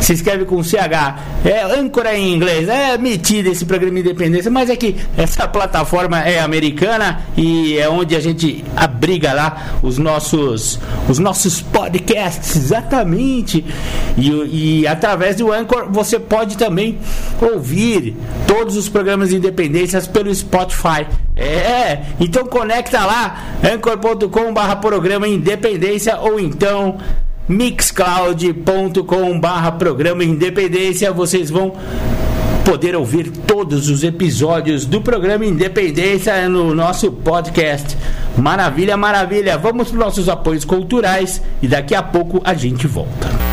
Se 0.00 0.12
escreve 0.12 0.44
com 0.44 0.62
CH. 0.62 1.18
É 1.44 1.62
Anchor 1.62 2.06
é 2.06 2.18
em 2.18 2.34
inglês. 2.34 2.68
É 2.68 2.96
metido 2.98 3.48
esse 3.48 3.64
programa 3.64 3.98
Independência, 3.98 4.50
mas 4.50 4.70
é 4.70 4.76
que 4.76 4.96
essa 5.16 5.46
plataforma 5.48 6.20
é 6.20 6.40
americana 6.40 7.20
e 7.36 7.78
é 7.78 7.88
onde 7.88 8.16
a 8.16 8.20
gente 8.20 8.64
abriga 8.76 9.32
lá 9.32 9.78
os 9.82 9.98
nossos 9.98 10.78
os 11.08 11.18
nossos 11.18 11.60
podcasts, 11.60 12.56
exatamente. 12.56 13.64
E, 14.16 14.80
e 14.80 14.86
através 14.86 15.36
do 15.36 15.52
Anchor 15.52 15.88
você 15.90 16.18
pode 16.18 16.56
também 16.56 16.98
ouvir 17.40 18.16
todos 18.46 18.76
os 18.76 18.88
programas 18.88 19.32
Independências 19.32 20.06
pelo 20.06 20.34
Spotify. 20.34 21.06
É, 21.36 22.02
então 22.20 22.44
conecta 22.46 23.04
lá 23.04 23.44
anchor.com/barra 23.62 24.76
programa 24.76 25.26
Independência 25.26 26.18
ou 26.18 26.38
então 26.38 26.98
mixcloud.com 27.48 29.40
barra 29.40 29.72
programa 29.72 30.24
Independência, 30.24 31.12
vocês 31.12 31.50
vão 31.50 31.74
poder 32.64 32.94
ouvir 32.94 33.30
todos 33.30 33.88
os 33.88 34.04
episódios 34.04 34.86
do 34.86 35.00
programa 35.00 35.44
Independência 35.44 36.48
no 36.48 36.74
nosso 36.74 37.10
podcast. 37.10 37.96
Maravilha, 38.36 38.96
maravilha. 38.96 39.58
Vamos 39.58 39.88
para 39.88 39.98
os 39.98 40.04
nossos 40.04 40.28
apoios 40.28 40.64
culturais 40.64 41.42
e 41.60 41.68
daqui 41.68 41.94
a 41.94 42.02
pouco 42.02 42.40
a 42.44 42.54
gente 42.54 42.86
volta. 42.86 43.51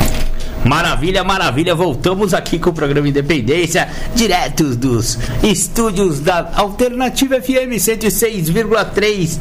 Maravilha, 0.66 1.24
maravilha, 1.24 1.74
voltamos 1.74 2.34
aqui 2.34 2.60
com 2.60 2.70
o 2.70 2.74
programa 2.74 3.08
Independência, 3.08 3.88
diretos 4.14 4.76
dos 4.76 5.18
estúdios 5.42 6.20
da 6.20 6.52
Alternativa 6.56 7.42
FM 7.42 7.78
106,3 7.78 9.40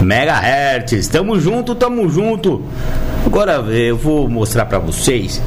MHz. 0.00 1.08
Tamo 1.08 1.38
junto, 1.38 1.74
tamo 1.74 2.08
junto. 2.08 2.62
Agora 3.26 3.54
eu 3.54 3.96
vou 3.96 4.28
mostrar 4.28 4.64
para 4.66 4.78
vocês 4.78 5.40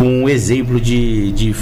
um 0.00 0.28
exemplo 0.28 0.80
de. 0.80 1.32
de, 1.32 1.54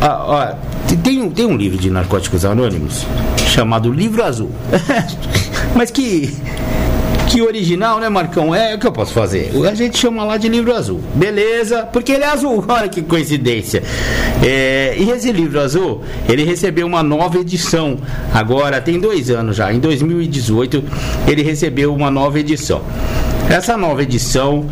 ah, 0.00 0.56
tem, 1.02 1.30
tem 1.30 1.46
um 1.46 1.56
livro 1.56 1.78
de 1.78 1.90
narcóticos 1.90 2.44
anônimos 2.44 3.06
chamado 3.48 3.92
Livro 3.92 4.24
Azul. 4.24 4.50
Mas 5.76 5.90
que 5.90 6.34
que 7.34 7.42
original, 7.42 7.98
né, 7.98 8.08
Marcão? 8.08 8.54
É 8.54 8.76
o 8.76 8.78
que 8.78 8.86
eu 8.86 8.92
posso 8.92 9.12
fazer. 9.12 9.50
A 9.68 9.74
gente 9.74 9.98
chama 9.98 10.22
lá 10.22 10.36
de 10.36 10.48
livro 10.48 10.72
azul. 10.72 11.00
Beleza, 11.16 11.82
porque 11.82 12.12
ele 12.12 12.22
é 12.22 12.28
azul. 12.28 12.62
Olha 12.68 12.88
que 12.88 13.02
coincidência. 13.02 13.82
É, 14.40 14.94
e 14.96 15.10
esse 15.10 15.32
livro 15.32 15.60
azul, 15.60 16.00
ele 16.28 16.44
recebeu 16.44 16.86
uma 16.86 17.02
nova 17.02 17.36
edição. 17.38 17.98
Agora 18.32 18.80
tem 18.80 19.00
dois 19.00 19.30
anos 19.30 19.56
já. 19.56 19.72
Em 19.72 19.80
2018, 19.80 20.84
ele 21.26 21.42
recebeu 21.42 21.92
uma 21.92 22.08
nova 22.08 22.38
edição. 22.38 22.82
Essa 23.50 23.76
nova 23.76 24.04
edição 24.04 24.64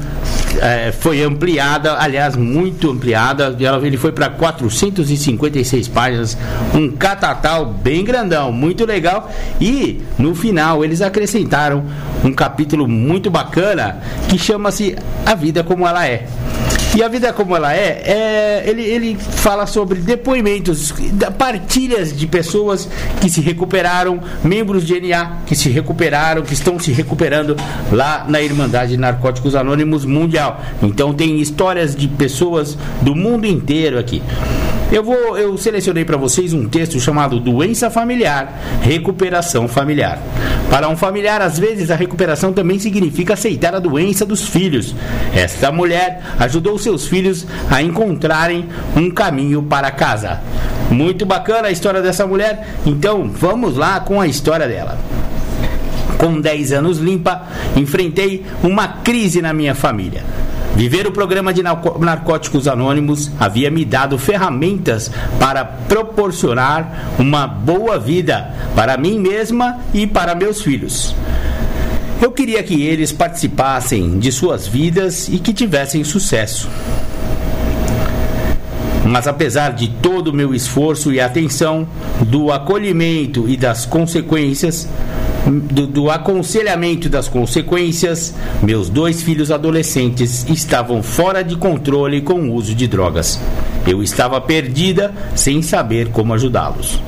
é, 0.61 0.93
foi 0.93 1.23
ampliada, 1.23 1.97
aliás, 1.99 2.37
muito 2.37 2.91
ampliada. 2.91 3.57
Ele 3.83 3.97
foi 3.97 4.13
para 4.13 4.29
456 4.31 5.89
páginas, 5.89 6.37
um 6.75 6.91
catatal 6.91 7.67
bem 7.67 8.05
grandão, 8.05 8.53
muito 8.53 8.85
legal. 8.85 9.31
E 9.61 10.03
no 10.19 10.35
final 10.35 10.85
eles 10.85 11.01
acrescentaram 11.01 11.85
um 12.25 12.33
capítulo 12.33 12.89
muito 12.89 13.31
bacana 13.31 14.01
que 14.29 14.39
chama-se 14.39 14.97
A 15.25 15.35
Vida 15.35 15.63
Como 15.63 15.87
Ela 15.87 16.07
É. 16.07 16.27
E 16.95 17.03
a 17.03 17.09
vida 17.09 17.33
como 17.33 17.57
ela 17.57 17.75
é, 17.75 18.03
é 18.05 18.65
ele, 18.67 18.83
ele 18.83 19.17
fala 19.17 19.67
sobre 19.67 19.99
depoimentos, 20.01 20.93
partilhas 21.39 22.15
de 22.15 22.27
pessoas 22.27 22.87
que 23.19 23.31
se 23.31 23.41
recuperaram, 23.41 24.21
membros 24.45 24.87
de 24.87 25.01
NA 25.01 25.39
que 25.47 25.57
se 25.57 25.71
recuperaram, 25.71 26.43
que 26.43 26.53
estão 26.53 26.79
se 26.79 26.93
recuperando 26.93 27.57
lá 27.91 28.27
na 28.29 28.43
Irmandade 28.43 28.97
Narcóticos 28.99 29.55
Anônimos 29.55 30.05
Mundial. 30.05 30.61
Então 30.83 31.15
tem 31.15 31.41
histórias 31.41 31.97
de 31.97 32.07
pessoas 32.09 32.77
do 33.01 33.15
mundo 33.15 33.47
inteiro 33.47 33.99
aqui. 33.99 34.23
Eu 34.93 35.03
vou, 35.03 35.39
eu 35.39 35.57
selecionei 35.57 36.05
para 36.05 36.19
vocês 36.19 36.53
um 36.53 36.69
texto 36.69 37.01
chamado 37.01 37.41
Doença 37.41 37.91
Familiar, 37.91 38.61
Recuperação 38.83 39.67
Familiar. 39.67 40.21
Para 40.69 40.87
um 40.87 40.97
familiar, 40.99 41.41
às 41.41 41.59
vezes 41.59 41.91
a 41.91 41.97
recuperação 41.97 42.53
também 42.53 42.79
significa 42.79 43.33
aceitar 43.33 43.75
a 43.75 43.79
doença 43.79 44.27
dos 44.27 44.47
filhos. 44.47 44.95
Esta 45.35 45.73
mulher 45.73 46.23
ajudou 46.39 46.79
seus 46.83 47.07
filhos 47.07 47.47
a 47.71 47.83
encontrarem 47.83 48.69
um 48.97 49.11
caminho 49.11 49.63
para 49.63 49.91
casa. 49.91 50.41
Muito 50.91 51.25
bacana 51.25 51.69
a 51.69 51.73
história 51.73 52.03
dessa 52.03 52.27
mulher. 52.27 52.77
Então, 52.85 53.31
vamos 53.33 53.77
lá 53.77 54.01
com 54.01 54.21
a 54.21 54.27
história 54.27 54.69
dela 54.69 54.99
com 56.23 56.41
10 56.41 56.71
anos 56.71 56.99
limpa, 56.99 57.43
enfrentei 57.75 58.47
uma 58.63 58.87
crise 58.87 59.43
na 59.43 59.53
minha 59.53 59.75
família. 59.75 60.23
Viver 60.77 61.05
o 61.05 61.13
programa 61.13 61.53
de 61.53 61.65
Narcóticos 61.65 62.69
Anônimos 62.69 63.29
havia 63.41 63.71
me 63.73 63.85
dado 63.85 64.17
ferramentas 64.17 65.11
para 65.41 65.65
proporcionar 65.65 67.13
uma 67.19 67.47
boa 67.47 67.99
vida 67.99 68.55
para 68.75 68.97
mim 68.97 69.19
mesma 69.19 69.81
e 69.93 70.07
para 70.07 70.35
meus 70.37 70.63
filhos. 70.63 71.15
Eu 72.23 72.31
queria 72.31 72.63
que 72.63 72.81
eles 72.81 73.11
participassem 73.11 74.21
de 74.21 74.31
suas 74.31 74.69
vidas 74.69 75.27
e 75.27 75.41
que 75.41 75.53
tivessem 75.53 76.05
sucesso. 76.05 76.69
Mas 79.05 79.27
apesar 79.27 79.73
de 79.73 79.89
todo 79.89 80.29
o 80.29 80.33
meu 80.33 80.55
esforço 80.55 81.13
e 81.13 81.21
atenção, 81.21 81.85
do 82.21 82.53
acolhimento 82.53 83.49
e 83.49 83.57
das 83.57 83.85
consequências, 83.85 84.89
do, 85.45 85.85
do, 85.85 86.11
aconselhamento 86.13 87.09
das 87.09 87.27
consequências, 87.27 88.33
meus 88.63 88.89
dois 88.89 89.21
filhos 89.21 89.51
adolescentes 89.51 90.47
estavam 90.49 91.03
fora 91.03 91.43
de 91.43 91.57
controle 91.57 92.21
com 92.21 92.35
o 92.35 92.55
uso 92.55 92.73
de 92.73 92.87
drogas. 92.87 93.41
Eu 93.85 94.01
estava 94.01 94.41
perdida 94.41 95.13
sem 95.35 95.61
saber 95.61 96.11
como 96.11 96.33
ajudá-los. 96.35 97.01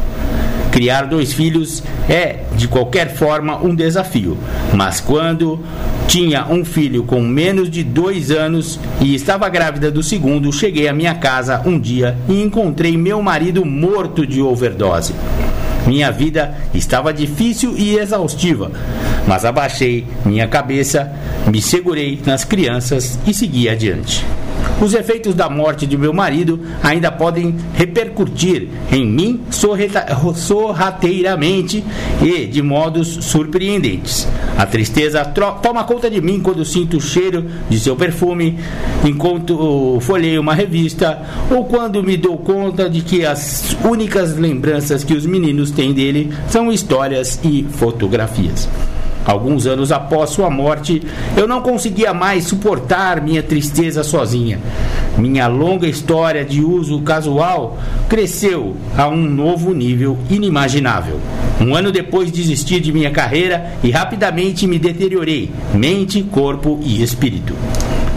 Criar 0.75 1.03
dois 1.03 1.33
filhos 1.33 1.85
é, 2.09 2.41
de 2.57 2.66
qualquer 2.66 3.14
forma, 3.14 3.62
um 3.62 3.72
desafio, 3.72 4.37
mas 4.72 5.01
quando 5.01 5.61
tinha 6.09 6.47
um 6.51 6.64
filho 6.64 7.05
com 7.05 7.20
menos 7.22 7.70
de 7.70 7.85
dois 7.85 8.33
anos 8.33 8.81
e 9.01 9.14
estava 9.14 9.49
grávida 9.49 9.89
do 9.89 10.03
segundo, 10.03 10.53
cheguei 10.53 10.89
à 10.89 10.93
minha 10.93 11.14
casa 11.14 11.62
um 11.64 11.79
dia 11.79 12.18
e 12.29 12.43
encontrei 12.43 12.97
meu 12.97 13.22
marido 13.22 13.64
morto 13.64 14.27
de 14.27 14.43
overdose. 14.43 15.14
Minha 15.87 16.11
vida 16.11 16.53
estava 16.75 17.14
difícil 17.14 17.77
e 17.79 17.97
exaustiva, 17.97 18.72
mas 19.29 19.45
abaixei 19.45 20.05
minha 20.27 20.49
cabeça, 20.49 21.09
me 21.47 21.62
segurei 21.62 22.20
nas 22.27 22.43
crianças 22.45 23.16
e 23.25 23.33
segui 23.33 23.68
adiante. 23.68 24.27
Os 24.81 24.93
efeitos 24.93 25.35
da 25.35 25.49
morte 25.49 25.87
de 25.87 25.97
meu 25.97 26.12
marido 26.12 26.61
ainda 26.83 27.11
podem 27.11 27.55
repercutir 27.75 28.68
em 28.91 29.07
mim 29.07 29.41
sorrateiramente 29.51 31.85
e 32.20 32.47
de 32.47 32.61
modos 32.61 33.25
surpreendentes. 33.25 34.27
A 34.59 34.66
tristeza 34.66 35.25
toma 35.25 35.85
conta 35.85 36.11
de 36.11 36.20
mim 36.20 36.41
quando 36.41 36.64
sinto 36.64 36.97
o 36.97 37.01
cheiro 37.01 37.47
de 37.68 37.79
seu 37.79 37.95
perfume, 37.97 38.59
enquanto 39.05 39.99
folheio 40.01 40.41
uma 40.41 40.55
revista, 40.55 41.22
ou 41.51 41.64
quando 41.64 42.03
me 42.03 42.16
dou 42.16 42.37
conta 42.37 42.91
de 42.91 43.01
que 43.01 43.25
as 43.25 43.77
únicas 43.85 44.37
lembranças 44.37 45.05
que 45.05 45.14
os 45.14 45.25
meninos 45.25 45.70
têm 45.70 45.93
dele 45.93 46.33
são 46.49 46.72
histórias 46.72 47.39
e 47.45 47.64
fotografias. 47.70 48.68
Alguns 49.25 49.66
anos 49.66 49.91
após 49.91 50.31
sua 50.31 50.51
morte, 50.51 51.03
eu 51.37 51.49
não 51.49 51.62
conseguia 51.62 52.12
mais 52.12 52.45
suportar 52.45 53.22
minha 53.22 53.43
tristeza 53.43 54.03
sozinha. 54.03 54.59
Minha 55.16 55.47
longa 55.47 55.87
história 55.87 56.45
de 56.45 56.61
uso 56.61 57.01
casual 57.01 57.79
cresceu 58.09 58.77
a 58.97 59.09
um 59.09 59.16
novo 59.16 59.72
nível 59.72 60.18
inimaginável. 60.29 61.18
Um 61.61 61.75
ano 61.75 61.91
depois 61.91 62.31
desisti 62.31 62.81
de 62.81 62.93
minha 62.93 63.11
carreira 63.11 63.75
e 63.83 63.91
rapidamente 63.91 64.66
me 64.66 64.79
deteriorei, 64.79 65.51
mente, 65.72 66.22
corpo 66.22 66.79
e 66.83 67.03
espírito. 67.03 67.55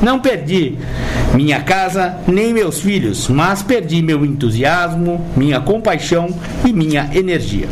Não 0.02 0.20
perdi 0.20 0.78
minha 1.34 1.62
casa 1.62 2.18
nem 2.28 2.54
meus 2.54 2.80
filhos, 2.80 3.28
mas 3.30 3.64
perdi 3.64 4.02
meu 4.02 4.24
entusiasmo, 4.26 5.26
minha 5.36 5.60
compaixão 5.60 6.30
e 6.66 6.72
minha 6.72 7.10
energia. 7.14 7.68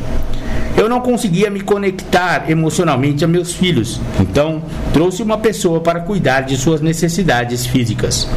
Eu 0.78 0.90
não 0.90 1.00
conseguia 1.00 1.50
me 1.50 1.62
conectar 1.62 2.50
emocionalmente 2.50 3.24
a 3.24 3.28
meus 3.28 3.54
filhos, 3.54 4.02
então 4.20 4.62
trouxe 4.92 5.24
uma 5.24 5.38
pessoa 5.38 5.80
para 5.80 6.02
cuidar 6.02 6.42
de 6.42 6.58
suas 6.58 6.82
necessidades 6.82 7.66
físicas. 7.66 8.28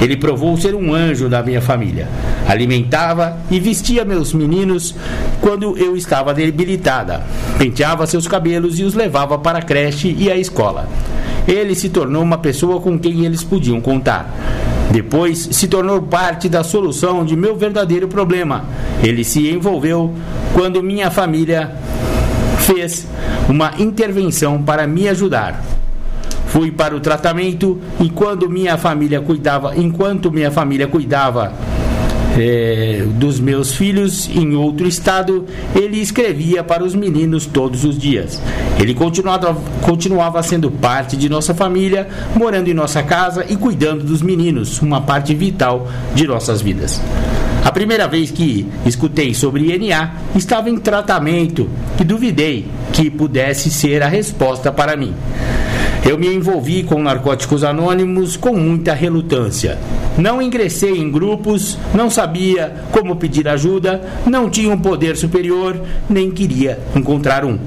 Ele 0.00 0.16
provou 0.16 0.56
ser 0.56 0.74
um 0.74 0.94
anjo 0.94 1.28
da 1.28 1.42
minha 1.42 1.60
família. 1.60 2.08
Alimentava 2.48 3.36
e 3.50 3.60
vestia 3.60 4.02
meus 4.02 4.32
meninos 4.32 4.94
quando 5.42 5.76
eu 5.76 5.94
estava 5.94 6.32
debilitada. 6.32 7.22
Penteava 7.58 8.06
seus 8.06 8.26
cabelos 8.26 8.78
e 8.78 8.82
os 8.82 8.94
levava 8.94 9.36
para 9.38 9.58
a 9.58 9.62
creche 9.62 10.16
e 10.18 10.30
a 10.30 10.36
escola. 10.36 10.88
Ele 11.46 11.74
se 11.74 11.90
tornou 11.90 12.22
uma 12.22 12.38
pessoa 12.38 12.80
com 12.80 12.98
quem 12.98 13.26
eles 13.26 13.44
podiam 13.44 13.80
contar. 13.80 14.34
Depois 14.90 15.38
se 15.52 15.68
tornou 15.68 16.02
parte 16.02 16.48
da 16.48 16.64
solução 16.64 17.24
de 17.24 17.36
meu 17.36 17.56
verdadeiro 17.56 18.08
problema. 18.08 18.64
Ele 19.02 19.22
se 19.22 19.48
envolveu 19.48 20.12
quando 20.52 20.82
minha 20.82 21.10
família 21.10 21.76
fez 22.58 23.06
uma 23.48 23.72
intervenção 23.78 24.62
para 24.62 24.86
me 24.86 25.08
ajudar. 25.08 25.62
Fui 26.46 26.72
para 26.72 26.96
o 26.96 27.00
tratamento 27.00 27.80
e 28.00 28.10
quando 28.10 28.50
minha 28.50 28.76
família 28.76 29.20
cuidava, 29.20 29.76
enquanto 29.76 30.32
minha 30.32 30.50
família 30.50 30.88
cuidava 30.88 31.52
é, 32.38 33.04
dos 33.14 33.40
meus 33.40 33.74
filhos 33.74 34.28
em 34.28 34.54
outro 34.54 34.86
estado, 34.86 35.46
ele 35.74 36.00
escrevia 36.00 36.62
para 36.62 36.84
os 36.84 36.94
meninos 36.94 37.46
todos 37.46 37.84
os 37.84 37.98
dias. 37.98 38.40
Ele 38.78 38.94
continuava, 38.94 39.56
continuava 39.82 40.42
sendo 40.42 40.70
parte 40.70 41.16
de 41.16 41.28
nossa 41.28 41.54
família, 41.54 42.08
morando 42.34 42.68
em 42.68 42.74
nossa 42.74 43.02
casa 43.02 43.44
e 43.48 43.56
cuidando 43.56 44.04
dos 44.04 44.22
meninos, 44.22 44.80
uma 44.80 45.00
parte 45.00 45.34
vital 45.34 45.88
de 46.14 46.26
nossas 46.26 46.60
vidas. 46.62 47.00
A 47.64 47.70
primeira 47.70 48.08
vez 48.08 48.30
que 48.30 48.66
escutei 48.86 49.34
sobre 49.34 49.74
INA 49.74 50.14
estava 50.34 50.70
em 50.70 50.78
tratamento 50.78 51.68
e 52.00 52.04
duvidei 52.04 52.66
que 52.92 53.10
pudesse 53.10 53.70
ser 53.70 54.02
a 54.02 54.08
resposta 54.08 54.72
para 54.72 54.96
mim. 54.96 55.14
Eu 56.08 56.16
me 56.16 56.26
envolvi 56.26 56.82
com 56.82 57.02
narcóticos 57.02 57.62
anônimos 57.62 58.34
com 58.34 58.54
muita 58.54 58.94
relutância. 58.94 59.78
Não 60.20 60.42
ingressei 60.42 60.98
em 60.98 61.10
grupos, 61.10 61.78
não 61.94 62.10
sabia 62.10 62.84
como 62.92 63.16
pedir 63.16 63.48
ajuda, 63.48 64.02
não 64.26 64.50
tinha 64.50 64.70
um 64.70 64.78
poder 64.78 65.16
superior, 65.16 65.80
nem 66.10 66.30
queria 66.30 66.78
encontrar 66.94 67.42
um. 67.42 67.58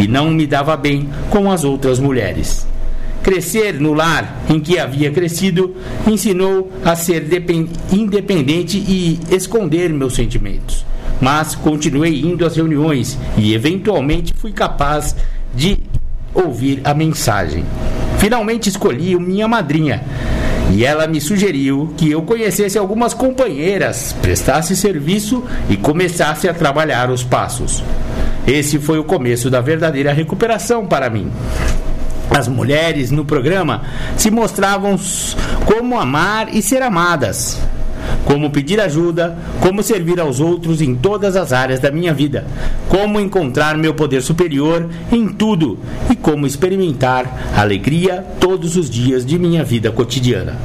E 0.00 0.08
não 0.08 0.28
me 0.32 0.44
dava 0.44 0.76
bem 0.76 1.08
com 1.30 1.48
as 1.48 1.62
outras 1.62 2.00
mulheres. 2.00 2.66
Crescer 3.22 3.74
no 3.74 3.94
lar 3.94 4.42
em 4.50 4.58
que 4.58 4.80
havia 4.80 5.12
crescido 5.12 5.76
ensinou 6.04 6.72
a 6.84 6.96
ser 6.96 7.24
independente 7.92 8.78
e 8.78 9.20
esconder 9.30 9.92
meus 9.92 10.16
sentimentos. 10.16 10.84
Mas 11.20 11.54
continuei 11.54 12.20
indo 12.20 12.44
às 12.44 12.56
reuniões 12.56 13.16
e, 13.38 13.54
eventualmente, 13.54 14.34
fui 14.36 14.50
capaz 14.50 15.14
de 15.54 15.78
ouvir 16.34 16.80
a 16.82 16.92
mensagem. 16.94 17.64
Finalmente 18.18 18.68
escolhi 18.68 19.16
minha 19.20 19.46
madrinha 19.46 20.02
e 20.74 20.84
ela 20.84 21.06
me 21.06 21.20
sugeriu 21.20 21.92
que 21.98 22.10
eu 22.10 22.22
conhecesse 22.22 22.78
algumas 22.78 23.12
companheiras, 23.12 24.14
prestasse 24.22 24.74
serviço 24.74 25.44
e 25.68 25.76
começasse 25.76 26.48
a 26.48 26.54
trabalhar 26.54 27.10
os 27.10 27.22
passos. 27.22 27.84
Esse 28.46 28.78
foi 28.78 28.98
o 28.98 29.04
começo 29.04 29.50
da 29.50 29.60
verdadeira 29.60 30.12
recuperação 30.12 30.86
para 30.86 31.10
mim. 31.10 31.30
As 32.30 32.48
mulheres 32.48 33.10
no 33.10 33.24
programa 33.24 33.82
se 34.16 34.30
mostravam 34.30 34.98
como 35.66 36.00
amar 36.00 36.48
e 36.54 36.62
ser 36.62 36.82
amadas 36.82 37.60
como 38.24 38.50
pedir 38.50 38.80
ajuda, 38.80 39.36
como 39.60 39.82
servir 39.82 40.20
aos 40.20 40.40
outros 40.40 40.80
em 40.80 40.94
todas 40.94 41.36
as 41.36 41.52
áreas 41.52 41.80
da 41.80 41.90
minha 41.90 42.14
vida, 42.14 42.46
como 42.88 43.20
encontrar 43.20 43.76
meu 43.76 43.94
poder 43.94 44.22
superior 44.22 44.88
em 45.10 45.28
tudo 45.28 45.78
e 46.10 46.16
como 46.16 46.46
experimentar 46.46 47.52
alegria 47.56 48.24
todos 48.38 48.76
os 48.76 48.88
dias 48.88 49.24
de 49.24 49.38
minha 49.38 49.64
vida 49.64 49.90
cotidiana. 49.90 50.56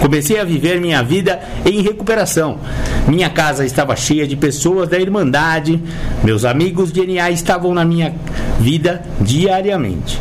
Comecei 0.00 0.40
a 0.40 0.44
viver 0.44 0.80
minha 0.80 1.00
vida 1.02 1.40
em 1.64 1.80
recuperação. 1.80 2.58
Minha 3.06 3.30
casa 3.30 3.64
estava 3.64 3.94
cheia 3.94 4.26
de 4.26 4.34
pessoas 4.34 4.88
da 4.88 4.98
Irmandade, 4.98 5.80
meus 6.24 6.44
amigos 6.44 6.92
de 6.92 7.06
NA 7.06 7.30
estavam 7.30 7.72
na 7.72 7.84
minha 7.84 8.12
vida 8.58 9.02
diariamente. 9.20 10.20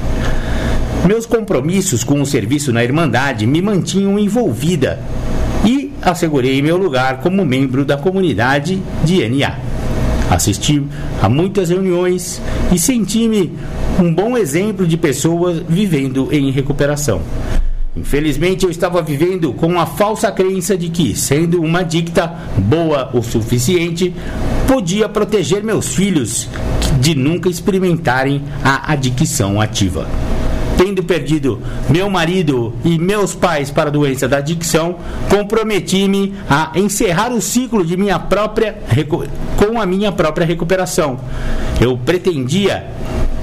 Meus 1.05 1.25
compromissos 1.25 2.03
com 2.03 2.21
o 2.21 2.25
serviço 2.27 2.71
na 2.71 2.83
Irmandade 2.83 3.47
me 3.47 3.59
mantinham 3.59 4.19
envolvida 4.19 4.99
assegurei 6.01 6.61
meu 6.61 6.77
lugar 6.77 7.19
como 7.21 7.45
membro 7.45 7.85
da 7.85 7.97
comunidade 7.97 8.81
de 9.03 9.27
NA. 9.27 9.55
Assisti 10.29 10.81
a 11.21 11.27
muitas 11.27 11.69
reuniões 11.69 12.41
e 12.71 12.79
senti-me 12.79 13.51
um 13.99 14.13
bom 14.13 14.37
exemplo 14.37 14.87
de 14.87 14.97
pessoas 14.97 15.61
vivendo 15.67 16.29
em 16.31 16.51
recuperação. 16.51 17.21
Infelizmente, 17.95 18.63
eu 18.63 18.71
estava 18.71 19.01
vivendo 19.01 19.51
com 19.51 19.77
a 19.77 19.85
falsa 19.85 20.31
crença 20.31 20.77
de 20.77 20.87
que, 20.87 21.13
sendo 21.13 21.61
uma 21.61 21.83
dicta 21.83 22.33
boa 22.57 23.09
o 23.13 23.21
suficiente, 23.21 24.15
podia 24.65 25.09
proteger 25.09 25.61
meus 25.61 25.93
filhos 25.93 26.47
de 27.01 27.13
nunca 27.13 27.49
experimentarem 27.49 28.41
a 28.63 28.93
adicção 28.93 29.59
ativa. 29.59 30.07
Tendo 30.83 31.03
perdido 31.03 31.61
meu 31.91 32.09
marido 32.09 32.73
e 32.83 32.97
meus 32.97 33.35
pais 33.35 33.69
para 33.69 33.89
a 33.89 33.91
doença 33.91 34.27
da 34.27 34.37
adicção, 34.37 34.95
comprometi-me 35.29 36.33
a 36.49 36.71
encerrar 36.73 37.31
o 37.31 37.39
ciclo 37.39 37.85
de 37.85 37.95
minha 37.95 38.17
própria 38.17 38.79
com 39.57 39.79
a 39.79 39.85
minha 39.85 40.11
própria 40.11 40.43
recuperação. 40.43 41.19
Eu 41.79 41.95
pretendia 41.99 42.87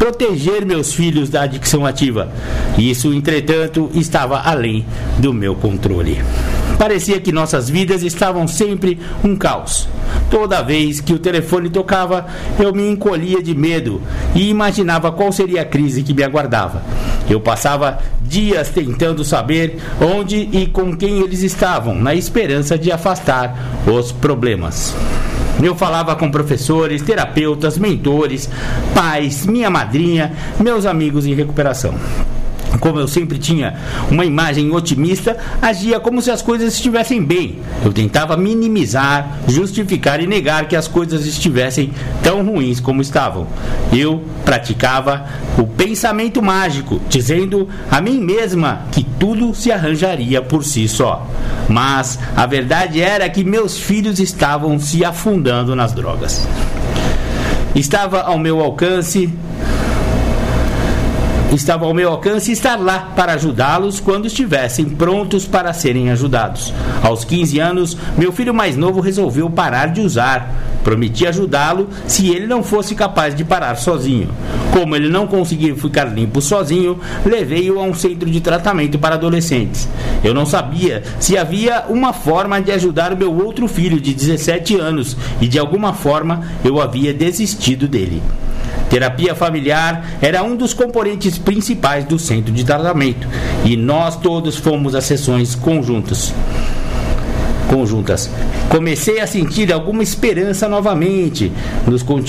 proteger 0.00 0.66
meus 0.66 0.92
filhos 0.92 1.30
da 1.30 1.42
adicção 1.42 1.86
ativa. 1.86 2.28
Isso, 2.76 3.14
entretanto, 3.14 3.88
estava 3.94 4.40
além 4.40 4.84
do 5.18 5.32
meu 5.32 5.54
controle. 5.54 6.20
Parecia 6.78 7.20
que 7.20 7.32
nossas 7.32 7.68
vidas 7.68 8.04
estavam 8.04 8.46
sempre 8.46 9.00
um 9.24 9.34
caos. 9.34 9.88
Toda 10.30 10.62
vez 10.62 11.00
que 11.00 11.12
o 11.12 11.18
telefone 11.18 11.68
tocava, 11.68 12.26
eu 12.58 12.72
me 12.72 12.88
encolhia 12.88 13.42
de 13.42 13.54
medo 13.54 14.00
e 14.34 14.48
imaginava 14.48 15.10
qual 15.10 15.32
seria 15.32 15.62
a 15.62 15.64
crise 15.64 16.04
que 16.04 16.14
me 16.14 16.22
aguardava. 16.22 16.82
Eu 17.28 17.40
passava 17.40 17.98
dias 18.22 18.68
tentando 18.68 19.24
saber 19.24 19.78
onde 20.00 20.36
e 20.36 20.66
com 20.66 20.96
quem 20.96 21.18
eles 21.18 21.42
estavam, 21.42 21.96
na 21.96 22.14
esperança 22.14 22.78
de 22.78 22.92
afastar 22.92 23.56
os 23.86 24.12
problemas. 24.12 24.94
Eu 25.60 25.74
falava 25.74 26.14
com 26.14 26.30
professores, 26.30 27.02
terapeutas, 27.02 27.76
mentores, 27.76 28.48
pais, 28.94 29.44
minha 29.44 29.68
madrinha, 29.68 30.32
meus 30.60 30.86
amigos 30.86 31.26
em 31.26 31.34
recuperação 31.34 31.94
como 32.78 32.98
eu 32.98 33.08
sempre 33.08 33.38
tinha 33.38 33.74
uma 34.10 34.24
imagem 34.24 34.70
otimista, 34.72 35.36
agia 35.60 36.00
como 36.00 36.22
se 36.22 36.30
as 36.30 36.42
coisas 36.42 36.74
estivessem 36.74 37.22
bem. 37.22 37.58
Eu 37.84 37.92
tentava 37.92 38.36
minimizar, 38.36 39.38
justificar 39.48 40.20
e 40.20 40.26
negar 40.26 40.68
que 40.68 40.76
as 40.76 40.88
coisas 40.88 41.26
estivessem 41.26 41.92
tão 42.22 42.44
ruins 42.44 42.80
como 42.80 43.02
estavam. 43.02 43.46
Eu 43.92 44.22
praticava 44.44 45.26
o 45.58 45.66
pensamento 45.66 46.42
mágico, 46.42 47.00
dizendo 47.08 47.68
a 47.90 48.00
mim 48.00 48.18
mesma 48.18 48.82
que 48.92 49.04
tudo 49.18 49.54
se 49.54 49.70
arranjaria 49.72 50.40
por 50.40 50.64
si 50.64 50.88
só. 50.88 51.26
Mas 51.68 52.18
a 52.36 52.46
verdade 52.46 53.00
era 53.00 53.28
que 53.28 53.44
meus 53.44 53.78
filhos 53.78 54.18
estavam 54.18 54.78
se 54.78 55.04
afundando 55.04 55.74
nas 55.74 55.92
drogas. 55.92 56.46
Estava 57.74 58.22
ao 58.22 58.38
meu 58.38 58.60
alcance 58.60 59.32
estava 61.52 61.86
ao 61.86 61.94
meu 61.94 62.10
alcance 62.10 62.52
estar 62.52 62.76
lá 62.76 63.12
para 63.16 63.32
ajudá-los 63.32 64.00
quando 64.00 64.26
estivessem 64.26 64.84
prontos 64.84 65.46
para 65.46 65.72
serem 65.72 66.10
ajudados. 66.10 66.72
Aos 67.02 67.24
15 67.24 67.58
anos, 67.58 67.96
meu 68.16 68.32
filho 68.32 68.52
mais 68.52 68.76
novo 68.76 69.00
resolveu 69.00 69.48
parar 69.48 69.86
de 69.86 70.00
usar. 70.00 70.54
Prometi 70.84 71.26
ajudá-lo 71.26 71.88
se 72.06 72.28
ele 72.28 72.46
não 72.46 72.62
fosse 72.62 72.94
capaz 72.94 73.34
de 73.34 73.44
parar 73.44 73.76
sozinho. 73.76 74.28
Como 74.72 74.94
ele 74.94 75.08
não 75.08 75.26
conseguia 75.26 75.74
ficar 75.74 76.04
limpo 76.04 76.40
sozinho, 76.40 77.00
levei-o 77.24 77.80
a 77.80 77.82
um 77.82 77.94
centro 77.94 78.30
de 78.30 78.40
tratamento 78.40 78.98
para 78.98 79.14
adolescentes. 79.14 79.88
Eu 80.22 80.34
não 80.34 80.46
sabia 80.46 81.02
se 81.18 81.36
havia 81.36 81.84
uma 81.88 82.12
forma 82.12 82.60
de 82.60 82.72
ajudar 82.72 83.12
o 83.12 83.16
meu 83.16 83.34
outro 83.34 83.66
filho 83.66 84.00
de 84.00 84.14
17 84.14 84.76
anos 84.76 85.16
e 85.40 85.48
de 85.48 85.58
alguma 85.58 85.92
forma 85.92 86.42
eu 86.64 86.80
havia 86.80 87.12
desistido 87.12 87.88
dele. 87.88 88.22
Terapia 88.90 89.34
familiar 89.34 90.18
era 90.20 90.42
um 90.42 90.56
dos 90.56 90.72
componentes 90.72 91.36
principais 91.36 92.04
do 92.04 92.18
centro 92.18 92.52
de 92.52 92.64
tratamento 92.64 93.28
e 93.64 93.76
nós 93.76 94.16
todos 94.16 94.56
fomos 94.56 94.94
a 94.94 95.00
sessões 95.00 95.54
conjuntas. 95.54 96.32
Conjuntas. 97.68 98.30
Comecei 98.70 99.20
a 99.20 99.26
sentir 99.26 99.70
alguma 99.70 100.02
esperança 100.02 100.66
novamente. 100.66 101.52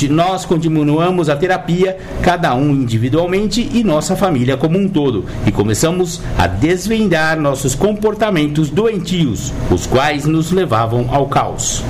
Nós 0.09 0.45
continuamos 0.45 1.29
a 1.29 1.35
terapia, 1.35 1.97
cada 2.21 2.53
um 2.53 2.71
individualmente 2.71 3.69
e 3.73 3.81
nossa 3.81 4.17
família 4.17 4.57
como 4.57 4.77
um 4.77 4.89
todo, 4.89 5.25
e 5.45 5.51
começamos 5.51 6.21
a 6.37 6.45
desvendar 6.45 7.39
nossos 7.39 7.73
comportamentos 7.73 8.69
doentios, 8.69 9.53
os 9.71 9.87
quais 9.87 10.25
nos 10.25 10.51
levavam 10.51 11.07
ao 11.09 11.27
caos. 11.27 11.83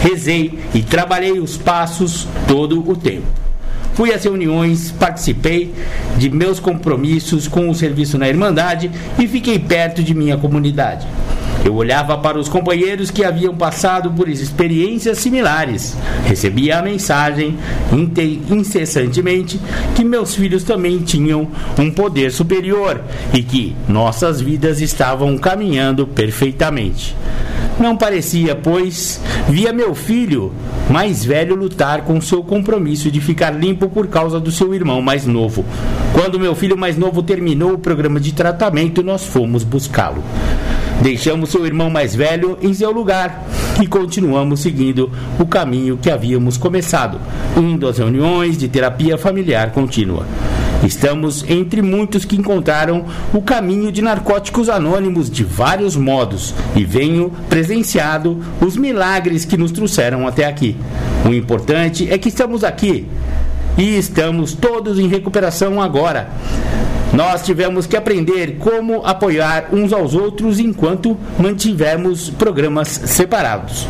Rezei 0.00 0.58
e 0.74 0.82
trabalhei 0.82 1.38
os 1.38 1.58
passos 1.58 2.26
todo 2.48 2.88
o 2.88 2.96
tempo. 2.96 3.43
Fui 3.94 4.12
às 4.12 4.24
reuniões, 4.24 4.90
participei 4.90 5.72
de 6.16 6.28
meus 6.28 6.58
compromissos 6.58 7.46
com 7.46 7.68
o 7.68 7.74
serviço 7.74 8.18
na 8.18 8.28
Irmandade 8.28 8.90
e 9.18 9.28
fiquei 9.28 9.58
perto 9.58 10.02
de 10.02 10.12
minha 10.12 10.36
comunidade. 10.36 11.06
Eu 11.64 11.74
olhava 11.76 12.18
para 12.18 12.38
os 12.38 12.46
companheiros 12.46 13.10
que 13.10 13.24
haviam 13.24 13.54
passado 13.54 14.10
por 14.10 14.28
experiências 14.28 15.18
similares. 15.18 15.96
Recebia 16.26 16.78
a 16.78 16.82
mensagem 16.82 17.56
incessantemente 18.50 19.58
que 19.94 20.04
meus 20.04 20.34
filhos 20.34 20.62
também 20.62 20.98
tinham 20.98 21.48
um 21.78 21.90
poder 21.90 22.32
superior 22.32 23.00
e 23.32 23.42
que 23.42 23.74
nossas 23.88 24.42
vidas 24.42 24.82
estavam 24.82 25.38
caminhando 25.38 26.06
perfeitamente. 26.06 27.16
Não 27.78 27.96
parecia, 27.96 28.54
pois 28.54 29.20
via 29.48 29.72
meu 29.72 29.94
filho 29.94 30.52
mais 30.88 31.24
velho 31.24 31.56
lutar 31.56 32.02
com 32.02 32.20
seu 32.20 32.42
compromisso 32.42 33.10
de 33.10 33.20
ficar 33.20 33.50
limpo 33.50 33.88
por 33.88 34.06
causa 34.06 34.38
do 34.38 34.50
seu 34.50 34.74
irmão 34.74 35.02
mais 35.02 35.26
novo. 35.26 35.64
Quando 36.12 36.38
meu 36.38 36.54
filho 36.54 36.76
mais 36.76 36.96
novo 36.96 37.22
terminou 37.22 37.72
o 37.72 37.78
programa 37.78 38.20
de 38.20 38.32
tratamento, 38.32 39.02
nós 39.02 39.24
fomos 39.24 39.64
buscá-lo. 39.64 40.22
Deixamos 41.02 41.50
seu 41.50 41.66
irmão 41.66 41.90
mais 41.90 42.14
velho 42.14 42.56
em 42.62 42.72
seu 42.72 42.92
lugar 42.92 43.44
e 43.82 43.86
continuamos 43.86 44.60
seguindo 44.60 45.10
o 45.38 45.44
caminho 45.44 45.98
que 46.00 46.10
havíamos 46.10 46.56
começado, 46.56 47.18
indo 47.56 47.88
às 47.88 47.98
reuniões 47.98 48.56
de 48.56 48.68
terapia 48.68 49.18
familiar 49.18 49.72
contínua. 49.72 50.24
Estamos 50.84 51.44
entre 51.48 51.80
muitos 51.80 52.24
que 52.26 52.36
encontraram 52.36 53.06
o 53.32 53.40
caminho 53.40 53.90
de 53.90 54.02
narcóticos 54.02 54.68
anônimos 54.68 55.30
de 55.30 55.42
vários 55.42 55.96
modos 55.96 56.54
e 56.76 56.84
venho 56.84 57.32
presenciado 57.48 58.42
os 58.60 58.76
milagres 58.76 59.46
que 59.46 59.56
nos 59.56 59.72
trouxeram 59.72 60.28
até 60.28 60.44
aqui. 60.44 60.76
O 61.26 61.32
importante 61.32 62.10
é 62.12 62.18
que 62.18 62.28
estamos 62.28 62.62
aqui 62.62 63.06
e 63.78 63.96
estamos 63.96 64.52
todos 64.52 64.98
em 64.98 65.08
recuperação 65.08 65.80
agora. 65.80 66.28
Nós 67.14 67.42
tivemos 67.42 67.86
que 67.86 67.96
aprender 67.96 68.56
como 68.58 69.06
apoiar 69.06 69.68
uns 69.72 69.92
aos 69.92 70.14
outros 70.14 70.58
enquanto 70.58 71.16
mantivemos 71.38 72.28
programas 72.28 72.88
separados. 72.88 73.86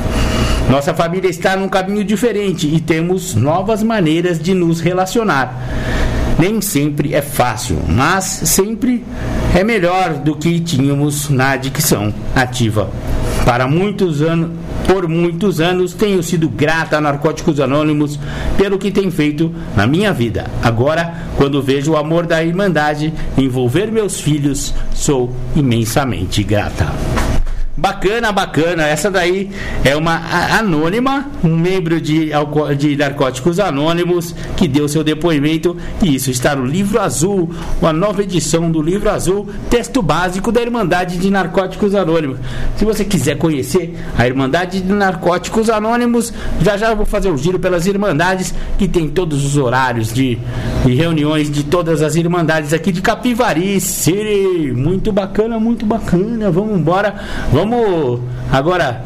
Nossa 0.70 0.94
família 0.94 1.28
está 1.28 1.56
num 1.56 1.68
caminho 1.68 2.04
diferente 2.04 2.66
e 2.66 2.80
temos 2.80 3.34
novas 3.34 3.82
maneiras 3.82 4.38
de 4.38 4.54
nos 4.54 4.80
relacionar. 4.80 6.03
Nem 6.38 6.60
sempre 6.60 7.14
é 7.14 7.22
fácil, 7.22 7.78
mas 7.88 8.24
sempre 8.24 9.04
é 9.54 9.62
melhor 9.62 10.14
do 10.14 10.34
que 10.34 10.60
tínhamos 10.60 11.28
na 11.30 11.50
adicção 11.50 12.12
ativa. 12.34 12.90
Para 13.44 13.68
muitos 13.68 14.20
anos, 14.20 14.50
por 14.86 15.08
muitos 15.08 15.60
anos 15.60 15.92
tenho 15.92 16.22
sido 16.22 16.48
grata 16.48 16.96
a 16.96 17.00
Narcóticos 17.00 17.60
Anônimos 17.60 18.18
pelo 18.56 18.78
que 18.78 18.90
tem 18.90 19.10
feito 19.10 19.54
na 19.76 19.86
minha 19.86 20.12
vida. 20.12 20.50
Agora, 20.62 21.14
quando 21.36 21.62
vejo 21.62 21.92
o 21.92 21.96
amor 21.96 22.26
da 22.26 22.42
Irmandade 22.42 23.12
envolver 23.36 23.90
meus 23.92 24.20
filhos, 24.20 24.74
sou 24.94 25.34
imensamente 25.54 26.42
grata. 26.42 26.92
Bacana, 27.84 28.32
bacana. 28.32 28.86
Essa 28.86 29.10
daí 29.10 29.50
é 29.84 29.94
uma 29.94 30.18
anônima, 30.58 31.26
um 31.44 31.54
membro 31.54 32.00
de, 32.00 32.30
de 32.78 32.96
Narcóticos 32.96 33.60
Anônimos, 33.60 34.34
que 34.56 34.66
deu 34.66 34.88
seu 34.88 35.04
depoimento. 35.04 35.76
E 36.02 36.14
isso 36.14 36.30
está 36.30 36.56
no 36.56 36.64
Livro 36.64 36.98
Azul, 36.98 37.50
uma 37.82 37.92
nova 37.92 38.22
edição 38.22 38.70
do 38.70 38.80
Livro 38.80 39.10
Azul, 39.10 39.50
texto 39.68 40.00
básico 40.00 40.50
da 40.50 40.62
Irmandade 40.62 41.18
de 41.18 41.28
Narcóticos 41.28 41.94
Anônimos. 41.94 42.38
Se 42.78 42.86
você 42.86 43.04
quiser 43.04 43.36
conhecer 43.36 43.94
a 44.16 44.26
Irmandade 44.26 44.80
de 44.80 44.90
Narcóticos 44.90 45.68
Anônimos, 45.68 46.32
já 46.62 46.78
já 46.78 46.94
vou 46.94 47.04
fazer 47.04 47.30
um 47.30 47.36
giro 47.36 47.58
pelas 47.58 47.86
Irmandades, 47.86 48.54
que 48.78 48.88
tem 48.88 49.10
todos 49.10 49.44
os 49.44 49.58
horários 49.58 50.10
de, 50.10 50.38
de 50.86 50.94
reuniões 50.94 51.50
de 51.50 51.62
todas 51.62 52.00
as 52.00 52.16
Irmandades 52.16 52.72
aqui 52.72 52.90
de 52.90 53.02
Capivari. 53.02 53.78
Muito 54.74 55.12
bacana, 55.12 55.60
muito 55.60 55.84
bacana. 55.84 56.50
Vamos 56.50 56.78
embora. 56.78 57.16
Vamos 57.52 57.73
Vamos 57.74 58.20
agora 58.52 59.04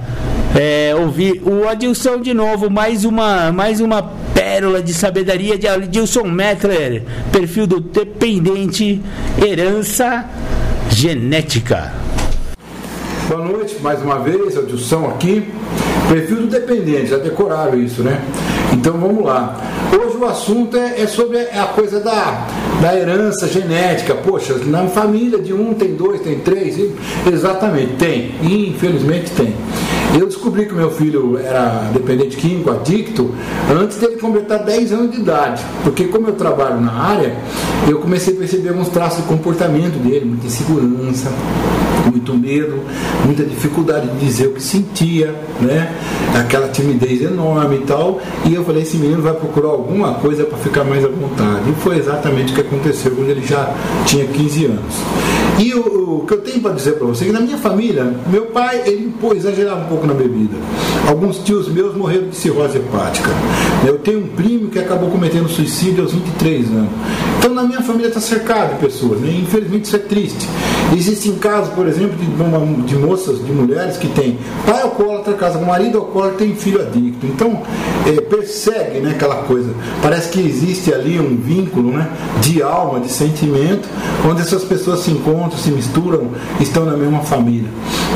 é, 0.54 0.94
ouvir 0.94 1.40
o 1.42 1.66
Adilson 1.66 2.20
de 2.20 2.34
novo, 2.34 2.68
mais 2.68 3.06
uma, 3.06 3.50
mais 3.50 3.80
uma 3.80 4.02
pérola 4.34 4.82
de 4.82 4.92
sabedoria 4.92 5.56
de 5.56 5.66
Adilson 5.66 6.24
Mettler, 6.24 7.02
perfil 7.32 7.66
do 7.66 7.80
dependente, 7.80 9.00
herança 9.42 10.26
genética. 10.90 11.94
Boa 13.26 13.42
noite, 13.42 13.76
mais 13.80 14.02
uma 14.02 14.18
vez, 14.18 14.58
Adilson 14.58 15.06
aqui. 15.06 15.50
Perfil 16.08 16.36
do 16.38 16.46
dependente, 16.46 17.08
já 17.08 17.18
decoraram 17.18 17.78
isso, 17.78 18.02
né? 18.02 18.22
Então 18.72 18.94
vamos 18.94 19.24
lá. 19.24 19.56
Hoje 19.92 20.16
o 20.16 20.24
assunto 20.24 20.76
é, 20.76 21.02
é 21.02 21.06
sobre 21.06 21.38
a 21.38 21.66
coisa 21.66 22.00
da, 22.00 22.46
da 22.80 22.96
herança 22.96 23.46
genética. 23.46 24.14
Poxa, 24.14 24.54
na 24.66 24.86
família 24.86 25.38
de 25.38 25.52
um 25.52 25.74
tem 25.74 25.94
dois, 25.94 26.20
tem 26.20 26.38
três. 26.38 26.78
Exatamente, 27.30 27.94
tem. 27.94 28.34
Infelizmente 28.42 29.30
tem. 29.32 29.54
Eu 30.18 30.26
descobri 30.26 30.64
que 30.64 30.74
meu 30.74 30.90
filho 30.90 31.38
era 31.38 31.90
dependente 31.92 32.36
químico, 32.38 32.70
adicto, 32.70 33.34
antes 33.70 33.98
dele 33.98 34.16
completar 34.16 34.64
10 34.64 34.92
anos 34.92 35.12
de 35.12 35.20
idade. 35.20 35.62
Porque 35.84 36.04
como 36.04 36.28
eu 36.28 36.32
trabalho 36.32 36.80
na 36.80 36.92
área, 36.92 37.36
eu 37.86 37.98
comecei 37.98 38.34
a 38.34 38.36
perceber 38.38 38.70
alguns 38.70 38.88
traços 38.88 39.22
de 39.22 39.28
comportamento 39.28 39.98
dele, 40.02 40.24
muita 40.24 40.46
insegurança, 40.46 41.30
muito 42.10 42.34
medo, 42.34 42.80
muita 43.24 43.44
dificuldade 43.44 44.08
de 44.08 44.24
dizer 44.24 44.48
o 44.48 44.52
que 44.52 44.62
sentia, 44.62 45.34
né? 45.60 45.92
Aquela 46.34 46.68
timidez 46.68 47.22
enorme 47.22 47.76
e 47.76 47.80
tal. 47.80 48.20
E 48.44 48.54
eu 48.54 48.64
falei, 48.64 48.82
esse 48.82 48.96
menino 48.96 49.22
vai 49.22 49.34
procurar 49.34 49.68
alguma 49.68 50.14
coisa 50.14 50.44
para 50.44 50.58
ficar 50.58 50.84
mais 50.84 51.04
à 51.04 51.08
vontade. 51.08 51.70
E 51.70 51.74
foi 51.80 51.98
exatamente 51.98 52.52
o 52.52 52.54
que 52.54 52.60
aconteceu 52.60 53.12
quando 53.12 53.30
ele 53.30 53.44
já 53.46 53.74
tinha 54.06 54.26
15 54.26 54.64
anos. 54.66 54.94
E 55.58 55.74
o, 55.74 56.20
o 56.20 56.26
que 56.26 56.34
eu 56.34 56.40
tenho 56.40 56.60
para 56.60 56.72
dizer 56.72 56.92
para 56.92 57.06
você 57.06 57.24
é 57.24 57.26
que 57.26 57.32
na 57.32 57.40
minha 57.40 57.58
família, 57.58 58.14
meu 58.30 58.46
pai, 58.46 58.82
ele 58.86 59.12
pô, 59.20 59.34
exagerava 59.34 59.84
um 59.84 59.88
pouco 59.88 60.06
na 60.06 60.14
bebida. 60.14 60.56
Alguns 61.08 61.38
tios 61.38 61.68
meus 61.68 61.96
morreram 61.96 62.28
de 62.28 62.36
cirrose 62.36 62.78
hepática. 62.78 63.30
Eu 63.86 63.98
tenho 63.98 64.20
um 64.20 64.28
primo 64.28 64.68
que 64.68 64.78
acabou 64.78 65.10
cometendo 65.10 65.48
suicídio 65.48 66.04
aos 66.04 66.12
23 66.12 66.66
anos. 66.68 66.90
Então 67.38 67.54
na 67.54 67.62
minha 67.62 67.80
família 67.82 68.08
está 68.08 68.20
cercado 68.20 68.74
de 68.74 68.80
pessoas, 68.80 69.20
né? 69.20 69.30
infelizmente 69.30 69.84
isso 69.84 69.96
é 69.96 70.00
triste. 70.00 70.48
Existem 70.94 71.34
casos, 71.36 71.72
por 71.74 71.86
exemplo, 71.86 72.16
de, 72.16 72.42
uma, 72.42 72.84
de 72.84 72.96
moças, 72.96 73.44
de 73.44 73.52
mulheres 73.52 73.96
que 73.96 74.08
têm 74.08 74.38
pai 74.66 74.82
alcoólatra, 74.82 75.34
casa 75.34 75.58
com 75.58 75.64
marido 75.64 75.98
alcoólatra 75.98 76.38
tem 76.38 76.54
filho 76.54 76.80
adicto. 76.80 77.26
Então 77.26 77.62
é, 78.06 78.20
persegue 78.20 79.00
né, 79.00 79.12
aquela 79.12 79.36
coisa. 79.42 79.72
Parece 80.02 80.30
que 80.30 80.40
existe 80.40 80.92
ali 80.92 81.20
um 81.20 81.36
vínculo 81.36 81.92
né, 81.92 82.08
de 82.40 82.62
alma, 82.62 83.00
de 83.00 83.10
sentimento, 83.10 83.88
onde 84.28 84.40
essas 84.40 84.64
pessoas 84.64 85.00
se 85.00 85.10
encontram, 85.10 85.58
se 85.58 85.70
misturam, 85.70 86.30
estão 86.60 86.84
na 86.84 86.96
mesma 86.96 87.20
família. 87.20 87.68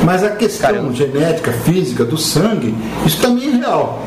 Mas 0.05 0.25
a 0.25 0.31
questão 0.31 0.71
Caramba. 0.73 0.93
genética, 0.95 1.53
física, 1.53 2.05
do 2.05 2.17
sangue, 2.17 2.75
isso 3.07 3.21
também 3.21 3.49
é 3.49 3.57
real. 3.57 4.03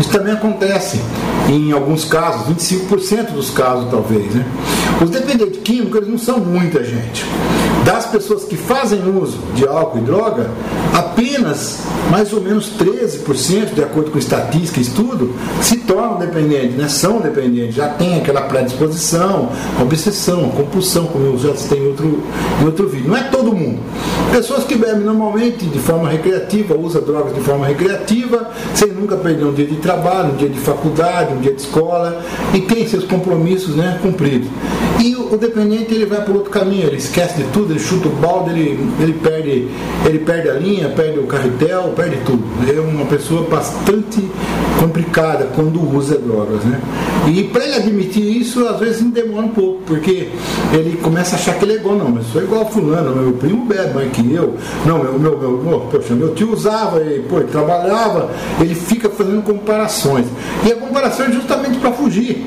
Isso 0.00 0.10
também 0.10 0.32
acontece 0.32 1.00
em 1.48 1.72
alguns 1.72 2.04
casos, 2.04 2.46
25% 2.54 3.32
dos 3.32 3.50
casos 3.50 3.90
talvez. 3.90 4.34
Né? 4.34 4.44
Os 5.02 5.10
dependentes 5.10 5.60
químicos 5.62 5.96
eles 5.96 6.08
não 6.08 6.18
são 6.18 6.38
muita 6.40 6.82
gente. 6.82 7.24
Das 7.84 8.06
pessoas 8.06 8.44
que 8.44 8.56
fazem 8.56 9.00
uso 9.16 9.38
de 9.54 9.66
álcool 9.66 9.98
e 9.98 10.00
droga, 10.02 10.50
apenas 10.92 11.80
mais 12.10 12.32
ou 12.32 12.40
menos 12.40 12.72
13%, 12.78 13.74
de 13.74 13.82
acordo 13.82 14.10
com 14.10 14.18
estatística 14.18 14.78
e 14.78 14.82
estudo, 14.82 15.34
se 15.62 15.78
tornam 15.78 16.18
dependentes, 16.18 16.76
né? 16.76 16.88
são 16.88 17.20
dependentes, 17.20 17.74
já 17.74 17.88
tem 17.88 18.16
aquela 18.16 18.42
predisposição, 18.42 19.50
obsessão, 19.80 20.50
compulsão, 20.50 21.06
como 21.06 21.26
eu 21.26 21.38
já 21.38 21.54
citei 21.54 21.78
em 21.78 21.86
outro, 21.86 22.22
em 22.60 22.64
outro 22.64 22.88
vídeo. 22.88 23.08
Não 23.08 23.16
é 23.16 23.24
todo 23.24 23.54
mundo. 23.54 23.78
Pessoas 24.32 24.64
que 24.64 24.74
bebem 24.74 25.04
normalmente, 25.04 25.64
de 25.64 25.78
forma 25.78 26.08
recreativa, 26.08 26.76
usam 26.76 27.02
drogas 27.02 27.34
de 27.34 27.40
forma 27.40 27.66
recreativa, 27.66 28.50
sem 28.74 28.88
nunca 28.88 29.16
perder 29.16 29.44
um 29.44 29.52
dia 29.52 29.66
de 29.66 29.76
trabalho, 29.76 30.32
um 30.32 30.36
dia 30.36 30.48
de 30.48 30.58
faculdade, 30.58 31.32
um 31.32 31.40
dia 31.40 31.52
de 31.52 31.62
escola, 31.62 32.20
e 32.52 32.60
tem 32.60 32.86
seus 32.86 33.04
compromissos 33.04 33.74
né, 33.76 33.98
cumpridos. 34.02 34.47
E 35.00 35.14
o, 35.14 35.36
dependente 35.36 35.94
ele 35.94 36.06
vai 36.06 36.24
por 36.24 36.34
outro 36.34 36.50
caminho, 36.50 36.86
ele 36.86 36.96
esquece 36.96 37.36
de 37.36 37.44
tudo, 37.50 37.72
ele 37.72 37.78
chuta 37.78 38.08
o 38.08 38.12
balde, 38.12 38.50
ele, 38.50 38.88
ele, 39.00 39.12
perde, 39.12 39.68
ele 40.04 40.18
perde 40.18 40.48
a 40.48 40.54
linha, 40.54 40.88
perde 40.88 41.18
o 41.18 41.26
carretel, 41.26 41.92
perde 41.94 42.16
tudo. 42.24 42.42
É 42.68 42.80
uma 42.80 43.04
pessoa 43.06 43.42
bastante 43.48 44.28
complicada 44.80 45.48
quando 45.54 45.80
usa 45.94 46.18
drogas. 46.18 46.64
Né? 46.64 46.80
E 47.28 47.44
para 47.44 47.64
ele 47.64 47.76
admitir 47.76 48.24
isso, 48.24 48.66
às 48.66 48.78
vezes 48.80 49.02
demora 49.02 49.46
um 49.46 49.50
pouco, 49.50 49.82
porque 49.86 50.28
ele 50.72 50.96
começa 51.02 51.36
a 51.36 51.38
achar 51.38 51.54
que 51.58 51.64
ele 51.64 51.74
é 51.74 51.76
igual, 51.76 51.96
não, 51.96 52.10
mas 52.10 52.26
sou 52.26 52.42
igual 52.42 52.62
a 52.62 52.66
fulano, 52.66 53.14
meu 53.14 53.32
primo 53.32 53.64
bebe 53.66 53.94
mais 53.94 54.10
que 54.12 54.32
eu, 54.32 54.54
não, 54.86 54.98
meu, 54.98 55.18
meu, 55.18 55.38
meu, 55.38 55.50
meu, 55.62 55.80
poxa, 55.80 56.14
meu 56.14 56.34
tio 56.34 56.52
usava, 56.52 57.00
ele, 57.00 57.24
pô, 57.28 57.38
ele 57.38 57.48
trabalhava, 57.48 58.30
ele 58.60 58.74
fica 58.74 59.08
fazendo 59.10 59.42
comparações. 59.42 60.26
E 60.66 60.72
a 60.72 60.76
comparação 60.76 61.26
é 61.26 61.32
justamente 61.32 61.78
para 61.78 61.92
fugir 61.92 62.46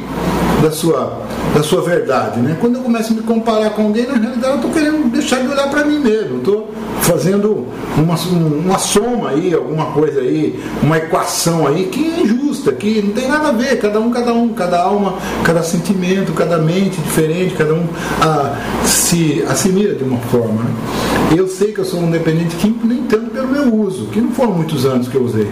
da 0.62 0.72
sua, 0.72 1.22
da 1.54 1.64
sua 1.64 1.82
verdade. 1.96 2.40
Né? 2.40 2.58
Quando 2.60 2.76
eu 2.76 2.82
começo 2.82 3.12
a 3.12 3.16
me 3.16 3.22
comparar 3.24 3.72
com 3.72 3.84
alguém, 3.84 4.08
na 4.08 4.14
realidade 4.14 4.54
eu 4.54 4.56
estou 4.56 4.72
querendo 4.72 5.12
deixar 5.12 5.42
de 5.42 5.48
olhar 5.48 5.70
para 5.70 5.84
mim 5.84 6.00
mesmo. 6.00 6.38
Estou 6.38 6.74
fazendo 7.02 7.68
uma, 7.98 8.16
uma 8.16 8.78
soma 8.78 9.30
aí, 9.30 9.54
alguma 9.54 9.88
coisa 9.88 10.22
aí, 10.22 10.60
uma 10.82 10.98
equação 10.98 11.68
aí 11.68 11.86
que 11.86 12.08
é 12.08 12.22
injusta, 12.22 12.72
que 12.72 13.02
não 13.02 13.14
tem 13.14 13.28
nada 13.28 13.50
a 13.50 13.52
ver, 13.52 13.80
cada 13.80 14.00
um, 14.00 14.12
cada 14.12 14.34
um, 14.34 14.50
cada 14.50 14.82
alma, 14.82 15.16
cada 15.44 15.64
sentimento, 15.64 16.32
cada 16.34 16.58
mente 16.58 17.02
diferente, 17.02 17.56
cada 17.56 17.74
um 17.74 17.86
ah, 18.22 18.56
se 18.86 19.44
assimila 19.48 19.94
de 19.96 20.04
uma 20.04 20.20
forma. 20.20 20.64
Né? 20.64 20.76
Eu 21.38 21.48
sei 21.48 21.72
que 21.72 21.80
eu 21.80 21.86
sou 21.86 22.00
um 22.00 22.12
dependente 22.12 22.56
químico 22.58 22.86
nem 22.86 23.04
tanto 23.04 23.32
pelo 23.32 23.48
meu 23.48 23.74
uso, 23.74 24.08
que 24.08 24.20
não 24.20 24.32
foram 24.32 24.52
muitos 24.52 24.86
anos 24.86 25.08
que 25.08 25.16
eu 25.16 25.24
usei, 25.24 25.48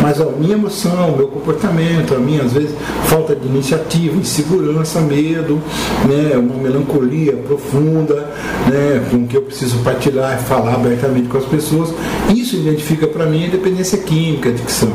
mas 0.00 0.20
a 0.20 0.26
minha 0.26 0.54
emoção, 0.54 1.14
o 1.14 1.16
meu 1.16 1.28
comportamento, 1.28 2.14
a 2.14 2.18
minha, 2.18 2.42
às 2.42 2.52
vezes, 2.52 2.74
falta 3.06 3.34
de 3.34 3.46
iniciativa, 3.46 4.16
insegurança, 4.16 5.00
medo, 5.00 5.60
né, 6.06 6.36
uma 6.36 6.62
melancolia 6.62 7.32
profunda, 7.32 8.30
né, 8.68 9.06
com 9.10 9.26
que 9.26 9.36
eu 9.36 9.42
preciso 9.42 9.78
partilhar 9.78 10.38
e 10.38 10.44
falar 10.44 10.78
abertamente 10.92 11.28
com 11.28 11.38
as 11.38 11.44
pessoas. 11.44 11.92
Isso 12.34 12.56
identifica 12.56 13.06
para 13.06 13.26
mim 13.26 13.46
a 13.46 13.50
dependência 13.50 13.98
química, 13.98 14.50
adicção, 14.50 14.92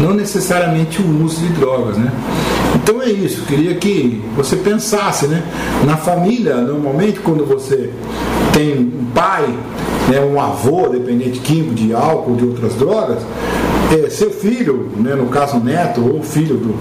não 0.00 0.14
necessariamente 0.14 1.00
o 1.02 1.24
uso 1.24 1.40
de 1.40 1.48
drogas. 1.48 1.96
Né? 1.96 2.10
Então 2.76 3.02
é 3.02 3.10
isso, 3.10 3.42
queria 3.42 3.74
que 3.74 4.22
você 4.36 4.56
pensasse, 4.56 5.26
né? 5.26 5.42
Na 5.86 5.96
família, 5.96 6.56
normalmente 6.56 7.20
quando 7.20 7.44
você 7.44 7.90
tem 8.52 8.78
um 8.78 9.06
pai, 9.14 9.46
né, 10.08 10.20
um 10.20 10.40
avô 10.40 10.88
dependente 10.88 11.40
químico 11.40 11.74
de 11.74 11.94
álcool, 11.94 12.36
de 12.36 12.44
outras 12.44 12.74
drogas, 12.74 13.18
é, 13.92 14.10
seu 14.10 14.30
filho, 14.30 14.90
né, 14.96 15.14
no 15.14 15.26
caso 15.26 15.58
neto 15.58 16.00
ou 16.00 16.22
filho 16.22 16.56
do. 16.56 16.74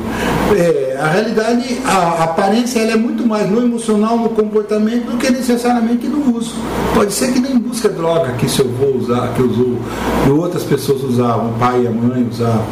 É, 0.55 0.97
a 0.99 1.07
realidade, 1.07 1.79
a, 1.85 2.23
aparência 2.23 2.79
ela 2.79 2.93
é 2.93 2.95
muito 2.95 3.25
mais 3.25 3.49
no 3.49 3.61
emocional, 3.63 4.17
no 4.17 4.29
comportamento, 4.29 5.11
do 5.11 5.17
que 5.17 5.29
necessariamente 5.29 6.07
no 6.07 6.37
uso. 6.37 6.55
Pode 6.93 7.11
ser 7.11 7.33
que 7.33 7.39
nem 7.39 7.57
busca 7.57 7.89
droga 7.89 8.33
que 8.33 8.47
seu 8.47 8.65
avô 8.65 8.97
usar, 8.97 9.33
que 9.33 9.41
usou, 9.41 9.77
que 10.23 10.29
outras 10.29 10.63
pessoas 10.63 11.03
usavam, 11.03 11.49
o 11.49 11.53
pai 11.53 11.83
e 11.83 11.87
a 11.87 11.91
mãe 11.91 12.27
usavam. 12.29 12.65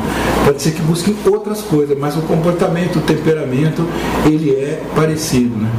Pode 0.45 0.61
ser 0.61 0.71
que 0.71 0.81
busquem 0.81 1.15
outras 1.25 1.61
coisas, 1.61 1.97
mas 1.97 2.15
o 2.15 2.21
comportamento, 2.21 2.99
o 2.99 3.01
temperamento, 3.01 3.85
ele 4.25 4.51
é 4.51 4.81
parecido. 4.95 5.55
Né? 5.57 5.69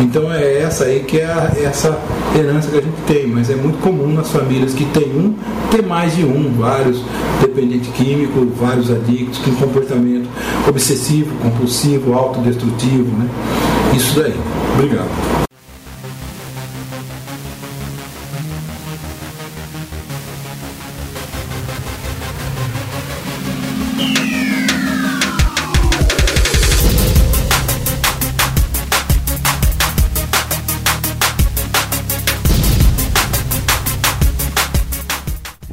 Então 0.00 0.32
é 0.32 0.60
essa 0.60 0.84
aí 0.84 1.00
que 1.00 1.18
é 1.20 1.26
a, 1.26 1.52
essa 1.62 1.98
herança 2.36 2.70
que 2.70 2.78
a 2.78 2.80
gente 2.80 3.00
tem, 3.06 3.26
mas 3.26 3.50
é 3.50 3.54
muito 3.54 3.78
comum 3.78 4.12
nas 4.12 4.30
famílias 4.30 4.74
que 4.74 4.84
tem 4.86 5.04
um 5.04 5.34
ter 5.70 5.82
mais 5.84 6.14
de 6.16 6.24
um, 6.24 6.52
vários 6.54 7.02
dependente 7.40 7.88
químico, 7.90 8.46
vários 8.58 8.90
adictos 8.90 9.38
com 9.38 9.54
comportamento 9.54 10.28
obsessivo, 10.68 11.34
compulsivo, 11.42 12.14
autodestrutivo, 12.14 13.16
né? 13.16 13.28
Isso 13.94 14.20
daí. 14.20 14.34
Obrigado. 14.74 15.51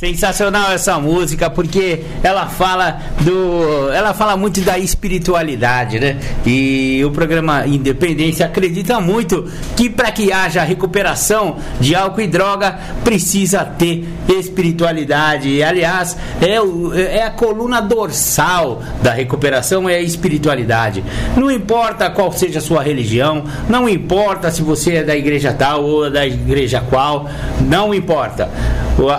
Sensacional 0.00 0.72
essa 0.72 0.98
música 0.98 1.50
porque 1.50 2.02
ela 2.22 2.46
fala 2.46 3.02
do, 3.20 3.92
ela 3.92 4.14
fala 4.14 4.34
muito 4.34 4.62
da 4.62 4.78
espiritualidade, 4.78 6.00
né? 6.00 6.16
E 6.46 7.02
o 7.04 7.10
programa 7.10 7.66
Independência 7.66 8.46
acredita 8.46 8.98
muito 8.98 9.46
que 9.76 9.90
para 9.90 10.10
que 10.10 10.32
haja 10.32 10.62
recuperação 10.62 11.58
de 11.78 11.94
álcool 11.94 12.22
e 12.22 12.26
droga 12.26 12.78
precisa 13.04 13.62
ter 13.62 14.08
espiritualidade. 14.26 15.50
E, 15.50 15.62
aliás, 15.62 16.16
é, 16.40 16.58
o, 16.58 16.94
é 16.94 17.24
a 17.24 17.30
coluna 17.30 17.82
dorsal 17.82 18.82
da 19.02 19.12
recuperação 19.12 19.86
é 19.86 19.96
a 19.96 20.00
espiritualidade. 20.00 21.04
Não 21.36 21.50
importa 21.50 22.08
qual 22.08 22.32
seja 22.32 22.58
a 22.58 22.62
sua 22.62 22.82
religião, 22.82 23.44
não 23.68 23.86
importa 23.86 24.50
se 24.50 24.62
você 24.62 24.94
é 24.94 25.04
da 25.04 25.14
igreja 25.14 25.52
tal 25.52 25.84
ou 25.84 26.10
da 26.10 26.26
igreja 26.26 26.82
qual, 26.88 27.28
não 27.60 27.92
importa. 27.92 28.48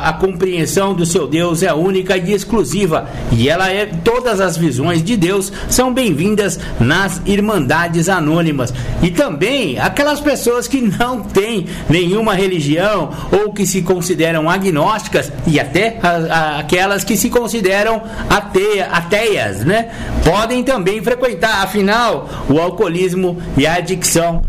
A 0.01 0.13
compreensão 0.13 0.70
do 0.71 1.05
seu 1.05 1.27
Deus 1.27 1.61
é 1.61 1.73
única 1.73 2.17
e 2.17 2.33
exclusiva, 2.33 3.09
e 3.31 3.49
ela 3.49 3.69
é 3.69 3.85
todas 3.85 4.39
as 4.39 4.55
visões 4.55 5.03
de 5.03 5.17
Deus 5.17 5.51
são 5.69 5.93
bem-vindas 5.93 6.57
nas 6.79 7.21
irmandades 7.25 8.07
anônimas. 8.07 8.73
E 9.03 9.11
também 9.11 9.77
aquelas 9.77 10.21
pessoas 10.21 10.67
que 10.67 10.79
não 10.79 11.21
têm 11.21 11.67
nenhuma 11.89 12.33
religião 12.33 13.11
ou 13.31 13.51
que 13.51 13.65
se 13.65 13.81
consideram 13.81 14.49
agnósticas 14.49 15.31
e 15.45 15.59
até 15.59 15.99
a, 16.01 16.09
a, 16.09 16.59
aquelas 16.59 17.03
que 17.03 17.17
se 17.17 17.29
consideram 17.29 18.01
ateia, 18.29 18.85
ateias, 18.85 19.65
né? 19.65 19.89
Podem 20.23 20.63
também 20.63 21.03
frequentar, 21.03 21.63
afinal, 21.63 22.29
o 22.49 22.59
alcoolismo 22.59 23.37
e 23.57 23.67
a 23.67 23.75
adicção 23.75 24.41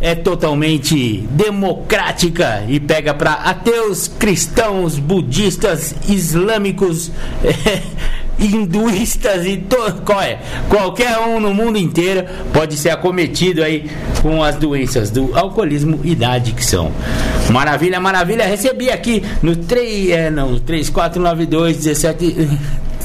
é 0.00 0.14
totalmente 0.14 1.28
democrática 1.30 2.64
e 2.66 2.80
pega 2.80 3.12
para 3.12 3.32
ateus, 3.32 4.08
cristãos, 4.08 4.98
budistas, 4.98 5.94
islâmicos, 6.08 7.12
hinduístas 8.40 9.44
e 9.44 9.58
to, 9.58 9.76
qual 10.04 10.22
é? 10.22 10.38
qualquer 10.70 11.18
um 11.18 11.38
no 11.38 11.52
mundo 11.52 11.78
inteiro 11.78 12.24
pode 12.52 12.76
ser 12.76 12.88
acometido 12.88 13.62
aí 13.62 13.90
com 14.22 14.42
as 14.42 14.56
doenças 14.56 15.10
do 15.10 15.36
alcoolismo 15.36 16.00
e 16.02 16.14
da 16.14 16.32
adicção. 16.32 16.90
Maravilha, 17.50 18.00
maravilha. 18.00 18.46
Recebi 18.46 18.90
aqui 18.90 19.22
no 19.42 19.54
3, 19.54 20.10
é, 20.10 20.30
não, 20.30 20.58
3492 20.58 21.76
17 21.84 22.48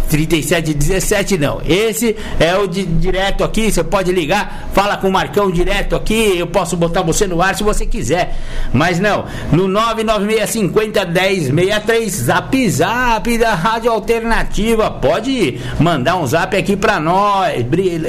3717 0.10 1.38
não. 1.38 1.62
Esse 1.68 2.16
é 2.40 2.56
o 2.58 2.68
de, 2.68 2.86
direto 2.86 3.44
aqui, 3.44 3.72
você 3.72 3.84
pode 3.84 4.12
ligar, 4.12 4.70
fala 4.74 4.98
com 4.98 5.10
o 5.10 5.12
Marcão 5.12 5.52
direto 5.52 5.96
aqui, 5.96 6.34
eu 6.38 6.48
posso 6.48 6.78
botar 6.78 7.02
você 7.02 7.28
no 7.28 7.42
ar 7.42 7.56
se 7.56 7.64
você 7.64 7.86
quiser. 7.86 8.38
Mas 8.74 9.00
não, 9.00 9.26
no 9.52 9.68
99650 9.68 11.06
1063, 11.06 12.12
zap 12.12 12.70
zap 12.70 13.38
da 13.38 13.56
Rádio 13.56 13.92
Alternativa. 13.92 14.90
Pode 14.92 15.60
mandar 15.80 16.18
um 16.18 16.28
zap 16.28 16.56
aqui 16.56 16.76
pra 16.76 17.00
nós. 17.00 17.66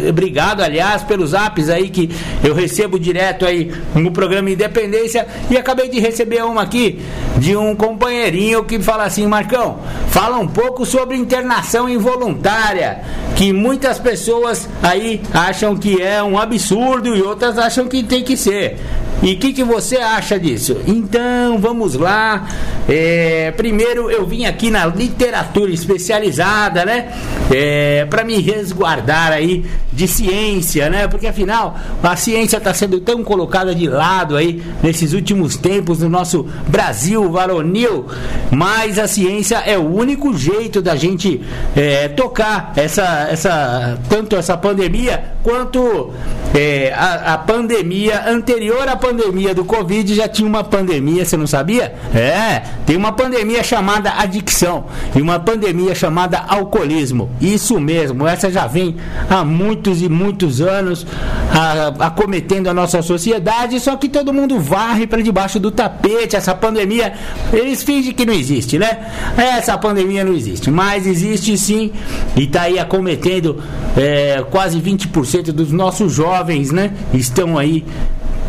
Obrigado, 0.08 0.62
aliás, 0.62 1.02
pelos 1.02 1.30
zaps 1.30 1.68
aí 1.68 1.88
que 1.88 2.10
eu 2.42 2.54
recebo 2.54 2.98
direto 2.98 3.44
aí 3.44 3.72
no 3.94 4.10
programa 4.10 4.50
Independência. 4.50 5.26
E 5.50 5.56
acabei 5.56 5.88
de 5.88 6.00
receber 6.00 6.44
uma 6.44 6.62
aqui 6.62 7.00
de 7.38 7.56
um 7.56 7.74
companheirinho 7.74 8.64
que 8.64 8.80
fala 8.80 9.04
assim: 9.04 9.26
Marcão, 9.26 9.78
fala 10.08 10.38
um 10.38 10.48
pouco 10.48 10.84
sobre 10.84 11.16
internação 11.16 11.85
involuntária, 11.88 13.00
que 13.34 13.52
muitas 13.52 13.98
pessoas 13.98 14.68
aí 14.82 15.20
acham 15.32 15.76
que 15.76 16.00
é 16.00 16.22
um 16.22 16.38
absurdo 16.38 17.14
e 17.14 17.22
outras 17.22 17.58
acham 17.58 17.86
que 17.86 18.02
tem 18.02 18.22
que 18.22 18.36
ser. 18.36 18.78
E 19.22 19.32
o 19.32 19.38
que, 19.38 19.52
que 19.52 19.64
você 19.64 19.96
acha 19.96 20.38
disso? 20.38 20.76
Então, 20.86 21.58
vamos 21.58 21.94
lá. 21.94 22.46
É, 22.86 23.50
primeiro, 23.56 24.10
eu 24.10 24.26
vim 24.26 24.44
aqui 24.44 24.70
na 24.70 24.86
literatura 24.86 25.70
especializada, 25.72 26.84
né? 26.84 27.12
É, 27.50 28.04
para 28.04 28.22
me 28.22 28.38
resguardar 28.40 29.32
aí 29.32 29.64
de 29.90 30.06
ciência, 30.06 30.90
né? 30.90 31.08
Porque 31.08 31.26
afinal, 31.26 31.76
a 32.02 32.14
ciência 32.14 32.58
está 32.58 32.74
sendo 32.74 33.00
tão 33.00 33.24
colocada 33.24 33.74
de 33.74 33.88
lado 33.88 34.36
aí 34.36 34.62
nesses 34.82 35.14
últimos 35.14 35.56
tempos 35.56 36.00
no 36.00 36.08
nosso 36.10 36.46
Brasil 36.68 37.30
varonil. 37.30 38.06
Mas 38.50 38.98
a 38.98 39.08
ciência 39.08 39.56
é 39.66 39.78
o 39.78 39.94
único 39.94 40.36
jeito 40.36 40.82
da 40.82 40.94
gente 40.94 41.40
é, 41.76 42.08
tocar 42.08 42.72
essa, 42.74 43.28
essa, 43.30 43.98
tanto 44.08 44.34
essa 44.34 44.56
pandemia 44.56 45.36
quanto 45.42 46.10
é, 46.54 46.92
a, 46.96 47.34
a 47.34 47.38
pandemia 47.38 48.24
anterior 48.28 48.88
à 48.88 48.96
pandemia 48.96 49.54
do 49.54 49.64
Covid 49.64 50.14
já 50.14 50.26
tinha 50.26 50.48
uma 50.48 50.64
pandemia, 50.64 51.24
você 51.24 51.36
não 51.36 51.46
sabia? 51.46 51.94
É, 52.14 52.62
tem 52.86 52.96
uma 52.96 53.12
pandemia 53.12 53.62
chamada 53.62 54.10
adicção 54.10 54.86
e 55.14 55.20
uma 55.20 55.38
pandemia 55.38 55.94
chamada 55.94 56.38
alcoolismo. 56.48 57.28
Isso 57.40 57.78
mesmo, 57.78 58.26
essa 58.26 58.50
já 58.50 58.66
vem 58.66 58.96
há 59.28 59.44
muitos 59.44 60.00
e 60.00 60.08
muitos 60.08 60.62
anos 60.62 61.06
a, 61.52 62.06
acometendo 62.06 62.68
a 62.68 62.74
nossa 62.74 63.02
sociedade, 63.02 63.78
só 63.80 63.96
que 63.96 64.08
todo 64.08 64.32
mundo 64.32 64.58
varre 64.58 65.06
para 65.06 65.22
debaixo 65.22 65.60
do 65.60 65.70
tapete 65.70 66.36
essa 66.36 66.54
pandemia. 66.54 67.12
Eles 67.52 67.82
fingem 67.82 68.14
que 68.14 68.24
não 68.24 68.32
existe, 68.32 68.78
né? 68.78 68.98
Essa 69.36 69.76
pandemia 69.76 70.24
não 70.24 70.32
existe, 70.32 70.70
mas 70.70 71.06
existe 71.06 71.65
sim 71.66 71.92
e 72.36 72.44
está 72.44 72.62
aí 72.62 72.78
acometendo 72.78 73.62
é, 73.96 74.44
quase 74.50 74.80
20% 74.80 75.46
dos 75.52 75.72
nossos 75.72 76.12
jovens, 76.12 76.70
né? 76.70 76.92
Estão 77.12 77.58
aí 77.58 77.84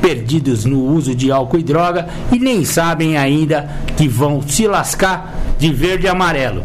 perdidos 0.02 0.64
no 0.64 0.86
uso 0.86 1.16
de 1.16 1.32
álcool 1.32 1.60
e 1.60 1.64
droga 1.64 2.08
e 2.32 2.40
nem 2.40 2.64
sabem 2.64 3.18
ainda 3.18 3.70
que 3.98 4.08
vão 4.08 4.42
se 4.42 4.68
lascar 4.68 5.34
de 5.58 5.74
verde 5.74 6.06
e 6.06 6.10
amarelo. 6.10 6.64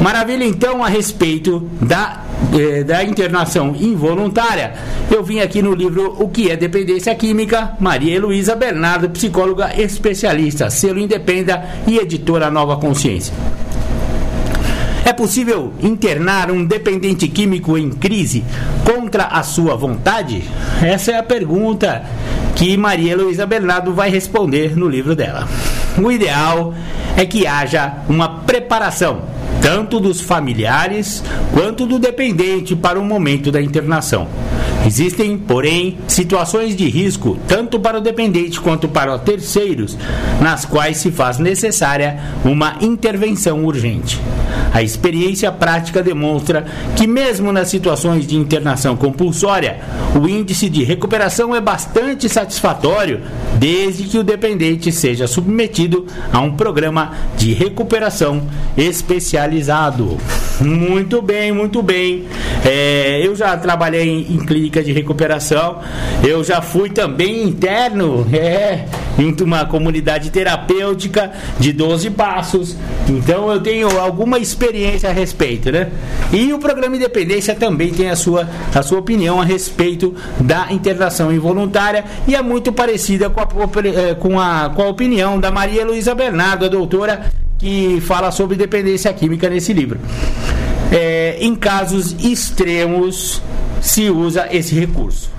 Maravilha 0.00 0.44
então 0.44 0.84
a 0.84 0.88
respeito 0.88 1.68
da, 1.80 2.22
eh, 2.52 2.84
da 2.84 3.02
internação 3.02 3.74
involuntária. 3.78 4.74
Eu 5.10 5.22
vim 5.22 5.40
aqui 5.40 5.62
no 5.62 5.74
livro 5.74 6.16
O 6.18 6.28
que 6.28 6.50
é 6.50 6.56
dependência 6.56 7.14
química, 7.14 7.72
Maria 7.80 8.14
Heloísa 8.14 8.54
Bernardo, 8.54 9.08
psicóloga 9.08 9.72
especialista, 9.80 10.68
selo 10.68 10.98
Independa 10.98 11.64
e 11.86 11.98
editora 11.98 12.50
Nova 12.50 12.76
Consciência. 12.76 13.32
É 15.06 15.12
possível 15.12 15.72
internar 15.80 16.50
um 16.50 16.64
dependente 16.64 17.28
químico 17.28 17.78
em 17.78 17.90
crise 17.90 18.44
contra 18.84 19.26
a 19.26 19.40
sua 19.44 19.76
vontade? 19.76 20.42
Essa 20.82 21.12
é 21.12 21.16
a 21.16 21.22
pergunta 21.22 22.02
que 22.56 22.76
Maria 22.76 23.16
Luísa 23.16 23.46
Bernardo 23.46 23.94
vai 23.94 24.10
responder 24.10 24.76
no 24.76 24.88
livro 24.88 25.14
dela. 25.14 25.46
O 25.96 26.10
ideal 26.10 26.74
é 27.16 27.24
que 27.24 27.46
haja 27.46 27.98
uma 28.08 28.40
preparação, 28.40 29.22
tanto 29.62 30.00
dos 30.00 30.20
familiares 30.20 31.22
quanto 31.54 31.86
do 31.86 32.00
dependente, 32.00 32.74
para 32.74 32.98
o 32.98 33.04
momento 33.04 33.52
da 33.52 33.62
internação. 33.62 34.26
Existem, 34.86 35.36
porém, 35.36 35.98
situações 36.06 36.76
de 36.76 36.88
risco, 36.88 37.36
tanto 37.48 37.80
para 37.80 37.98
o 37.98 38.00
dependente 38.00 38.60
quanto 38.60 38.86
para 38.86 39.18
terceiros, 39.18 39.98
nas 40.40 40.64
quais 40.64 40.98
se 40.98 41.10
faz 41.10 41.38
necessária 41.38 42.20
uma 42.44 42.76
intervenção 42.80 43.64
urgente. 43.64 44.20
A 44.72 44.82
experiência 44.82 45.50
prática 45.50 46.02
demonstra 46.02 46.66
que, 46.94 47.06
mesmo 47.06 47.50
nas 47.50 47.68
situações 47.68 48.26
de 48.26 48.36
internação 48.36 48.96
compulsória, 48.96 49.80
o 50.14 50.28
índice 50.28 50.68
de 50.68 50.84
recuperação 50.84 51.54
é 51.54 51.60
bastante 51.60 52.28
satisfatório, 52.28 53.22
desde 53.58 54.04
que 54.04 54.18
o 54.18 54.22
dependente 54.22 54.92
seja 54.92 55.26
submetido 55.26 56.06
a 56.32 56.40
um 56.40 56.52
programa 56.52 57.12
de 57.36 57.52
recuperação 57.54 58.46
especializado. 58.76 60.16
Muito 60.60 61.20
bem, 61.20 61.52
muito 61.52 61.82
bem. 61.82 62.24
É, 62.64 63.20
eu 63.24 63.34
já 63.34 63.56
trabalhei 63.56 64.08
em, 64.08 64.34
em, 64.34 64.44
clínica 64.76 64.82
de 64.82 64.92
recuperação, 64.92 65.80
eu 66.26 66.44
já 66.44 66.60
fui 66.60 66.90
também 66.90 67.42
interno 67.42 68.26
é, 68.32 68.84
em 69.18 69.34
uma 69.42 69.64
comunidade 69.64 70.30
terapêutica 70.30 71.32
de 71.58 71.72
12 71.72 72.10
passos, 72.10 72.76
então 73.08 73.50
eu 73.50 73.60
tenho 73.60 73.98
alguma 73.98 74.38
experiência 74.38 75.08
a 75.08 75.12
respeito, 75.12 75.70
né? 75.70 75.88
E 76.32 76.52
o 76.52 76.58
programa 76.58 76.96
Independência 76.96 77.54
também 77.54 77.92
tem 77.92 78.10
a 78.10 78.16
sua, 78.16 78.48
a 78.74 78.82
sua 78.82 78.98
opinião 78.98 79.40
a 79.40 79.44
respeito 79.44 80.14
da 80.40 80.70
internação 80.70 81.32
involuntária 81.32 82.04
e 82.26 82.34
é 82.34 82.42
muito 82.42 82.72
parecida 82.72 83.30
com 83.30 83.40
a, 83.40 83.48
é, 83.88 84.14
com 84.14 84.38
a, 84.40 84.70
com 84.74 84.82
a 84.82 84.88
opinião 84.88 85.40
da 85.40 85.50
Maria 85.50 85.84
Luísa 85.84 86.14
Bernardo, 86.14 86.64
a 86.64 86.68
doutora 86.68 87.30
que 87.58 88.00
fala 88.02 88.30
sobre 88.30 88.56
dependência 88.56 89.12
química 89.12 89.48
nesse 89.48 89.72
livro. 89.72 89.98
É, 90.92 91.38
em 91.40 91.54
casos 91.54 92.14
extremos 92.22 93.42
se 93.80 94.10
usa 94.10 94.48
esse 94.50 94.74
recurso. 94.74 95.35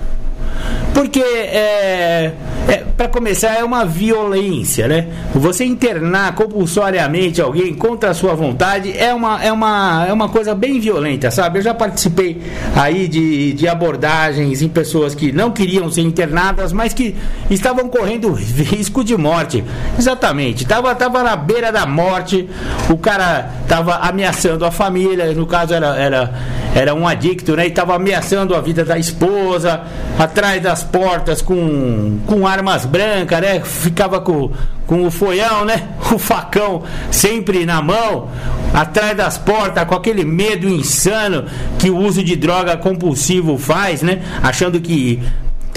Porque 0.94 1.20
é, 1.20 2.32
é 2.68 2.84
para 2.98 3.06
começar 3.06 3.54
é 3.54 3.62
uma 3.62 3.84
violência, 3.84 4.88
né? 4.88 5.06
Você 5.32 5.64
internar 5.64 6.34
compulsoriamente 6.34 7.40
alguém 7.40 7.72
contra 7.72 8.10
a 8.10 8.14
sua 8.14 8.34
vontade 8.34 8.92
é 8.98 9.14
uma, 9.14 9.40
é 9.40 9.52
uma, 9.52 10.04
é 10.08 10.12
uma 10.12 10.28
coisa 10.28 10.52
bem 10.52 10.80
violenta, 10.80 11.30
sabe? 11.30 11.60
Eu 11.60 11.62
já 11.62 11.72
participei 11.72 12.42
aí 12.74 13.06
de, 13.06 13.52
de 13.52 13.68
abordagens 13.68 14.62
em 14.62 14.68
pessoas 14.68 15.14
que 15.14 15.30
não 15.30 15.52
queriam 15.52 15.88
ser 15.92 16.00
internadas, 16.00 16.72
mas 16.72 16.92
que 16.92 17.14
estavam 17.48 17.88
correndo 17.88 18.32
risco 18.34 19.04
de 19.04 19.16
morte. 19.16 19.62
Exatamente. 19.96 20.66
Tava, 20.66 20.92
tava 20.96 21.22
na 21.22 21.36
beira 21.36 21.70
da 21.70 21.86
morte, 21.86 22.50
o 22.90 22.98
cara 22.98 23.48
tava 23.68 23.94
ameaçando 23.98 24.64
a 24.64 24.72
família, 24.72 25.32
no 25.34 25.46
caso 25.46 25.72
era, 25.72 25.96
era, 25.96 26.34
era 26.74 26.94
um 26.96 27.06
adicto, 27.06 27.54
né? 27.54 27.68
E 27.68 27.70
tava 27.70 27.94
ameaçando 27.94 28.56
a 28.56 28.60
vida 28.60 28.84
da 28.84 28.98
esposa, 28.98 29.82
atrás 30.18 30.60
das 30.60 30.82
portas 30.90 31.40
com, 31.42 32.18
com 32.26 32.46
armas 32.46 32.84
brancas, 32.84 33.40
né? 33.40 33.60
Ficava 33.60 34.20
com, 34.20 34.50
com 34.86 35.06
o 35.06 35.10
foião, 35.10 35.64
né? 35.64 35.88
O 36.10 36.18
facão 36.18 36.84
sempre 37.10 37.66
na 37.66 37.82
mão, 37.82 38.28
atrás 38.72 39.14
das 39.14 39.36
portas, 39.36 39.84
com 39.84 39.94
aquele 39.94 40.24
medo 40.24 40.66
insano 40.66 41.44
que 41.78 41.90
o 41.90 41.98
uso 41.98 42.24
de 42.24 42.34
droga 42.34 42.78
compulsivo 42.78 43.58
faz, 43.58 44.00
né? 44.00 44.22
Achando 44.42 44.80
que 44.80 45.22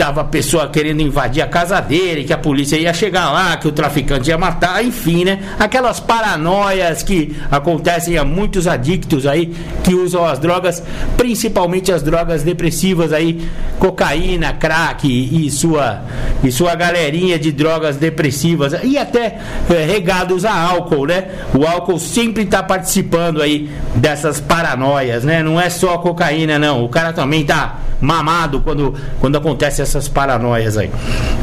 tava 0.02 0.22
a 0.22 0.24
pessoa 0.24 0.68
querendo 0.68 1.00
invadir 1.00 1.44
a 1.44 1.48
casa 1.48 1.80
dele, 1.80 2.24
que 2.24 2.34
a 2.34 2.38
polícia 2.38 2.76
ia 2.76 2.92
chegar 2.92 3.32
lá, 3.32 3.56
que 3.58 3.68
o 3.68 3.72
traficante 3.72 4.32
ia 4.32 4.38
matar, 4.38 4.84
enfim, 4.84 5.24
né? 5.24 5.40
Aquelas 5.60 6.00
paranoias 6.00 7.04
que 7.04 7.38
acontecem 7.52 8.18
a 8.18 8.26
muitos 8.26 8.66
adictos 8.66 9.28
aí 9.28 9.54
que 9.84 9.94
usam 9.94 10.26
as 10.26 10.40
drogas, 10.40 10.82
principalmente 11.16 11.92
as 11.92 12.02
drogas 12.02 12.42
depressivas 12.42 13.14
aí, 13.14 13.48
cocaína, 13.78 14.54
crack 14.54 15.08
e, 15.08 15.52
sua 15.52 16.02
e 16.44 16.52
sua 16.52 16.74
galerinha 16.74 17.38
de 17.38 17.52
drogas 17.52 17.96
depressivas 17.98 18.74
e 18.84 18.98
até 18.98 19.38
é, 19.70 19.86
regados 19.86 20.46
a 20.46 20.52
álcool, 20.52 21.06
né? 21.06 21.26
O 21.54 21.64
álcool 21.64 22.00
sempre 22.00 22.42
está 22.42 22.64
participando 22.64 23.40
aí 23.40 23.70
dessas 23.94 24.40
paranoias, 24.40 25.24
né? 25.24 25.44
Não 25.44 25.62
é 25.62 25.70
só 25.70 26.00
cocaína 26.00 26.58
não, 26.58 26.84
o 26.84 26.90
cara 26.90 27.14
também 27.14 27.46
tá 27.46 27.82
mamado 28.02 28.62
quando 28.62 28.96
quando 29.20 29.38
acontece 29.38 29.82
essas 29.92 30.08
paranoias 30.08 30.78
aí. 30.78 30.90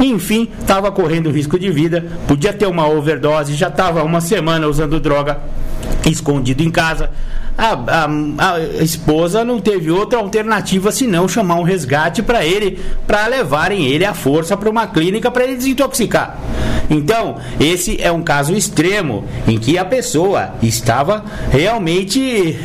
Enfim, 0.01 0.49
estava 0.61 0.91
correndo 0.91 1.31
risco 1.31 1.59
de 1.59 1.71
vida, 1.71 2.05
podia 2.27 2.53
ter 2.53 2.67
uma 2.67 2.89
overdose, 2.89 3.55
já 3.55 3.69
estava 3.69 4.03
uma 4.03 4.21
semana 4.21 4.67
usando 4.67 4.99
droga 4.99 5.39
escondido 6.07 6.63
em 6.63 6.71
casa. 6.71 7.11
A, 7.59 7.73
a, 7.73 8.55
a, 8.55 8.61
esposa 8.85 9.45
não 9.45 9.61
teve 9.61 9.91
outra 9.91 10.21
alternativa 10.21 10.93
senão 10.93 11.27
chamar 11.27 11.57
um 11.57 11.65
resgate 11.65 12.23
para 12.23 12.45
ele, 12.45 12.79
para 13.05 13.27
levarem 13.27 13.85
ele 13.87 14.05
à 14.05 14.15
força 14.15 14.57
para 14.57 14.71
uma 14.71 14.87
clínica 14.87 15.29
para 15.29 15.43
ele 15.43 15.57
desintoxicar. 15.57 16.39
Então, 16.89 17.37
esse 17.61 18.01
é 18.01 18.11
um 18.11 18.23
caso 18.23 18.55
extremo 18.55 19.25
em 19.47 19.59
que 19.59 19.77
a 19.77 19.85
pessoa 19.85 20.55
estava 20.63 21.25
realmente 21.51 22.57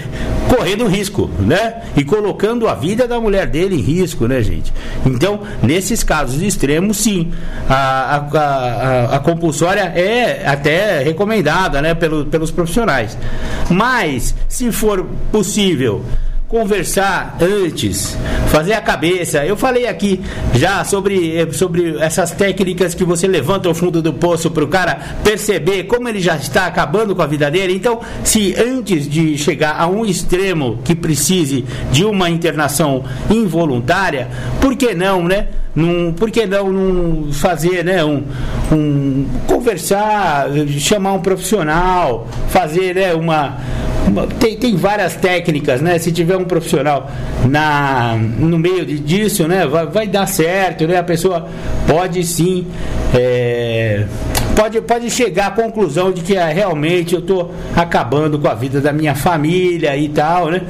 correndo 0.55 0.85
risco, 0.85 1.29
né? 1.39 1.81
E 1.97 2.03
colocando 2.03 2.67
a 2.67 2.75
vida 2.75 3.07
da 3.07 3.19
mulher 3.19 3.47
dele 3.47 3.75
em 3.75 3.81
risco, 3.81 4.27
né, 4.27 4.41
gente? 4.41 4.71
Então, 5.05 5.41
nesses 5.61 6.03
casos 6.03 6.41
extremos, 6.41 6.97
sim, 6.97 7.31
a, 7.67 8.15
a, 8.15 8.39
a, 8.39 9.15
a 9.15 9.19
compulsória 9.19 9.81
é 9.81 10.45
até 10.45 11.01
recomendada, 11.03 11.81
né, 11.81 11.93
pelo, 11.93 12.25
pelos 12.25 12.51
profissionais. 12.51 13.17
Mas, 13.69 14.35
se 14.47 14.71
for 14.71 14.82
possível, 15.31 16.01
conversar 16.53 17.35
antes, 17.41 18.15
fazer 18.49 18.73
a 18.73 18.81
cabeça. 18.81 19.43
Eu 19.43 19.57
falei 19.57 19.87
aqui 19.87 20.21
já 20.53 20.83
sobre, 20.83 21.51
sobre 21.51 21.97
essas 21.97 22.29
técnicas 22.29 22.93
que 22.93 23.03
você 23.03 23.25
levanta 23.27 23.67
o 23.67 23.73
fundo 23.73 24.03
do 24.03 24.13
poço 24.13 24.51
para 24.51 24.63
o 24.63 24.67
cara 24.67 24.99
perceber 25.23 25.85
como 25.85 26.07
ele 26.07 26.19
já 26.19 26.35
está 26.35 26.67
acabando 26.67 27.15
com 27.15 27.23
a 27.23 27.25
vida 27.25 27.49
dele. 27.49 27.73
Então, 27.73 27.99
se 28.23 28.53
antes 28.55 29.09
de 29.09 29.35
chegar 29.35 29.81
a 29.81 29.87
um 29.87 30.05
extremo 30.05 30.77
que 30.83 30.93
precise 30.93 31.65
de 31.91 32.05
uma 32.05 32.29
internação 32.29 33.03
involuntária, 33.31 34.27
por 34.61 34.75
que 34.75 34.93
não, 34.93 35.23
né? 35.23 35.47
Num, 35.75 36.13
por 36.13 36.29
que 36.29 36.45
não, 36.45 36.71
não 36.71 37.33
fazer, 37.33 37.83
né, 37.83 38.05
um, 38.05 38.21
um 38.71 39.25
conversar, 39.47 40.45
chamar 40.77 41.13
um 41.13 41.19
profissional, 41.19 42.27
fazer, 42.49 42.93
né, 42.93 43.11
uma 43.15 43.57
tem, 44.39 44.57
tem 44.57 44.75
várias 44.75 45.15
técnicas, 45.15 45.81
né? 45.81 45.97
Se 45.97 46.11
tiver 46.11 46.37
profissional 46.45 47.09
na, 47.49 48.15
no 48.15 48.57
meio 48.57 48.85
disso, 48.85 49.47
né? 49.47 49.65
Vai, 49.65 49.87
vai 49.87 50.07
dar 50.07 50.27
certo, 50.27 50.87
né? 50.87 50.97
A 50.97 51.03
pessoa 51.03 51.47
pode 51.87 52.23
sim. 52.23 52.65
É, 53.13 54.05
pode, 54.55 54.81
pode 54.81 55.09
chegar 55.09 55.47
à 55.47 55.51
conclusão 55.51 56.11
de 56.11 56.21
que 56.21 56.37
ah, 56.37 56.47
realmente 56.47 57.13
eu 57.13 57.19
estou 57.19 57.53
acabando 57.75 58.39
com 58.39 58.47
a 58.47 58.53
vida 58.53 58.81
da 58.81 58.91
minha 58.91 59.15
família 59.15 59.95
e 59.95 60.09
tal, 60.09 60.49
né? 60.49 60.61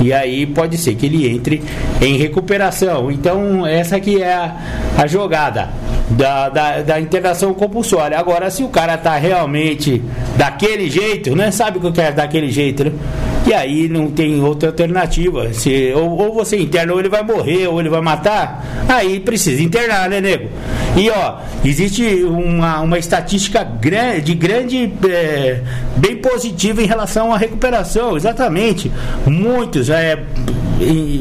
E 0.00 0.12
aí 0.12 0.46
pode 0.46 0.78
ser 0.78 0.94
que 0.94 1.06
ele 1.06 1.28
entre 1.28 1.62
em 2.00 2.16
recuperação. 2.16 3.10
Então, 3.10 3.66
essa 3.66 3.96
aqui 3.96 4.22
é 4.22 4.32
a, 4.32 4.56
a 4.96 5.06
jogada 5.06 5.68
da, 6.10 6.48
da, 6.48 6.82
da 6.82 7.00
internação 7.00 7.54
compulsória. 7.54 8.18
Agora, 8.18 8.50
se 8.50 8.62
o 8.62 8.68
cara 8.68 8.96
tá 8.96 9.16
realmente 9.16 10.02
daquele 10.36 10.90
jeito, 10.90 11.36
né? 11.36 11.50
Sabe 11.50 11.78
o 11.78 11.80
que 11.80 11.92
quero 11.92 12.16
daquele 12.16 12.50
jeito, 12.50 12.84
né? 12.84 12.92
E 13.50 13.52
aí 13.52 13.88
não 13.88 14.08
tem 14.08 14.40
outra 14.40 14.68
alternativa. 14.68 15.52
Se, 15.52 15.92
ou, 15.92 16.16
ou 16.16 16.32
você 16.32 16.56
interna, 16.56 16.92
ou 16.92 17.00
ele 17.00 17.08
vai 17.08 17.24
morrer, 17.24 17.66
ou 17.66 17.80
ele 17.80 17.88
vai 17.88 18.00
matar. 18.00 18.84
Aí 18.88 19.18
precisa 19.18 19.60
internar, 19.60 20.08
né, 20.08 20.20
nego? 20.20 20.48
E 20.96 21.10
ó, 21.10 21.38
existe 21.64 22.22
uma, 22.22 22.80
uma 22.80 22.96
estatística 22.96 23.64
de 23.64 24.34
grande, 24.36 24.92
é, 25.04 25.62
bem 25.96 26.18
positiva 26.18 26.80
em 26.80 26.86
relação 26.86 27.34
à 27.34 27.36
recuperação, 27.36 28.16
exatamente. 28.16 28.88
Muitos, 29.26 29.90
é, 29.90 30.22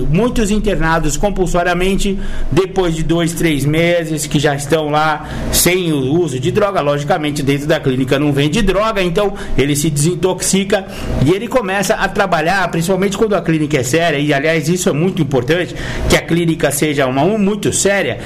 muitos 0.10 0.52
internados 0.52 1.18
compulsoriamente 1.18 2.20
depois 2.52 2.96
de 2.96 3.04
dois, 3.04 3.34
três 3.34 3.66
meses 3.66 4.26
que 4.28 4.40
já 4.40 4.56
estão 4.56 4.90
lá 4.90 5.28
sem 5.52 5.92
o 5.92 6.20
uso 6.20 6.40
de 6.40 6.52
droga. 6.52 6.82
Logicamente, 6.82 7.44
dentro 7.44 7.68
da 7.68 7.80
clínica 7.80 8.20
não 8.20 8.32
vende 8.32 8.62
droga, 8.62 9.02
então 9.02 9.34
ele 9.58 9.76
se 9.76 9.90
desintoxica 9.90 10.86
e 11.26 11.32
ele 11.32 11.48
começa 11.48 11.94
a 11.96 12.08
trabalhar, 12.08 12.70
principalmente 12.70 13.18
quando 13.18 13.36
a 13.36 13.42
clínica 13.42 13.78
é 13.78 13.84
séria. 13.84 14.18
E 14.18 14.34
aliás, 14.34 14.70
isso 14.70 14.90
é 14.90 14.94
muito 14.94 15.22
importante 15.22 15.76
que 16.10 16.16
a 16.16 16.22
clínica 16.22 16.72
seja 16.72 17.06
uma 17.06 17.30
muito 17.38 17.72
séria 17.74 18.20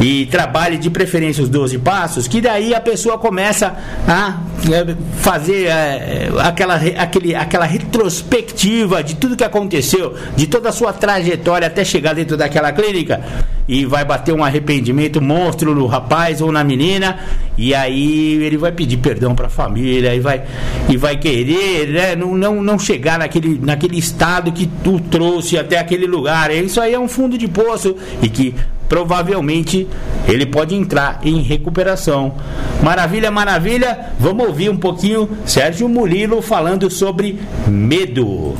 e 0.00 0.26
trabalhe 0.26 0.78
de 0.78 0.90
preferência 0.90 1.42
os 1.42 1.48
12 1.48 1.78
passos, 1.78 2.26
que 2.26 2.40
daí 2.40 2.74
a 2.74 2.80
pessoa 2.80 3.18
começa 3.18 3.76
a 4.06 4.40
é, 4.72 4.96
fazer 5.20 5.66
é, 5.66 6.28
aquela, 6.40 6.74
aquele, 6.74 7.34
aquela 7.34 7.64
retrospectiva 7.64 9.02
de 9.02 9.16
tudo 9.16 9.36
que 9.36 9.44
aconteceu, 9.44 10.14
de 10.36 10.46
toda 10.46 10.70
a 10.70 10.72
sua 10.78 10.92
trajetória 10.92 11.66
até 11.66 11.84
chegar 11.84 12.14
dentro 12.14 12.36
daquela 12.36 12.70
clínica 12.70 13.20
e 13.66 13.84
vai 13.84 14.04
bater 14.04 14.32
um 14.32 14.44
arrependimento 14.44 15.20
monstro 15.20 15.74
no 15.74 15.86
rapaz 15.86 16.40
ou 16.40 16.52
na 16.52 16.62
menina 16.62 17.18
e 17.56 17.74
aí 17.74 18.42
ele 18.42 18.56
vai 18.56 18.70
pedir 18.70 18.96
perdão 18.98 19.34
para 19.34 19.48
a 19.48 19.50
família 19.50 20.14
e 20.14 20.20
vai 20.20 20.44
e 20.88 20.96
vai 20.96 21.16
querer 21.16 21.88
né, 21.88 22.16
não, 22.16 22.34
não, 22.36 22.62
não 22.62 22.78
chegar 22.78 23.18
naquele, 23.18 23.58
naquele 23.60 23.98
estado 23.98 24.52
que 24.52 24.66
tu 24.82 25.00
trouxe 25.00 25.58
até 25.58 25.78
aquele 25.78 26.06
lugar 26.06 26.50
isso 26.52 26.80
aí 26.80 26.94
é 26.94 26.98
um 26.98 27.08
fundo 27.08 27.36
de 27.36 27.48
poço 27.48 27.96
e 28.22 28.28
que 28.28 28.54
provavelmente 28.88 29.86
ele 30.26 30.46
pode 30.46 30.74
entrar 30.74 31.20
em 31.22 31.42
recuperação. 31.42 32.34
Maravilha, 32.82 33.30
maravilha. 33.30 34.12
Vamos 34.18 34.46
ouvir 34.46 34.70
um 34.70 34.76
pouquinho 34.78 35.28
Sérgio 35.44 35.88
Murilo 35.88 36.40
falando 36.40 36.90
sobre 36.90 37.38
medo. 37.66 38.56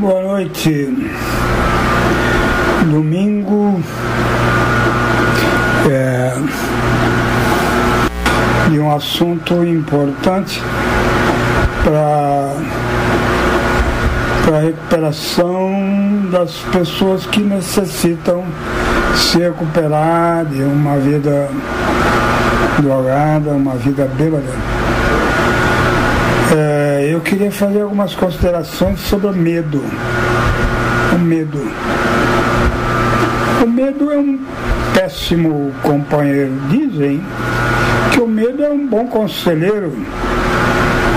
Boa 0.00 0.20
noite. 0.20 0.94
Domingo 2.90 3.80
é, 5.90 6.34
de 8.68 8.78
um 8.78 8.94
assunto 8.94 9.64
importante 9.64 10.62
para 11.82 12.52
a 14.54 14.60
recuperação 14.60 16.28
das 16.30 16.52
pessoas 16.70 17.24
que 17.24 17.40
necessitam 17.40 18.44
se 19.16 19.38
recuperar 19.38 20.44
de 20.44 20.62
uma 20.62 20.98
vida 20.98 21.48
drogada, 22.82 23.52
uma 23.52 23.76
vida 23.76 24.04
bêbada. 24.14 24.52
É, 26.54 27.08
eu 27.10 27.20
queria 27.20 27.50
fazer 27.50 27.80
algumas 27.80 28.14
considerações 28.14 29.00
sobre 29.00 29.26
o 29.26 29.32
medo. 29.32 29.82
O 31.14 31.18
medo. 31.18 31.60
O 33.64 33.66
medo 33.66 34.12
é 34.12 34.18
um 34.18 34.38
péssimo 34.94 35.72
companheiro. 35.82 36.52
Dizem 36.70 37.22
que 38.12 38.20
o 38.20 38.28
medo 38.28 38.62
é 38.62 38.70
um 38.70 38.86
bom 38.86 39.06
conselheiro, 39.06 39.92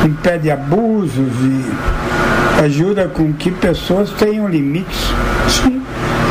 impede 0.05 0.49
abusos 0.49 1.33
e 1.43 2.63
ajuda 2.63 3.07
com 3.07 3.31
que 3.33 3.51
pessoas 3.51 4.09
tenham 4.11 4.47
limites. 4.47 5.13
Sim, 5.47 5.81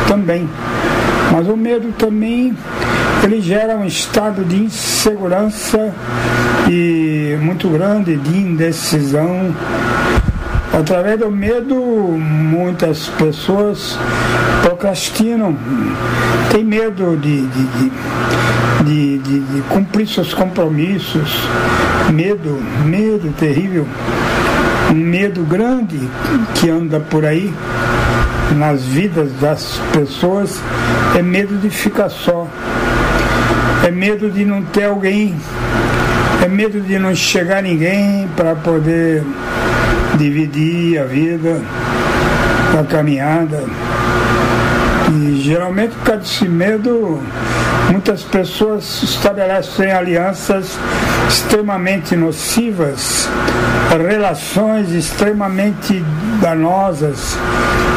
também. 0.07 0.49
Mas 1.31 1.47
o 1.47 1.55
medo 1.55 1.93
também 1.97 2.55
ele 3.23 3.41
gera 3.41 3.75
um 3.75 3.85
estado 3.85 4.43
de 4.45 4.63
insegurança 4.63 5.93
e 6.69 7.37
muito 7.41 7.67
grande 7.69 8.15
de 8.15 8.37
indecisão. 8.37 9.53
Através 10.71 11.19
do 11.19 11.29
medo, 11.29 11.75
muitas 11.75 13.07
pessoas 13.07 13.97
procrastinam, 14.61 15.57
têm 16.51 16.63
medo 16.63 17.17
de, 17.17 17.41
de, 17.47 17.91
de, 18.85 19.17
de, 19.17 19.39
de 19.39 19.61
cumprir 19.63 20.07
seus 20.07 20.33
compromissos, 20.33 21.47
medo, 22.13 22.61
medo 22.85 23.33
terrível, 23.37 23.85
um 24.91 24.95
medo 24.95 25.43
grande 25.43 25.99
que 26.55 26.69
anda 26.69 26.99
por 26.99 27.25
aí 27.25 27.53
nas 28.55 28.83
vidas 28.83 29.31
das 29.39 29.79
pessoas. 29.91 30.61
É 31.17 31.21
medo 31.21 31.57
de 31.57 31.69
ficar 31.69 32.09
só, 32.09 32.47
é 33.89 33.91
medo 33.91 34.29
de 34.29 34.45
não 34.45 34.61
ter 34.61 34.83
alguém, 34.83 35.35
é 36.45 36.47
medo 36.47 36.79
de 36.79 36.99
não 36.99 37.15
chegar 37.15 37.63
ninguém 37.63 38.29
para 38.37 38.53
poder 38.53 39.23
dividir 40.15 40.99
a 40.99 41.05
vida, 41.05 41.59
a 42.79 42.83
caminhada. 42.83 43.63
E 45.11 45.41
geralmente 45.41 45.95
por 45.95 46.03
causa 46.03 46.21
desse 46.21 46.47
medo, 46.47 47.19
muitas 47.89 48.21
pessoas 48.21 49.01
estabelecem 49.01 49.91
alianças 49.91 50.77
extremamente 51.27 52.15
nocivas, 52.15 53.27
relações 54.07 54.91
extremamente 54.91 56.05
danosas, 56.39 57.35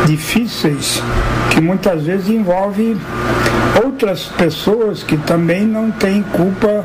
difíceis, 0.06 1.02
que 1.50 1.60
muitas 1.60 2.04
vezes 2.04 2.30
envolvem 2.30 2.96
outras 3.84 4.24
pessoas 4.24 5.02
que 5.02 5.16
também 5.16 5.64
não 5.64 5.90
têm 5.90 6.22
culpa 6.22 6.84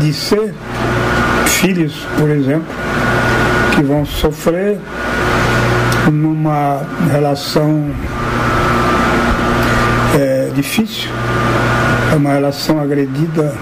de 0.00 0.12
ser 0.12 0.54
filhos, 1.46 2.06
por 2.18 2.30
exemplo, 2.30 2.74
que 3.74 3.82
vão 3.82 4.04
sofrer 4.04 4.78
numa 6.12 6.82
relação 7.10 7.90
é, 10.14 10.50
difícil, 10.54 11.10
é 12.12 12.16
uma 12.16 12.32
relação 12.32 12.80
agredida, 12.80 13.54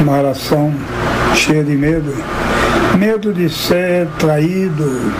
uma 0.00 0.16
relação 0.16 0.74
cheia 1.34 1.64
de 1.64 1.74
medo, 1.74 2.14
medo 2.98 3.32
de 3.32 3.48
ser 3.48 4.06
traído, 4.18 5.12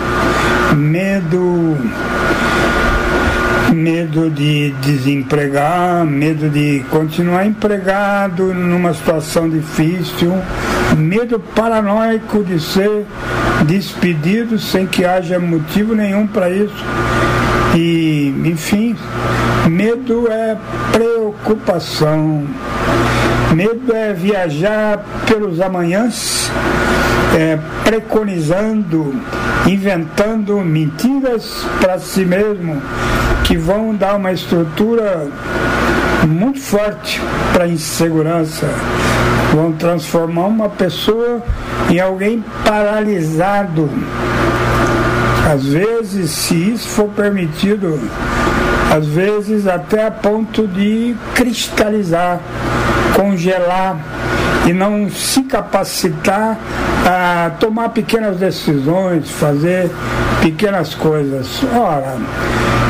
medo 0.75 1.77
medo 3.75 4.29
de 4.29 4.71
desempregar, 4.81 6.05
medo 6.05 6.49
de 6.49 6.83
continuar 6.89 7.45
empregado 7.45 8.53
numa 8.53 8.93
situação 8.93 9.49
difícil, 9.49 10.33
medo 10.97 11.39
paranoico 11.39 12.43
de 12.43 12.59
ser 12.59 13.05
despedido 13.67 14.57
sem 14.57 14.87
que 14.87 15.03
haja 15.03 15.37
motivo 15.37 15.93
nenhum 15.93 16.25
para 16.25 16.49
isso. 16.49 16.83
E, 17.75 18.33
enfim, 18.45 18.95
medo 19.69 20.27
é 20.31 20.55
preocupação. 20.91 22.45
Medo 23.53 23.93
é 23.93 24.13
viajar 24.13 25.03
pelos 25.27 25.59
amanhãs, 25.61 26.49
é, 27.37 27.57
preconizando, 27.83 29.13
inventando 29.67 30.59
mentiras 30.61 31.65
para 31.79 31.99
si 31.99 32.25
mesmo, 32.25 32.81
que 33.45 33.55
vão 33.55 33.95
dar 33.95 34.15
uma 34.15 34.31
estrutura 34.31 35.27
muito 36.27 36.59
forte 36.59 37.21
para 37.53 37.65
a 37.65 37.67
insegurança. 37.67 38.67
Vão 39.53 39.71
transformar 39.71 40.47
uma 40.47 40.67
pessoa 40.67 41.41
em 41.89 41.99
alguém 41.99 42.43
paralisado. 42.65 43.87
Às 45.53 45.63
vezes, 45.63 46.31
se 46.31 46.55
isso 46.71 46.89
for 46.89 47.07
permitido, 47.09 47.99
às 48.91 49.05
vezes 49.05 49.67
até 49.67 50.07
a 50.07 50.11
ponto 50.11 50.67
de 50.67 51.15
cristalizar, 51.35 52.39
congelar 53.15 53.97
e 54.65 54.73
não 54.73 55.09
se 55.09 55.43
capacitar 55.43 56.57
a 57.05 57.51
tomar 57.59 57.89
pequenas 57.89 58.37
decisões, 58.37 59.29
fazer 59.31 59.91
pequenas 60.41 60.95
coisas. 60.95 61.61
Ora, 61.73 62.17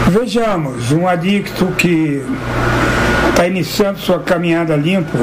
vejamos, 0.07 0.91
um 0.91 1.07
adicto 1.07 1.67
que 1.77 2.23
está 3.29 3.47
iniciando 3.47 3.99
sua 3.99 4.19
caminhada 4.19 4.75
limpo, 4.75 5.17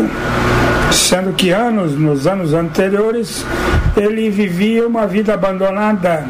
sendo 0.90 1.32
que 1.32 1.50
anos, 1.50 1.92
nos 1.98 2.26
anos 2.26 2.52
anteriores, 2.52 3.46
ele 3.96 4.28
vivia 4.28 4.86
uma 4.86 5.06
vida 5.06 5.32
abandonada, 5.32 6.24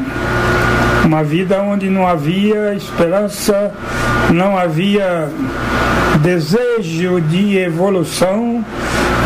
uma 1.03 1.21
vida 1.23 1.61
onde 1.61 1.89
não 1.89 2.07
havia 2.07 2.73
esperança, 2.73 3.73
não 4.31 4.57
havia 4.57 5.27
desejo 6.21 7.19
de 7.19 7.57
evolução, 7.57 8.63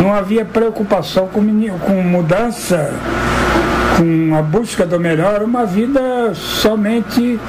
não 0.02 0.14
havia 0.14 0.46
preocupação 0.46 1.28
com, 1.28 1.42
com 1.80 2.02
mudança, 2.04 2.92
com 3.98 4.36
a 4.36 4.42
busca 4.42 4.86
do 4.86 5.00
melhor, 5.00 5.42
uma 5.42 5.66
vida 5.66 6.34
somente 6.34 7.40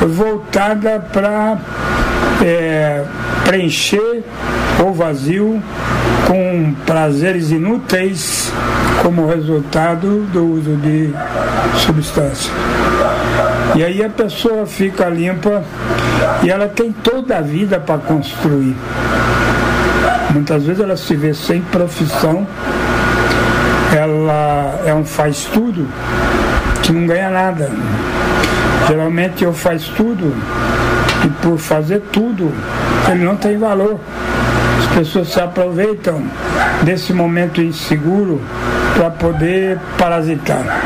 voltada 0.00 1.00
para 1.12 1.58
é, 2.44 3.04
preencher 3.44 4.22
o 4.80 4.92
vazio 4.92 5.62
com 6.26 6.74
prazeres 6.86 7.50
inúteis 7.50 8.52
como 9.02 9.26
resultado 9.26 10.26
do 10.32 10.44
uso 10.54 10.76
de 10.76 11.10
substância. 11.78 12.52
E 13.74 13.84
aí 13.84 14.04
a 14.04 14.08
pessoa 14.10 14.66
fica 14.66 15.08
limpa 15.08 15.62
e 16.42 16.50
ela 16.50 16.68
tem 16.68 16.92
toda 16.92 17.38
a 17.38 17.40
vida 17.40 17.78
para 17.78 17.98
construir. 17.98 18.76
Muitas 20.30 20.64
vezes 20.64 20.82
ela 20.82 20.96
se 20.96 21.16
vê 21.16 21.32
sem 21.32 21.60
profissão, 21.62 22.46
ela 23.96 24.80
é 24.84 24.94
um 24.94 25.04
faz 25.04 25.44
tudo 25.44 25.86
que 26.82 26.92
não 26.92 27.06
ganha 27.06 27.30
nada. 27.30 27.70
Geralmente 28.86 29.44
eu 29.44 29.52
faz 29.52 29.84
tudo 29.84 30.34
e 31.24 31.28
por 31.42 31.58
fazer 31.58 32.00
tudo 32.12 32.52
ele 33.10 33.24
não 33.24 33.36
tem 33.36 33.58
valor. 33.58 33.98
As 34.78 34.86
pessoas 34.94 35.28
se 35.28 35.40
aproveitam 35.40 36.22
desse 36.82 37.12
momento 37.12 37.60
inseguro 37.60 38.40
para 38.94 39.10
poder 39.10 39.78
parasitar. 39.96 40.82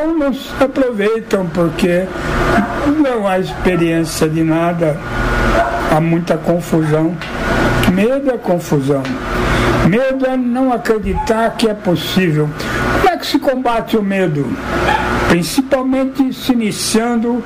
Ou 0.00 0.14
não 0.14 0.32
se 0.32 0.50
aproveitam 0.60 1.46
porque 1.46 2.04
não 3.02 3.26
há 3.26 3.38
experiência 3.38 4.28
de 4.28 4.42
nada, 4.42 4.96
há 5.94 6.00
muita 6.00 6.36
confusão. 6.36 7.14
Medo 7.90 8.30
é 8.30 8.38
confusão. 8.38 9.02
Medo 9.88 10.24
é 10.24 10.36
não 10.36 10.72
acreditar 10.72 11.50
que 11.56 11.68
é 11.68 11.74
possível. 11.74 12.48
Que 13.20 13.26
se 13.26 13.38
combate 13.38 13.98
o 13.98 14.02
medo? 14.02 14.46
Principalmente 15.28 16.32
se 16.32 16.52
iniciando 16.52 17.44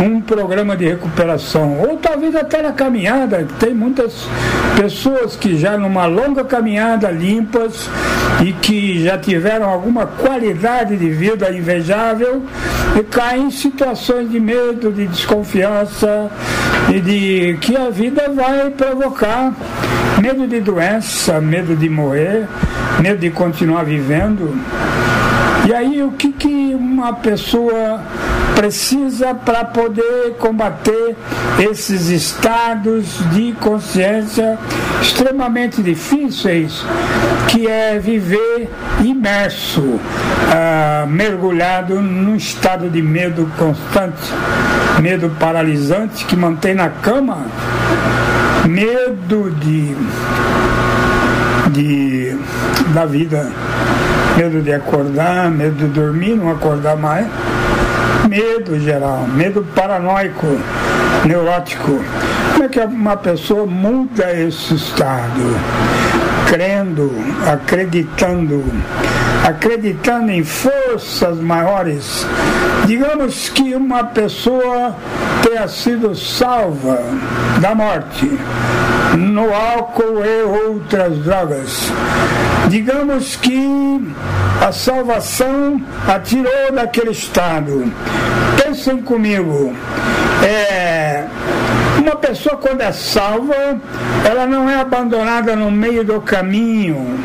um 0.00 0.20
programa 0.20 0.76
de 0.76 0.86
recuperação, 0.86 1.80
ou 1.80 1.96
talvez 1.96 2.36
até 2.36 2.62
na 2.62 2.70
caminhada, 2.70 3.46
tem 3.58 3.74
muitas 3.74 4.28
pessoas 4.76 5.34
que 5.34 5.58
já 5.58 5.76
numa 5.76 6.06
longa 6.06 6.44
caminhada 6.44 7.10
limpas 7.10 7.90
e 8.46 8.52
que 8.52 9.02
já 9.02 9.18
tiveram 9.18 9.68
alguma 9.68 10.06
qualidade 10.06 10.96
de 10.96 11.10
vida 11.10 11.50
invejável 11.52 12.44
e 12.98 13.02
caem 13.02 13.48
em 13.48 13.50
situações 13.50 14.30
de 14.30 14.38
medo, 14.38 14.92
de 14.92 15.08
desconfiança 15.08 16.30
e 16.94 17.00
de 17.00 17.58
que 17.60 17.76
a 17.76 17.90
vida 17.90 18.30
vai 18.32 18.70
provocar 18.70 19.52
medo 20.22 20.46
de 20.46 20.60
doença, 20.60 21.40
medo 21.40 21.74
de 21.74 21.88
morrer, 21.88 22.46
medo 23.00 23.18
de 23.18 23.30
continuar 23.30 23.84
vivendo. 23.84 24.56
E 25.68 25.74
aí 25.74 26.02
o 26.02 26.12
que, 26.12 26.32
que 26.32 26.74
uma 26.74 27.12
pessoa 27.12 28.00
precisa 28.56 29.34
para 29.34 29.66
poder 29.66 30.34
combater 30.38 31.14
esses 31.60 32.08
estados 32.08 33.18
de 33.34 33.52
consciência 33.60 34.58
extremamente 35.02 35.82
difíceis, 35.82 36.82
que 37.48 37.66
é 37.66 37.98
viver 37.98 38.70
imerso, 39.04 40.00
ah, 40.50 41.04
mergulhado 41.06 42.00
num 42.00 42.34
estado 42.34 42.88
de 42.88 43.02
medo 43.02 43.46
constante, 43.58 44.32
medo 45.02 45.28
paralisante 45.38 46.24
que 46.24 46.34
mantém 46.34 46.74
na 46.74 46.88
cama, 46.88 47.44
medo 48.64 49.50
de, 49.50 49.94
de 51.72 52.38
da 52.94 53.04
vida, 53.04 53.52
medo 54.38 54.62
de 54.62 54.72
acordar, 54.72 55.50
medo 55.50 55.74
de 55.74 55.86
dormir, 55.86 56.36
não 56.36 56.52
acordar 56.52 56.96
mais 56.96 57.26
Medo 58.28 58.78
geral, 58.78 59.26
medo 59.26 59.66
paranoico, 59.74 60.46
neurótico. 61.24 61.98
Como 62.52 62.64
é 62.64 62.68
que 62.68 62.78
uma 62.78 63.16
pessoa 63.16 63.66
muda 63.66 64.30
esse 64.32 64.74
estado? 64.74 66.27
Crendo, 66.48 67.12
acreditando, 67.46 68.64
acreditando 69.46 70.30
em 70.32 70.42
forças 70.42 71.38
maiores. 71.38 72.26
Digamos 72.86 73.48
que 73.50 73.74
uma 73.74 74.04
pessoa 74.04 74.96
tenha 75.42 75.68
sido 75.68 76.14
salva 76.14 76.98
da 77.60 77.74
morte 77.74 78.30
no 79.16 79.52
álcool 79.54 80.24
e 80.24 80.42
outras 80.42 81.18
drogas. 81.18 81.92
Digamos 82.68 83.36
que 83.36 84.14
a 84.60 84.72
salvação 84.72 85.80
a 86.06 86.18
tirou 86.18 86.72
daquele 86.72 87.10
estado. 87.10 87.92
Pensem 88.62 89.02
comigo. 89.02 89.74
É, 90.42 91.24
uma 91.98 92.16
pessoa 92.16 92.56
quando 92.56 92.80
é 92.80 92.92
salva, 92.92 93.54
ela 94.24 94.46
não 94.46 94.68
é 94.68 94.76
abandonada 94.80 95.54
no 95.54 95.70
meio 95.70 96.04
do 96.04 96.20
caminho. 96.20 97.18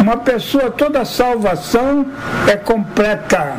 Uma 0.00 0.16
pessoa, 0.16 0.70
toda 0.70 1.04
salvação 1.04 2.06
é 2.48 2.56
completa. 2.56 3.56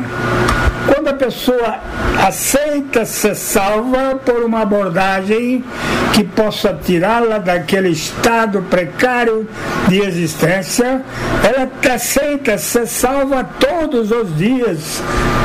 Quando 1.04 1.16
a 1.16 1.18
pessoa 1.18 1.80
aceita 2.26 3.04
ser 3.04 3.36
salva 3.36 4.18
por 4.24 4.42
uma 4.42 4.62
abordagem 4.62 5.62
que 6.14 6.24
possa 6.24 6.72
tirá-la 6.82 7.36
daquele 7.36 7.90
estado 7.90 8.62
precário 8.70 9.46
de 9.86 10.00
existência, 10.00 11.02
ela 11.42 11.70
aceita 11.94 12.56
ser 12.56 12.86
salva 12.86 13.44
todos 13.44 14.10
os 14.10 14.34
dias 14.38 15.02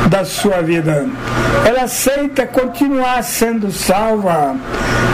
da 0.09 0.23
sua 0.23 0.61
vida. 0.61 1.05
Ela 1.65 1.83
aceita 1.83 2.45
continuar 2.45 3.21
sendo 3.21 3.69
salva. 3.69 4.55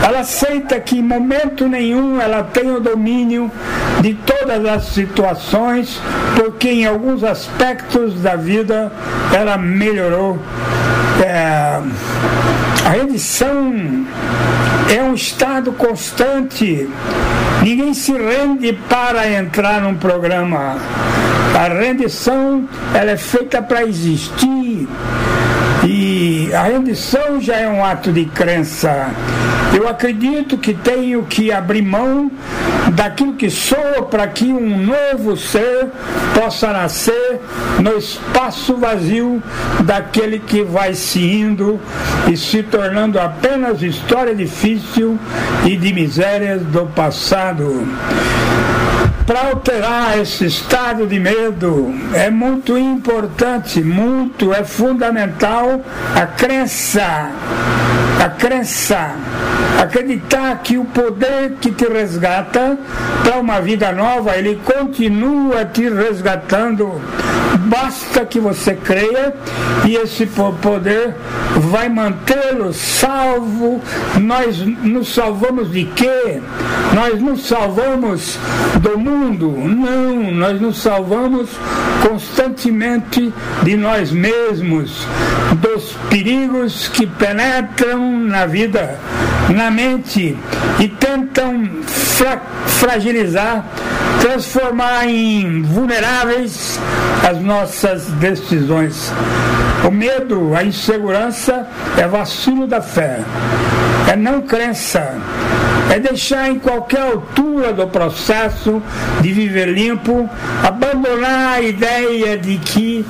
Ela 0.06 0.20
aceita 0.20 0.80
que 0.80 1.00
em 1.00 1.02
momento 1.02 1.68
nenhum 1.68 2.22
ela 2.22 2.44
tem 2.44 2.72
o 2.72 2.80
domínio 2.80 3.52
de 4.02 4.14
todas 4.14 4.64
as 4.66 4.84
situações, 4.90 6.00
porque 6.36 6.70
em 6.70 6.86
alguns 6.86 7.24
aspectos 7.24 8.22
da 8.22 8.36
vida 8.36 8.92
ela 9.34 9.58
melhorou. 9.58 10.35
É, 11.24 11.80
a 12.86 12.90
rendição 12.90 13.74
é 14.96 15.02
um 15.02 15.14
estado 15.14 15.72
constante. 15.72 16.90
Ninguém 17.64 17.94
se 17.94 18.12
rende 18.12 18.74
para 18.88 19.30
entrar 19.32 19.82
num 19.82 19.96
programa. 19.96 20.78
A 21.56 21.68
rendição 21.68 22.68
ela 22.94 23.12
é 23.12 23.18
feita 23.18 23.62
para 23.62 23.84
existir. 23.84 24.88
E 25.86 26.52
a 26.54 26.64
rendição 26.64 27.40
já 27.40 27.58
é 27.58 27.70
um 27.70 27.86
ato 27.86 28.12
de 28.12 28.26
crença. 28.26 29.12
Eu 29.76 29.88
acredito 29.88 30.58
que 30.58 30.74
tenho 30.74 31.24
que 31.24 31.52
abrir 31.52 31.84
mão 31.84 32.32
daquilo 32.94 33.34
que 33.34 33.50
sou 33.50 34.04
para 34.10 34.28
que 34.28 34.46
um 34.46 34.78
novo 34.78 35.38
ser 35.38 35.88
possa 36.34 36.72
nascer 36.72 37.40
no 37.80 37.98
espaço 37.98 38.78
vazio 38.78 39.44
daquele 39.84 40.40
que 40.40 40.64
vai 40.64 40.94
se 40.94 41.20
indo 41.20 41.80
e 42.32 42.36
se 42.36 42.64
tornando 42.64 43.20
apenas 43.20 43.82
história 43.82 44.34
difícil 44.34 45.20
e 45.66 45.76
de 45.76 45.94
misérias 45.94 46.62
do 46.64 46.86
passado. 46.88 47.86
Para 49.26 49.48
alterar 49.48 50.20
esse 50.20 50.46
estado 50.46 51.08
de 51.08 51.20
medo 51.20 51.92
é 52.14 52.30
muito 52.30 52.78
importante, 52.78 53.82
muito, 53.82 54.54
é 54.54 54.64
fundamental 54.64 55.82
a 56.16 56.28
crença. 56.28 57.32
A 58.24 58.30
crença, 58.30 59.12
acreditar 59.82 60.62
que 60.64 60.78
o 60.78 60.86
poder 60.86 61.54
que 61.60 61.72
te 61.72 61.86
resgata 61.86 62.78
para 63.24 63.38
uma 63.38 63.60
vida 63.60 63.92
nova, 63.92 64.36
ele 64.36 64.60
continua 64.64 65.66
te 65.66 65.90
resgatando. 65.90 67.02
Basta 67.68 68.26
que 68.26 68.40
você 68.40 68.76
creia 68.76 69.34
e 69.86 69.96
esse 69.96 70.26
poder 70.26 71.16
vai 71.72 71.90
mantê-lo 71.90 72.74
salvo. 72.74 73.82
Nós 74.20 74.60
nos 74.60 75.14
salvamos 75.14 75.72
de 75.72 75.86
quê? 75.86 76.42
Nós 76.94 77.20
nos 77.22 77.48
salvamos 77.48 78.38
do 78.82 78.98
mundo? 78.98 79.52
Não, 79.52 80.32
nós 80.32 80.62
nos 80.62 80.78
salvamos 80.78 81.50
constantemente 82.08 83.34
de 83.64 83.76
nós 83.76 84.12
mesmos, 84.12 85.08
dos 85.60 85.94
perigos 86.10 86.88
que 86.90 87.08
penetram 87.08 88.05
na 88.06 88.46
vida, 88.46 88.98
na 89.50 89.70
mente 89.70 90.38
e 90.80 90.88
tentam 90.88 91.70
fra 91.86 92.42
fragilizar, 92.68 93.64
transformar 94.22 95.08
em 95.08 95.62
vulneráveis 95.64 96.80
as 97.28 97.40
nossas 97.42 98.06
decisões. 98.20 99.12
O 99.88 99.92
medo, 99.92 100.56
a 100.56 100.64
insegurança 100.64 101.68
é 101.98 102.08
vacilo 102.08 102.68
da 102.68 102.82
fé, 102.82 103.20
é 104.12 104.16
não 104.16 104.42
crença, 104.42 105.16
é 105.94 106.00
deixar 106.00 106.50
em 106.50 106.60
qualquer 106.60 107.02
altura 107.02 107.72
do 107.74 107.88
processo 107.88 108.82
de 109.22 109.32
viver 109.32 109.68
limpo, 109.68 110.30
abandonar 110.64 111.54
a 111.54 111.62
ideia 111.62 112.38
de 112.38 112.58
que 112.58 113.06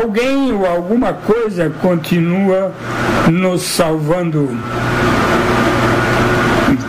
alguém 0.00 0.52
ou 0.52 0.66
alguma 0.66 1.12
coisa 1.12 1.72
continua 1.80 2.72
nos 3.30 3.62
salvando. 3.62 4.50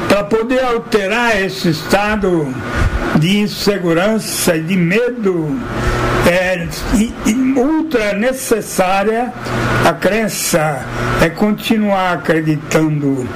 Para 0.07 0.23
poder 0.23 0.63
alterar 0.63 1.41
esse 1.41 1.69
estado 1.69 2.47
de 3.19 3.39
insegurança 3.39 4.55
e 4.55 4.61
de 4.61 4.75
medo, 4.75 5.59
é 6.27 6.68
ultra 7.56 8.14
necessária 8.14 9.31
a 9.85 9.93
crença, 9.93 10.84
é 11.22 11.30
continuar 11.30 12.14
acreditando. 12.14 13.27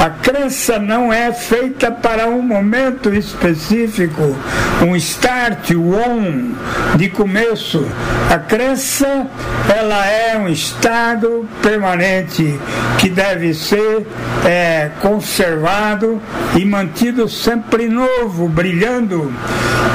A 0.00 0.08
crença 0.08 0.78
não 0.78 1.12
é 1.12 1.32
feita 1.32 1.90
para 1.90 2.28
um 2.28 2.40
momento 2.40 3.12
específico, 3.12 4.34
um 4.80 4.96
start, 4.96 5.72
um 5.72 5.94
on 5.94 6.54
de 6.96 7.10
começo. 7.10 7.86
A 8.30 8.38
crença, 8.38 9.26
ela 9.68 10.06
é 10.06 10.38
um 10.38 10.48
estado 10.48 11.46
permanente 11.60 12.58
que 12.98 13.10
deve 13.10 13.52
ser 13.52 14.06
é, 14.46 14.90
conservado 15.00 16.22
e 16.56 16.64
mantido 16.64 17.28
sempre 17.28 17.88
novo, 17.88 18.48
brilhando, 18.48 19.32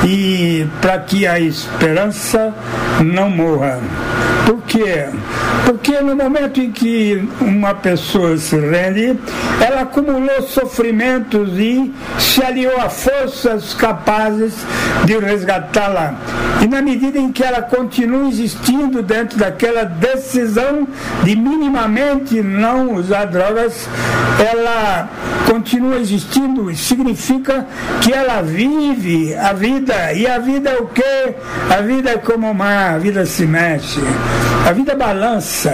e 0.06 0.68
para 0.82 1.00
que 1.00 1.26
a 1.26 1.40
esperança 1.40 2.43
não 3.03 3.30
morra. 3.30 3.80
Por 4.45 4.61
quê? 4.64 5.06
Porque 5.65 6.02
no 6.02 6.15
momento 6.15 6.60
em 6.60 6.72
que 6.72 7.28
uma 7.40 7.74
pessoa 7.74 8.36
se 8.38 8.57
rende, 8.57 9.18
ela 9.61 9.82
acumulou 9.82 10.41
sofrimentos 10.41 11.57
e 11.57 11.94
se 12.20 12.44
aliou 12.44 12.80
a 12.82 12.90
forças 12.90 13.74
capazes 13.74 14.53
de 15.06 15.18
resgatá-la. 15.18 16.15
E 16.61 16.68
na 16.68 16.82
medida 16.82 17.18
em 17.18 17.32
que 17.32 17.44
ela 17.44 17.61
continua 17.61 18.28
existindo 18.28 19.02
dentro 19.02 19.38
daquela 19.38 19.84
decisão 19.84 20.88
de 21.24 21.36
minimamente 21.36 22.41
não 22.41 22.95
usar 22.95 23.26
drogas, 23.26 23.88
ela 24.40 25.10
continua 25.49 25.98
existindo 25.98 26.72
e 26.72 26.76
significa 26.76 27.65
que 28.02 28.11
ela 28.11 28.41
vive 28.41 29.36
a 29.36 29.53
vida. 29.53 30.14
E 30.14 30.26
a 30.28 30.38
vida 30.40 30.72
é 30.72 30.78
o 30.78 30.88
quê? 30.88 31.36
A 31.70 31.82
vida 31.82 32.11
é 32.11 32.18
como 32.34 32.50
o 32.50 32.54
mar, 32.54 32.96
a 32.96 32.98
vida 32.98 33.26
se 33.28 33.46
mexe, 33.46 34.02
a 34.68 34.72
vida 34.72 34.96
balança. 34.96 35.72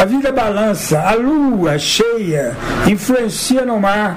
A 0.00 0.04
vida 0.06 0.32
balança, 0.32 0.98
a 0.98 1.12
lua 1.12 1.78
cheia 1.78 2.56
influencia 2.86 3.66
no 3.66 3.78
mar, 3.78 4.16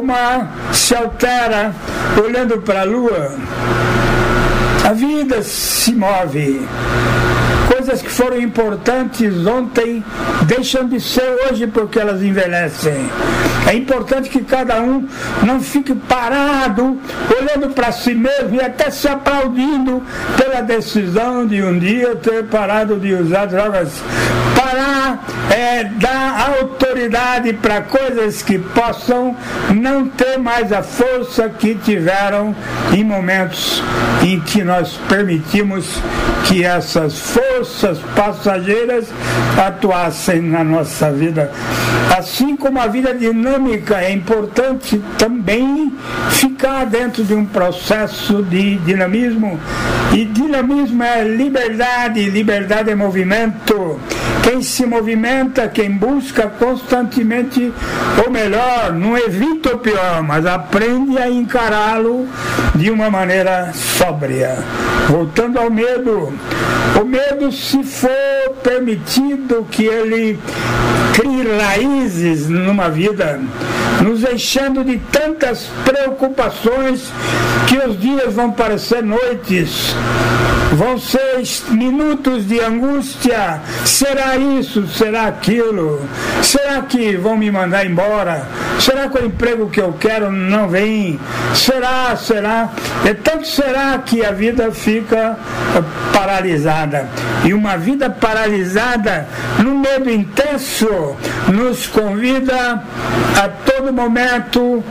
o 0.00 0.02
mar 0.02 0.50
se 0.72 0.94
altera 0.94 1.74
olhando 2.16 2.62
para 2.62 2.80
a 2.80 2.84
lua, 2.84 3.36
a 4.88 4.92
vida 4.94 5.42
se 5.42 5.92
move. 5.92 6.66
Coisas 7.88 8.02
que 8.02 8.10
foram 8.10 8.38
importantes 8.38 9.46
ontem 9.46 10.04
deixam 10.44 10.86
de 10.86 11.00
ser 11.00 11.24
hoje 11.48 11.66
porque 11.66 11.98
elas 11.98 12.22
envelhecem. 12.22 13.08
É 13.66 13.74
importante 13.74 14.28
que 14.28 14.44
cada 14.44 14.82
um 14.82 15.08
não 15.42 15.58
fique 15.58 15.94
parado, 15.94 16.98
olhando 17.34 17.70
para 17.70 17.90
si 17.90 18.14
mesmo 18.14 18.56
e 18.56 18.60
até 18.60 18.90
se 18.90 19.08
aplaudindo 19.08 20.02
pela 20.36 20.60
decisão 20.60 21.46
de 21.46 21.62
um 21.62 21.78
dia 21.78 22.14
ter 22.16 22.44
parado 22.44 23.00
de 23.00 23.14
usar 23.14 23.46
drogas. 23.46 24.02
Parar 24.54 25.24
é, 25.50 25.84
dar 25.84 26.58
autoridade 26.58 27.54
para 27.54 27.80
coisas 27.80 28.42
que 28.42 28.58
possam 28.58 29.34
não 29.74 30.06
ter 30.06 30.38
mais 30.38 30.72
a 30.72 30.82
força 30.82 31.48
que 31.48 31.74
tiveram 31.74 32.54
em 32.92 33.02
momentos 33.02 33.82
em 34.22 34.40
que 34.40 34.62
nós 34.62 34.98
permitimos 35.08 36.00
que 36.46 36.64
essas 36.64 37.18
forças 37.18 37.77
passageiras 38.14 39.06
atuassem 39.56 40.40
na 40.40 40.64
nossa 40.64 41.10
vida. 41.12 41.50
Assim 42.16 42.56
como 42.56 42.80
a 42.80 42.86
vida 42.86 43.14
dinâmica 43.14 44.00
é 44.00 44.12
importante 44.12 45.02
também 45.16 45.92
ficar 46.30 46.84
dentro 46.86 47.22
de 47.24 47.34
um 47.34 47.44
processo 47.44 48.42
de 48.42 48.76
dinamismo. 48.76 49.58
E 50.12 50.24
dinamismo 50.24 51.02
é 51.02 51.22
liberdade, 51.24 52.30
liberdade 52.30 52.90
é 52.90 52.94
movimento. 52.94 54.00
Quem 54.42 54.62
se 54.62 54.86
movimenta, 54.86 55.68
quem 55.68 55.90
busca 55.90 56.48
constantemente 56.48 57.72
o 58.26 58.30
melhor, 58.30 58.92
não 58.92 59.16
evita 59.16 59.74
o 59.74 59.78
pior, 59.78 60.22
mas 60.22 60.46
aprende 60.46 61.18
a 61.18 61.28
encará-lo 61.28 62.26
de 62.74 62.90
uma 62.90 63.10
maneira 63.10 63.72
sóbria. 63.74 64.56
Voltando 65.08 65.58
ao 65.58 65.70
medo, 65.70 66.32
o 67.00 67.04
medo, 67.04 67.52
se 67.52 67.82
for 67.82 68.10
permitido 68.62 69.66
que 69.70 69.84
ele 69.84 70.38
crie 71.14 71.46
raízes 71.58 72.48
numa 72.48 72.88
vida, 72.88 73.40
nos 74.02 74.22
enchendo 74.22 74.84
de 74.84 74.98
tantas 75.12 75.68
preocupações 75.84 77.12
que 77.66 77.76
os 77.78 78.00
dias 78.00 78.34
vão 78.34 78.50
parecer 78.50 79.02
noites, 79.02 79.94
vão 80.72 80.98
ser 80.98 81.42
minutos 81.70 82.46
de 82.46 82.60
angústia. 82.60 83.60
Será 83.84 84.36
isso? 84.36 84.86
Será 84.88 85.26
aquilo? 85.26 86.00
Será 86.42 86.82
que 86.82 87.16
vão 87.16 87.36
me 87.36 87.50
mandar 87.50 87.86
embora? 87.86 88.46
Será 88.80 89.08
que 89.08 89.18
o 89.18 89.26
emprego 89.26 89.68
que 89.70 89.80
eu 89.80 89.94
quero 89.98 90.30
não 90.30 90.68
vem? 90.68 91.18
Será? 91.54 92.14
Será? 92.16 92.70
É 93.04 93.14
tanto 93.14 93.46
será 93.46 93.98
que 93.98 94.24
a 94.24 94.32
vida 94.32 94.70
fica 94.72 95.36
paralisada. 96.12 97.08
E 97.44 97.54
uma 97.54 97.76
vida 97.76 98.10
paralisada, 98.10 99.26
no 99.58 99.78
medo 99.78 100.10
intenso, 100.10 101.16
nos 101.48 101.86
convida 101.86 102.82
a 103.42 103.48
todo 103.48 103.92
momento 103.92 104.82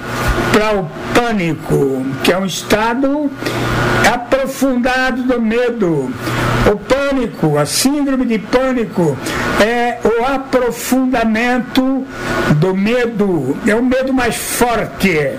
para 0.51 0.75
o 0.75 0.89
pânico, 1.13 2.05
que 2.23 2.31
é 2.31 2.37
um 2.37 2.45
estado 2.45 3.29
aprofundado 4.11 5.23
do 5.23 5.41
medo. 5.41 5.66
O 6.71 6.77
pânico, 6.77 7.57
a 7.57 7.65
síndrome 7.65 8.25
de 8.25 8.39
pânico, 8.39 9.17
é 9.61 9.99
o 10.03 10.25
aprofundamento 10.25 12.05
do 12.55 12.75
medo, 12.75 13.55
é 13.65 13.75
o 13.75 13.83
medo 13.83 14.13
mais 14.13 14.35
forte. 14.35 15.31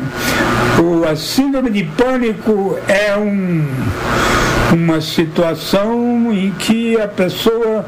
O, 0.79 1.05
a 1.07 1.17
síndrome 1.17 1.71
de 1.71 1.85
pânico 1.85 2.79
é 2.89 3.17
um 3.17 3.67
uma 4.73 5.01
situação 5.01 6.31
em 6.33 6.51
que 6.53 7.01
a 7.01 7.09
pessoa 7.09 7.87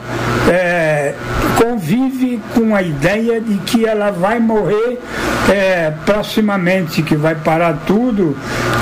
é, 0.49 1.15
convive 1.61 2.41
com 2.55 2.75
a 2.75 2.81
ideia 2.81 3.39
de 3.39 3.59
que 3.59 3.85
ela 3.85 4.11
vai 4.11 4.41
morrer 4.41 4.99
é, 5.47 5.93
proximamente, 6.07 7.03
que 7.03 7.15
vai 7.15 7.35
parar 7.35 7.83
tudo, 7.87 8.35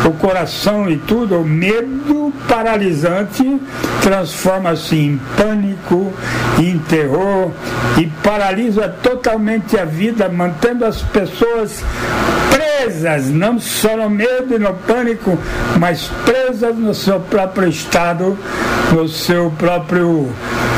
o 0.05 0.13
coração 0.13 0.89
e 0.89 0.97
tudo, 0.97 1.41
o 1.41 1.45
medo 1.45 2.33
paralisante 2.47 3.61
transforma-se 4.01 4.95
em 4.95 5.21
pânico, 5.37 6.13
em 6.57 6.79
terror 6.79 7.51
e 7.99 8.07
paralisa 8.23 8.89
totalmente 9.03 9.77
a 9.77 9.85
vida, 9.85 10.29
mantendo 10.29 10.85
as 10.85 11.03
pessoas 11.03 11.83
presas, 12.79 13.29
não 13.29 13.59
só 13.59 13.97
no 13.97 14.09
medo 14.09 14.55
e 14.55 14.59
no 14.59 14.73
pânico, 14.73 15.37
mas 15.79 16.09
presas 16.25 16.77
no 16.77 16.95
seu 16.95 17.19
próprio 17.21 17.69
estado, 17.69 18.39
no 18.93 19.09
seu 19.09 19.51
próprio 19.59 20.29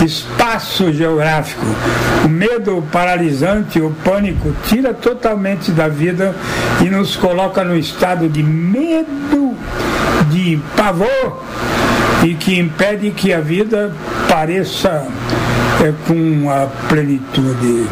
espaço 0.04 0.92
geográfico. 0.92 1.66
O 2.24 2.28
medo 2.28 2.84
paralisante, 2.92 3.80
o 3.80 3.90
pânico, 4.04 4.54
tira 4.66 4.92
totalmente 4.92 5.70
da 5.72 5.88
vida 5.88 6.34
e 6.80 6.90
nos 6.90 7.16
coloca 7.16 7.64
no 7.64 7.76
estado 7.76 8.28
de 8.28 8.42
medo, 8.42 9.56
de 10.30 10.60
pavor, 10.76 11.42
e 12.24 12.34
que 12.34 12.58
impede 12.58 13.10
que 13.10 13.32
a 13.32 13.40
vida 13.40 13.92
pareça 14.28 15.06
é, 15.82 15.92
com 16.06 16.50
a 16.50 16.66
plenitude. 16.88 17.86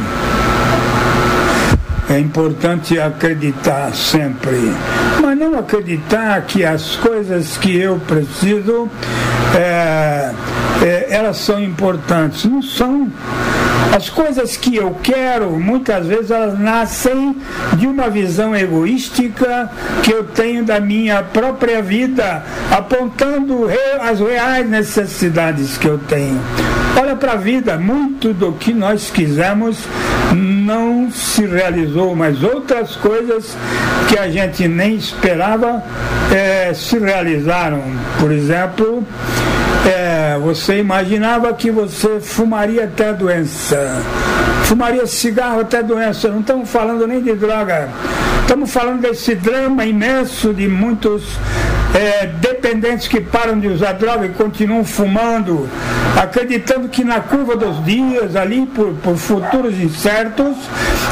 É 2.11 2.19
importante 2.19 2.99
acreditar 2.99 3.95
sempre, 3.95 4.73
mas 5.21 5.39
não 5.39 5.59
acreditar 5.59 6.41
que 6.43 6.65
as 6.65 6.97
coisas 6.97 7.59
que 7.59 7.77
eu 7.77 8.01
preciso, 8.07 8.89
é, 9.55 10.33
é, 10.83 11.07
elas 11.11 11.37
são 11.37 11.63
importantes. 11.63 12.47
Não 12.47 12.63
são. 12.63 13.09
As 13.95 14.09
coisas 14.09 14.57
que 14.57 14.77
eu 14.77 14.97
quero, 15.03 15.51
muitas 15.59 16.07
vezes 16.07 16.31
elas 16.31 16.59
nascem 16.59 17.37
de 17.75 17.87
uma 17.87 18.09
visão 18.09 18.55
egoística 18.55 19.71
que 20.03 20.13
eu 20.13 20.25
tenho 20.25 20.65
da 20.65 20.79
minha 20.79 21.23
própria 21.23 21.83
vida, 21.83 22.45
apontando 22.71 23.69
as 24.01 24.21
reais 24.21 24.69
necessidades 24.69 25.77
que 25.79 25.87
eu 25.87 25.99
tenho. 25.99 26.41
Olha 27.01 27.17
para 27.17 27.33
a 27.33 27.37
vida, 27.37 27.77
muito 27.79 28.33
do 28.33 28.53
que 28.53 28.73
nós 28.73 29.11
quisemos 29.11 29.79
não 30.35 31.11
se 31.11 31.47
realizou, 31.47 32.15
mas 32.15 32.43
outras 32.43 32.97
coisas 32.97 33.57
que 34.09 34.19
a 34.19 34.29
gente 34.29 34.67
nem 34.69 34.97
esperava 34.97 35.83
é, 36.33 36.73
se 36.75 36.99
realizaram. 36.99 37.83
Por 38.19 38.31
exemplo, 38.33 39.07
você 40.39 40.79
imaginava 40.79 41.53
que 41.53 41.71
você 41.71 42.21
fumaria 42.21 42.85
até 42.85 43.11
a 43.11 43.13
doença, 43.13 44.03
fumaria 44.65 45.07
cigarro 45.07 45.61
até 45.61 45.79
a 45.79 45.83
doença, 45.83 46.29
não 46.29 46.41
estamos 46.41 46.71
falando 46.71 47.07
nem 47.07 47.23
de 47.23 47.35
droga, 47.35 47.89
estamos 48.41 48.71
falando 48.71 49.01
desse 49.03 49.35
drama 49.35 49.85
imenso 49.85 50.55
de 50.55 50.69
muitos 50.69 51.25
é, 51.95 52.27
dependentes 52.59 53.07
que 53.07 53.21
param 53.21 53.59
de 53.59 53.69
usar 53.69 53.93
droga 53.93 54.27
e 54.27 54.31
continuam 54.31 54.85
fumando, 54.85 55.69
acreditando 56.21 56.89
que 56.89 57.05
na 57.05 57.21
curva 57.21 57.57
dos 57.57 57.85
dias, 57.85 58.35
ali 58.35 58.67
por, 58.67 58.93
por 58.95 59.17
futuros 59.17 59.79
incertos, 59.79 60.57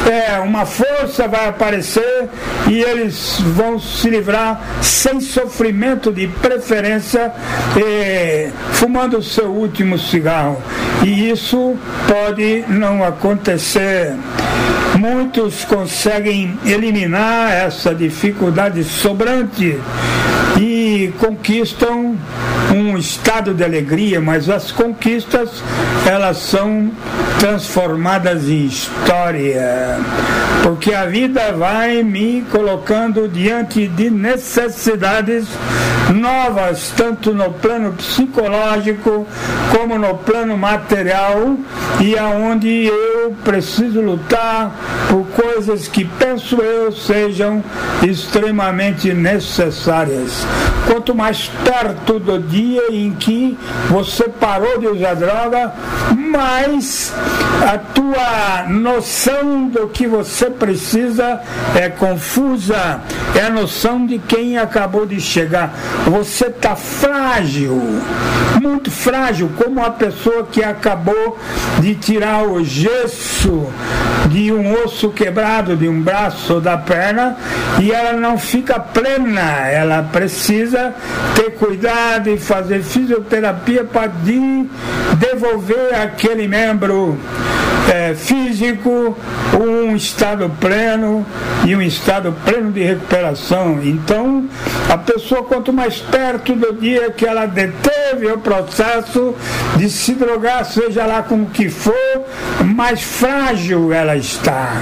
é, 0.05 0.39
uma 0.39 0.65
força 0.65 1.27
vai 1.27 1.47
aparecer 1.47 2.29
e 2.67 2.81
eles 2.81 3.39
vão 3.55 3.79
se 3.79 4.09
livrar 4.09 4.61
sem 4.81 5.21
sofrimento 5.21 6.11
de 6.11 6.27
preferência, 6.27 7.31
é, 7.77 8.51
fumando 8.73 9.17
o 9.17 9.23
seu 9.23 9.47
último 9.47 9.97
cigarro. 9.97 10.61
E 11.03 11.29
isso 11.29 11.75
pode 12.07 12.65
não 12.67 13.03
acontecer. 13.03 14.15
Muitos 14.97 15.63
conseguem 15.63 16.57
eliminar 16.65 17.51
essa 17.51 17.93
dificuldade 17.93 18.83
sobrante 18.83 19.77
e 20.59 21.13
conquistam 21.19 22.17
um 22.73 22.97
estado 22.97 23.53
de 23.53 23.63
alegria, 23.63 24.19
mas 24.19 24.49
as 24.49 24.71
conquistas 24.71 25.63
elas 26.05 26.37
são 26.37 26.91
transformadas 27.39 28.49
em 28.49 28.65
história, 28.65 29.97
porque 30.63 30.93
a 30.93 31.05
vida 31.05 31.51
vai 31.51 32.01
me 32.03 32.43
colocando 32.51 33.27
diante 33.27 33.87
de 33.87 34.09
necessidades 34.09 35.45
novas, 36.13 36.91
tanto 36.95 37.33
no 37.33 37.51
plano 37.51 37.93
psicológico 37.93 39.27
como 39.75 39.99
no 39.99 40.15
plano 40.15 40.57
material, 40.57 41.57
e 41.99 42.17
aonde 42.17 42.85
eu 42.85 43.35
preciso 43.43 44.01
lutar 44.01 44.71
por 45.09 45.25
coisas 45.27 45.87
que 45.87 46.05
penso 46.05 46.57
eu 46.57 46.91
sejam 46.91 47.63
extremamente 48.03 49.13
necessárias. 49.13 50.45
Quanto 50.85 51.13
mais 51.13 51.51
perto 51.63 52.19
do 52.19 52.39
dia 52.39 52.56
em 52.91 53.11
que 53.13 53.57
você 53.89 54.27
parou 54.27 54.79
de 54.79 54.87
usar 54.87 55.13
droga, 55.15 55.73
mais 56.15 57.13
a 57.61 57.77
tua 57.77 58.65
noção 58.69 59.67
do 59.67 59.87
que 59.87 60.07
você 60.07 60.49
precisa 60.49 61.41
é 61.75 61.89
confusa. 61.89 63.01
É 63.35 63.41
a 63.41 63.49
noção 63.49 64.05
de 64.05 64.19
quem 64.19 64.57
acabou 64.57 65.05
de 65.05 65.19
chegar. 65.19 65.73
Você 66.05 66.47
está 66.47 66.75
frágil, 66.75 67.81
muito 68.61 68.89
frágil, 68.89 69.51
como 69.57 69.83
a 69.83 69.91
pessoa 69.91 70.47
que 70.51 70.63
acabou 70.63 71.37
de 71.79 71.95
tirar 71.95 72.43
o 72.43 72.63
gesso 72.63 73.67
de 74.29 74.51
um 74.51 74.83
osso 74.83 75.09
quebrado, 75.09 75.75
de 75.75 75.87
um 75.87 76.01
braço 76.01 76.55
ou 76.55 76.61
da 76.61 76.77
perna, 76.77 77.37
e 77.81 77.91
ela 77.91 78.13
não 78.13 78.37
fica 78.37 78.79
plena, 78.79 79.67
ela 79.67 80.03
precisa 80.03 80.93
ter 81.35 81.51
cuidado 81.51 82.29
e 82.29 82.37
fazer 82.47 82.81
fisioterapia 82.81 83.83
para 83.83 84.09
devolver 85.19 85.93
aquele 85.93 86.47
membro 86.47 87.17
é, 87.93 88.15
físico, 88.15 89.17
um 89.59 89.95
estado 89.95 90.49
pleno 90.59 91.25
e 91.65 91.75
um 91.75 91.81
estado 91.81 92.33
pleno 92.45 92.71
de 92.71 92.83
recuperação. 92.83 93.81
Então, 93.83 94.47
a 94.89 94.97
pessoa, 94.97 95.43
quanto 95.43 95.73
mais 95.73 95.99
perto 95.99 96.55
do 96.55 96.71
dia 96.73 97.11
que 97.11 97.25
ela 97.25 97.45
deteve 98.07 98.31
o 98.31 98.37
processo 98.37 99.35
de 99.75 99.89
se 99.89 100.13
drogar, 100.13 100.65
seja 100.65 101.05
lá 101.05 101.21
com 101.23 101.43
o 101.43 101.45
que 101.47 101.69
for, 101.69 101.93
mais 102.63 103.01
frágil 103.01 103.91
ela 103.91 104.15
está, 104.15 104.73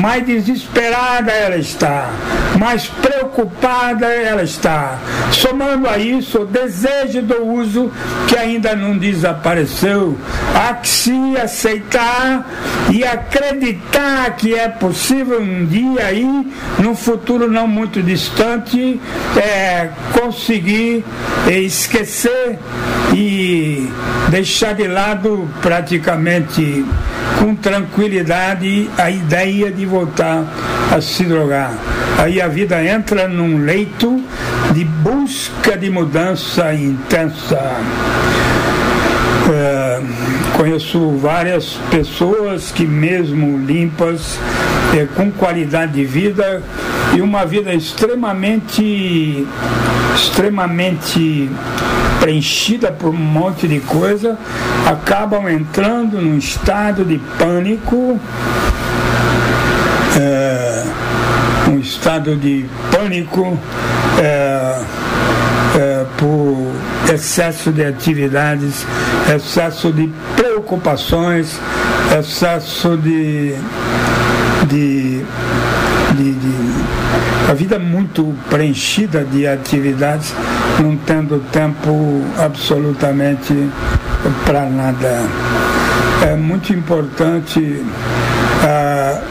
mais 0.00 0.24
desesperada 0.24 1.30
ela 1.30 1.56
está, 1.56 2.10
mais 2.58 2.86
preocupada 2.86 4.06
ela 4.06 4.42
está. 4.42 4.98
Somando 5.32 5.88
a 5.88 5.98
isso 5.98 6.40
o 6.40 6.46
desejo 6.46 7.22
do 7.22 7.46
uso 7.46 7.92
que 8.28 8.36
ainda 8.36 8.74
não 8.74 8.96
desapareceu, 8.96 10.16
há 10.54 10.74
que 10.74 10.88
se 10.88 11.36
aceitar 11.36 12.46
e 12.90 13.04
acreditar 13.04 14.36
que 14.36 14.54
é 14.54 14.68
possível 14.68 15.40
um 15.40 15.66
dia 15.66 16.06
aí, 16.06 16.46
num 16.78 16.94
futuro 16.94 17.50
não 17.50 17.66
muito 17.66 18.02
distante, 18.02 19.00
é, 19.36 19.90
conseguir 20.18 21.04
esquecer 21.48 22.58
e 23.14 23.88
deixar 24.30 24.74
de 24.74 24.86
lado 24.86 25.48
praticamente 25.60 26.84
com 27.38 27.54
tranquilidade 27.54 28.88
a 28.96 29.10
ideia 29.10 29.70
de 29.70 29.86
voltar 29.86 30.44
a 30.94 31.00
se 31.00 31.24
drogar. 31.24 31.72
Aí 32.18 32.40
a 32.40 32.48
vida 32.48 32.84
entra 32.84 33.26
num 33.26 33.64
leito 33.64 34.22
de 34.72 34.84
busca 34.84 35.76
de 35.76 35.90
mudança 35.90 36.74
intensa. 36.74 37.58
É, 39.52 40.00
conheço 40.56 41.16
várias 41.16 41.78
pessoas 41.90 42.70
que, 42.70 42.84
mesmo 42.84 43.58
limpas, 43.58 44.38
é, 44.96 45.06
com 45.16 45.30
qualidade 45.30 45.92
de 45.92 46.04
vida 46.04 46.62
e 47.16 47.20
uma 47.20 47.44
vida 47.44 47.72
extremamente, 47.74 49.46
extremamente 50.14 51.50
preenchida 52.20 52.92
por 52.92 53.08
um 53.08 53.16
monte 53.16 53.66
de 53.66 53.80
coisa, 53.80 54.38
acabam 54.86 55.48
entrando 55.48 56.20
num 56.20 56.36
estado 56.36 57.04
de 57.04 57.18
pânico. 57.38 58.20
É, 60.20 60.84
um 61.68 61.78
estado 61.78 62.36
de 62.36 62.66
pânico 62.90 63.58
é, 64.18 64.82
é, 65.78 66.06
por 66.18 66.72
excesso 67.12 67.72
de 67.72 67.84
atividades, 67.84 68.86
excesso 69.34 69.90
de 69.90 70.12
preocupações, 70.36 71.58
excesso 72.18 72.96
de, 72.98 73.54
de, 74.68 75.24
de, 76.16 76.32
de 76.34 76.79
a 77.50 77.52
vida 77.52 77.80
muito 77.80 78.32
preenchida 78.48 79.24
de 79.24 79.44
atividades, 79.44 80.32
não 80.78 80.96
tendo 80.96 81.40
tempo 81.50 82.22
absolutamente 82.38 83.52
para 84.46 84.70
nada. 84.70 85.22
É 86.22 86.36
muito 86.36 86.72
importante 86.72 87.82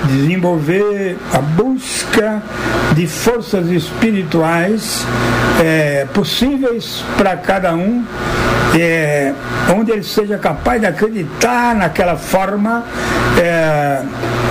desenvolver 0.04 1.18
a 1.32 1.40
busca 1.40 2.44
de 2.94 3.08
forças 3.08 3.68
espirituais 3.68 5.06
é, 5.64 6.06
possíveis 6.14 7.02
para 7.18 7.38
cada 7.38 7.74
um, 7.74 8.04
é, 8.78 9.34
onde 9.74 9.92
ele 9.92 10.04
seja 10.04 10.38
capaz 10.38 10.82
de 10.82 10.88
acreditar 10.88 11.74
naquela 11.74 12.18
forma. 12.18 12.84
É, 13.38 14.02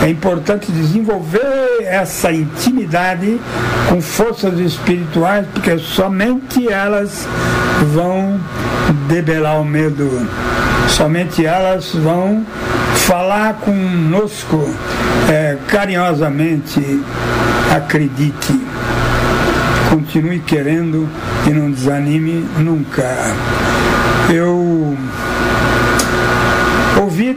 é 0.03 0.09
importante 0.09 0.71
desenvolver 0.71 1.83
essa 1.83 2.33
intimidade 2.33 3.41
com 3.89 4.01
forças 4.01 4.59
espirituais, 4.61 5.47
porque 5.53 5.79
somente 5.79 6.69
elas 6.71 7.27
vão 7.93 8.41
debelar 9.09 9.61
o 9.61 9.65
medo, 9.65 10.09
somente 10.89 11.45
elas 11.45 11.93
vão 11.95 12.45
falar 13.07 13.55
conosco. 13.55 14.69
É, 15.29 15.59
carinhosamente, 15.67 17.03
acredite, 17.75 18.59
continue 19.91 20.39
querendo 20.41 21.09
e 21.47 21.51
não 21.51 21.71
desanime 21.71 22.47
nunca. 22.59 23.05
Eu 24.31 24.78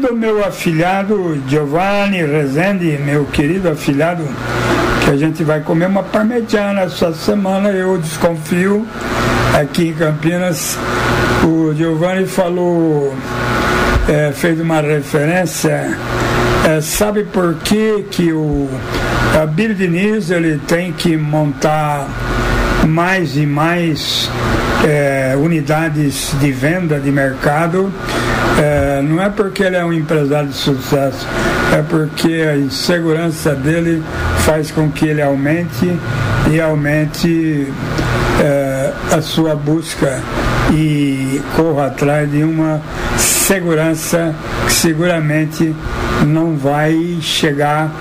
ouvi 0.02 0.08
do 0.08 0.16
meu 0.16 0.44
afilhado 0.44 1.42
Giovanni 1.48 2.24
Rezende, 2.24 2.98
meu 3.04 3.26
querido 3.26 3.70
afilhado, 3.70 4.24
que 5.04 5.12
a 5.12 5.18
gente 5.18 5.44
vai 5.44 5.62
comer 5.62 5.88
uma 5.88 6.04
parmegiana 6.04 6.82
essa 6.82 7.14
semana, 7.14 7.70
eu 7.70 7.98
desconfio, 7.98 8.86
aqui 9.60 9.90
em 9.90 9.94
Campinas. 9.94 10.78
O 11.44 11.74
Giovanni 11.74 12.26
falou 12.26 13.14
é, 14.08 14.32
fez 14.32 14.60
uma 14.60 14.82
referência. 14.82 15.98
É, 16.68 16.82
sabe 16.82 17.24
por 17.24 17.56
que, 17.64 18.06
que 18.12 18.32
o 18.32 18.70
a 19.42 19.46
Bill 19.46 19.74
Diniz 19.74 20.30
ele 20.30 20.60
tem 20.68 20.92
que 20.92 21.16
montar 21.16 22.08
mais 22.88 23.38
e 23.38 23.46
mais 23.46 24.30
é, 24.84 25.36
unidades 25.38 26.34
de 26.40 26.52
venda 26.52 27.00
de 27.00 27.12
mercado? 27.12 27.92
É, 28.60 29.02
não 29.02 29.22
é 29.22 29.30
porque 29.30 29.64
ele 29.64 29.76
é 29.76 29.86
um 29.86 29.94
empresário 29.94 30.50
de 30.50 30.56
sucesso, 30.56 31.28
é 31.74 31.82
porque 31.82 32.48
a 32.50 32.58
insegurança 32.58 33.56
dele 33.56 34.04
faz 34.40 34.72
com 34.72 34.92
que 34.92 35.06
ele 35.06 35.22
aumente 35.22 35.98
e 36.52 36.60
aumente 36.60 37.68
é, 38.40 38.92
a 39.12 39.22
sua 39.22 39.56
busca 39.56 40.20
e 40.72 41.42
corra 41.56 41.88
atrás 41.88 42.30
de 42.32 42.44
uma 42.44 42.82
segurança 43.18 44.34
que 44.66 44.74
seguramente 44.74 45.76
não 46.26 46.56
vai 46.56 47.18
chegar 47.22 47.92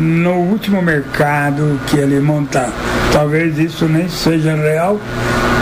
no 0.00 0.32
último 0.32 0.80
mercado 0.80 1.78
que 1.86 1.96
ele 1.96 2.20
montar. 2.20 2.70
Talvez 3.12 3.58
isso 3.58 3.86
nem 3.86 4.08
seja 4.08 4.54
real, 4.54 4.98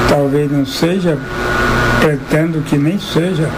talvez 0.09 0.51
não 0.51 0.65
seja, 0.65 1.19
pretendo 2.01 2.63
que 2.63 2.77
nem 2.77 2.99
seja, 2.99 3.49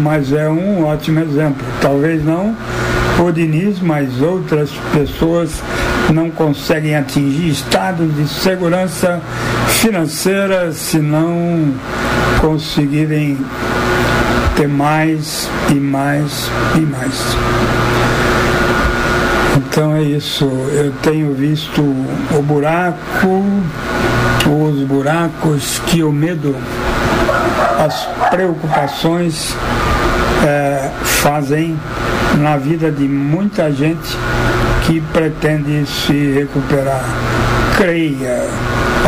mas 0.00 0.32
é 0.32 0.48
um 0.48 0.84
ótimo 0.84 1.20
exemplo. 1.20 1.64
Talvez 1.80 2.24
não 2.24 2.54
o 3.20 3.32
Diniz, 3.32 3.80
mas 3.80 4.22
outras 4.22 4.70
pessoas 4.92 5.62
não 6.12 6.30
conseguem 6.30 6.94
atingir 6.94 7.50
estados 7.50 8.14
de 8.14 8.28
segurança 8.28 9.20
financeira 9.68 10.72
se 10.72 10.98
não 10.98 11.74
conseguirem 12.40 13.38
ter 14.56 14.68
mais 14.68 15.48
e 15.70 15.74
mais 15.74 16.50
e 16.76 16.80
mais. 16.80 17.87
Então 19.58 19.96
é 19.96 20.02
isso. 20.02 20.44
Eu 20.44 20.92
tenho 21.02 21.34
visto 21.34 21.82
o 21.82 22.42
buraco, 22.42 23.44
os 24.46 24.84
buracos 24.84 25.80
que 25.86 26.00
o 26.00 26.12
medo, 26.12 26.54
as 27.84 28.08
preocupações 28.30 29.56
é, 30.46 30.88
fazem 31.02 31.76
na 32.38 32.56
vida 32.56 32.92
de 32.92 33.02
muita 33.08 33.72
gente 33.72 34.16
que 34.86 35.00
pretende 35.12 35.84
se 35.86 36.32
recuperar. 36.34 37.04
Creia, 37.76 38.46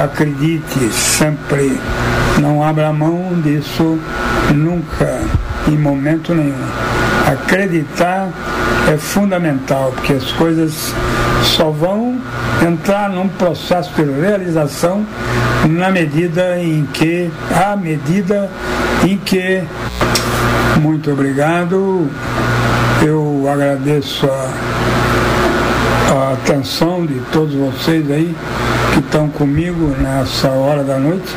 acredite 0.02 0.90
sempre, 0.93 1.78
não 2.40 2.62
abra 2.62 2.93
mão 2.93 3.40
disso 3.40 4.01
nunca, 4.52 5.20
em 5.68 5.78
momento 5.78 6.35
nenhum. 6.35 6.55
Acreditar 7.32 8.28
é 8.93 8.97
fundamental, 8.97 9.93
porque 9.95 10.15
as 10.15 10.33
coisas 10.33 10.95
só 11.43 11.71
vão 11.71 12.21
entrar 12.67 13.09
num 13.09 13.29
processo 13.29 13.93
de 13.95 14.03
realização 14.03 15.05
na 15.69 15.91
medida 15.91 16.59
em 16.59 16.87
que, 16.93 17.31
à 17.51 17.77
medida 17.77 18.51
em 19.07 19.17
que, 19.17 19.63
muito 20.81 21.11
obrigado, 21.11 22.09
eu 23.03 23.47
agradeço 23.51 24.29
a, 24.29 24.51
a 26.13 26.33
atenção 26.33 27.07
de 27.07 27.21
todos 27.33 27.55
vocês 27.55 28.11
aí 28.11 28.35
que 28.93 28.99
estão 28.99 29.29
comigo 29.29 29.95
nessa 30.01 30.49
hora 30.49 30.83
da 30.83 30.99
noite 30.99 31.35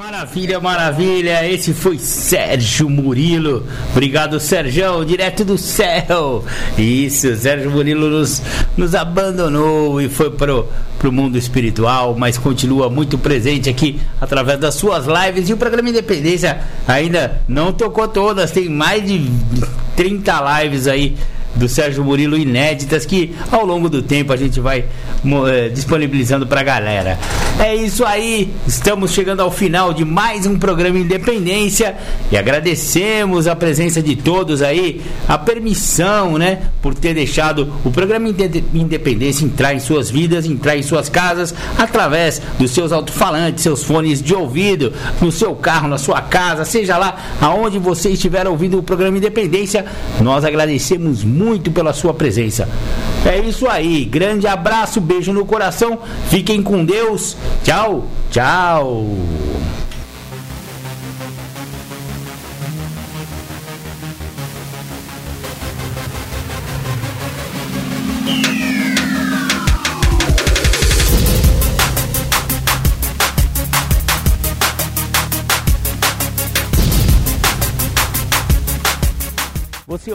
Maravilha, 0.00 0.58
maravilha. 0.58 1.46
Esse 1.46 1.74
foi 1.74 1.98
Sérgio 1.98 2.88
Murilo. 2.88 3.66
Obrigado, 3.92 4.40
Sérgio, 4.40 5.04
direto 5.04 5.44
do 5.44 5.58
céu. 5.58 6.42
Isso, 6.78 7.36
Sérgio 7.36 7.70
Murilo 7.70 8.08
nos, 8.08 8.40
nos 8.78 8.94
abandonou 8.94 10.00
e 10.00 10.08
foi 10.08 10.30
pro, 10.30 10.66
pro 10.98 11.12
mundo 11.12 11.36
espiritual, 11.36 12.16
mas 12.18 12.38
continua 12.38 12.88
muito 12.88 13.18
presente 13.18 13.68
aqui 13.68 14.00
através 14.18 14.58
das 14.58 14.74
suas 14.74 15.04
lives. 15.04 15.50
E 15.50 15.52
o 15.52 15.58
programa 15.58 15.90
Independência 15.90 16.62
ainda 16.88 17.42
não 17.46 17.70
tocou 17.70 18.08
todas, 18.08 18.50
tem 18.52 18.70
mais 18.70 19.06
de 19.06 19.30
30 19.96 20.62
lives 20.62 20.86
aí 20.86 21.14
do 21.54 21.68
Sérgio 21.68 22.04
Murilo 22.04 22.36
inéditas 22.36 23.04
que 23.04 23.34
ao 23.50 23.66
longo 23.66 23.88
do 23.88 24.02
tempo 24.02 24.32
a 24.32 24.36
gente 24.36 24.60
vai 24.60 24.84
eh, 25.48 25.68
disponibilizando 25.68 26.46
pra 26.46 26.62
galera. 26.62 27.18
É 27.58 27.74
isso 27.74 28.04
aí, 28.06 28.50
estamos 28.66 29.12
chegando 29.12 29.40
ao 29.40 29.50
final 29.50 29.92
de 29.92 30.04
mais 30.04 30.46
um 30.46 30.58
programa 30.58 30.98
Independência 30.98 31.96
e 32.30 32.36
agradecemos 32.36 33.46
a 33.46 33.54
presença 33.54 34.02
de 34.02 34.16
todos 34.16 34.62
aí, 34.62 35.02
a 35.28 35.36
permissão, 35.36 36.38
né, 36.38 36.62
por 36.80 36.94
ter 36.94 37.12
deixado 37.12 37.72
o 37.84 37.90
programa 37.90 38.28
Independência 38.72 39.44
entrar 39.44 39.74
em 39.74 39.80
suas 39.80 40.10
vidas, 40.10 40.46
entrar 40.46 40.76
em 40.76 40.82
suas 40.82 41.08
casas 41.08 41.54
através 41.76 42.40
dos 42.58 42.70
seus 42.70 42.92
alto-falantes, 42.92 43.62
seus 43.62 43.82
fones 43.82 44.22
de 44.22 44.34
ouvido, 44.34 44.92
no 45.20 45.30
seu 45.30 45.54
carro, 45.54 45.88
na 45.88 45.98
sua 45.98 46.22
casa, 46.22 46.64
seja 46.64 46.96
lá 46.96 47.36
aonde 47.40 47.78
você 47.78 48.10
estiver 48.10 48.46
ouvindo 48.46 48.78
o 48.78 48.82
programa 48.82 49.18
Independência. 49.18 49.84
Nós 50.20 50.44
agradecemos 50.44 51.24
muito 51.24 51.39
muito 51.40 51.70
pela 51.70 51.94
sua 51.94 52.12
presença. 52.12 52.68
É 53.24 53.38
isso 53.38 53.66
aí. 53.66 54.04
Grande 54.04 54.46
abraço, 54.46 55.00
beijo 55.00 55.32
no 55.32 55.46
coração. 55.46 55.98
Fiquem 56.28 56.62
com 56.62 56.84
Deus. 56.84 57.36
Tchau, 57.64 58.04
tchau. 58.30 59.16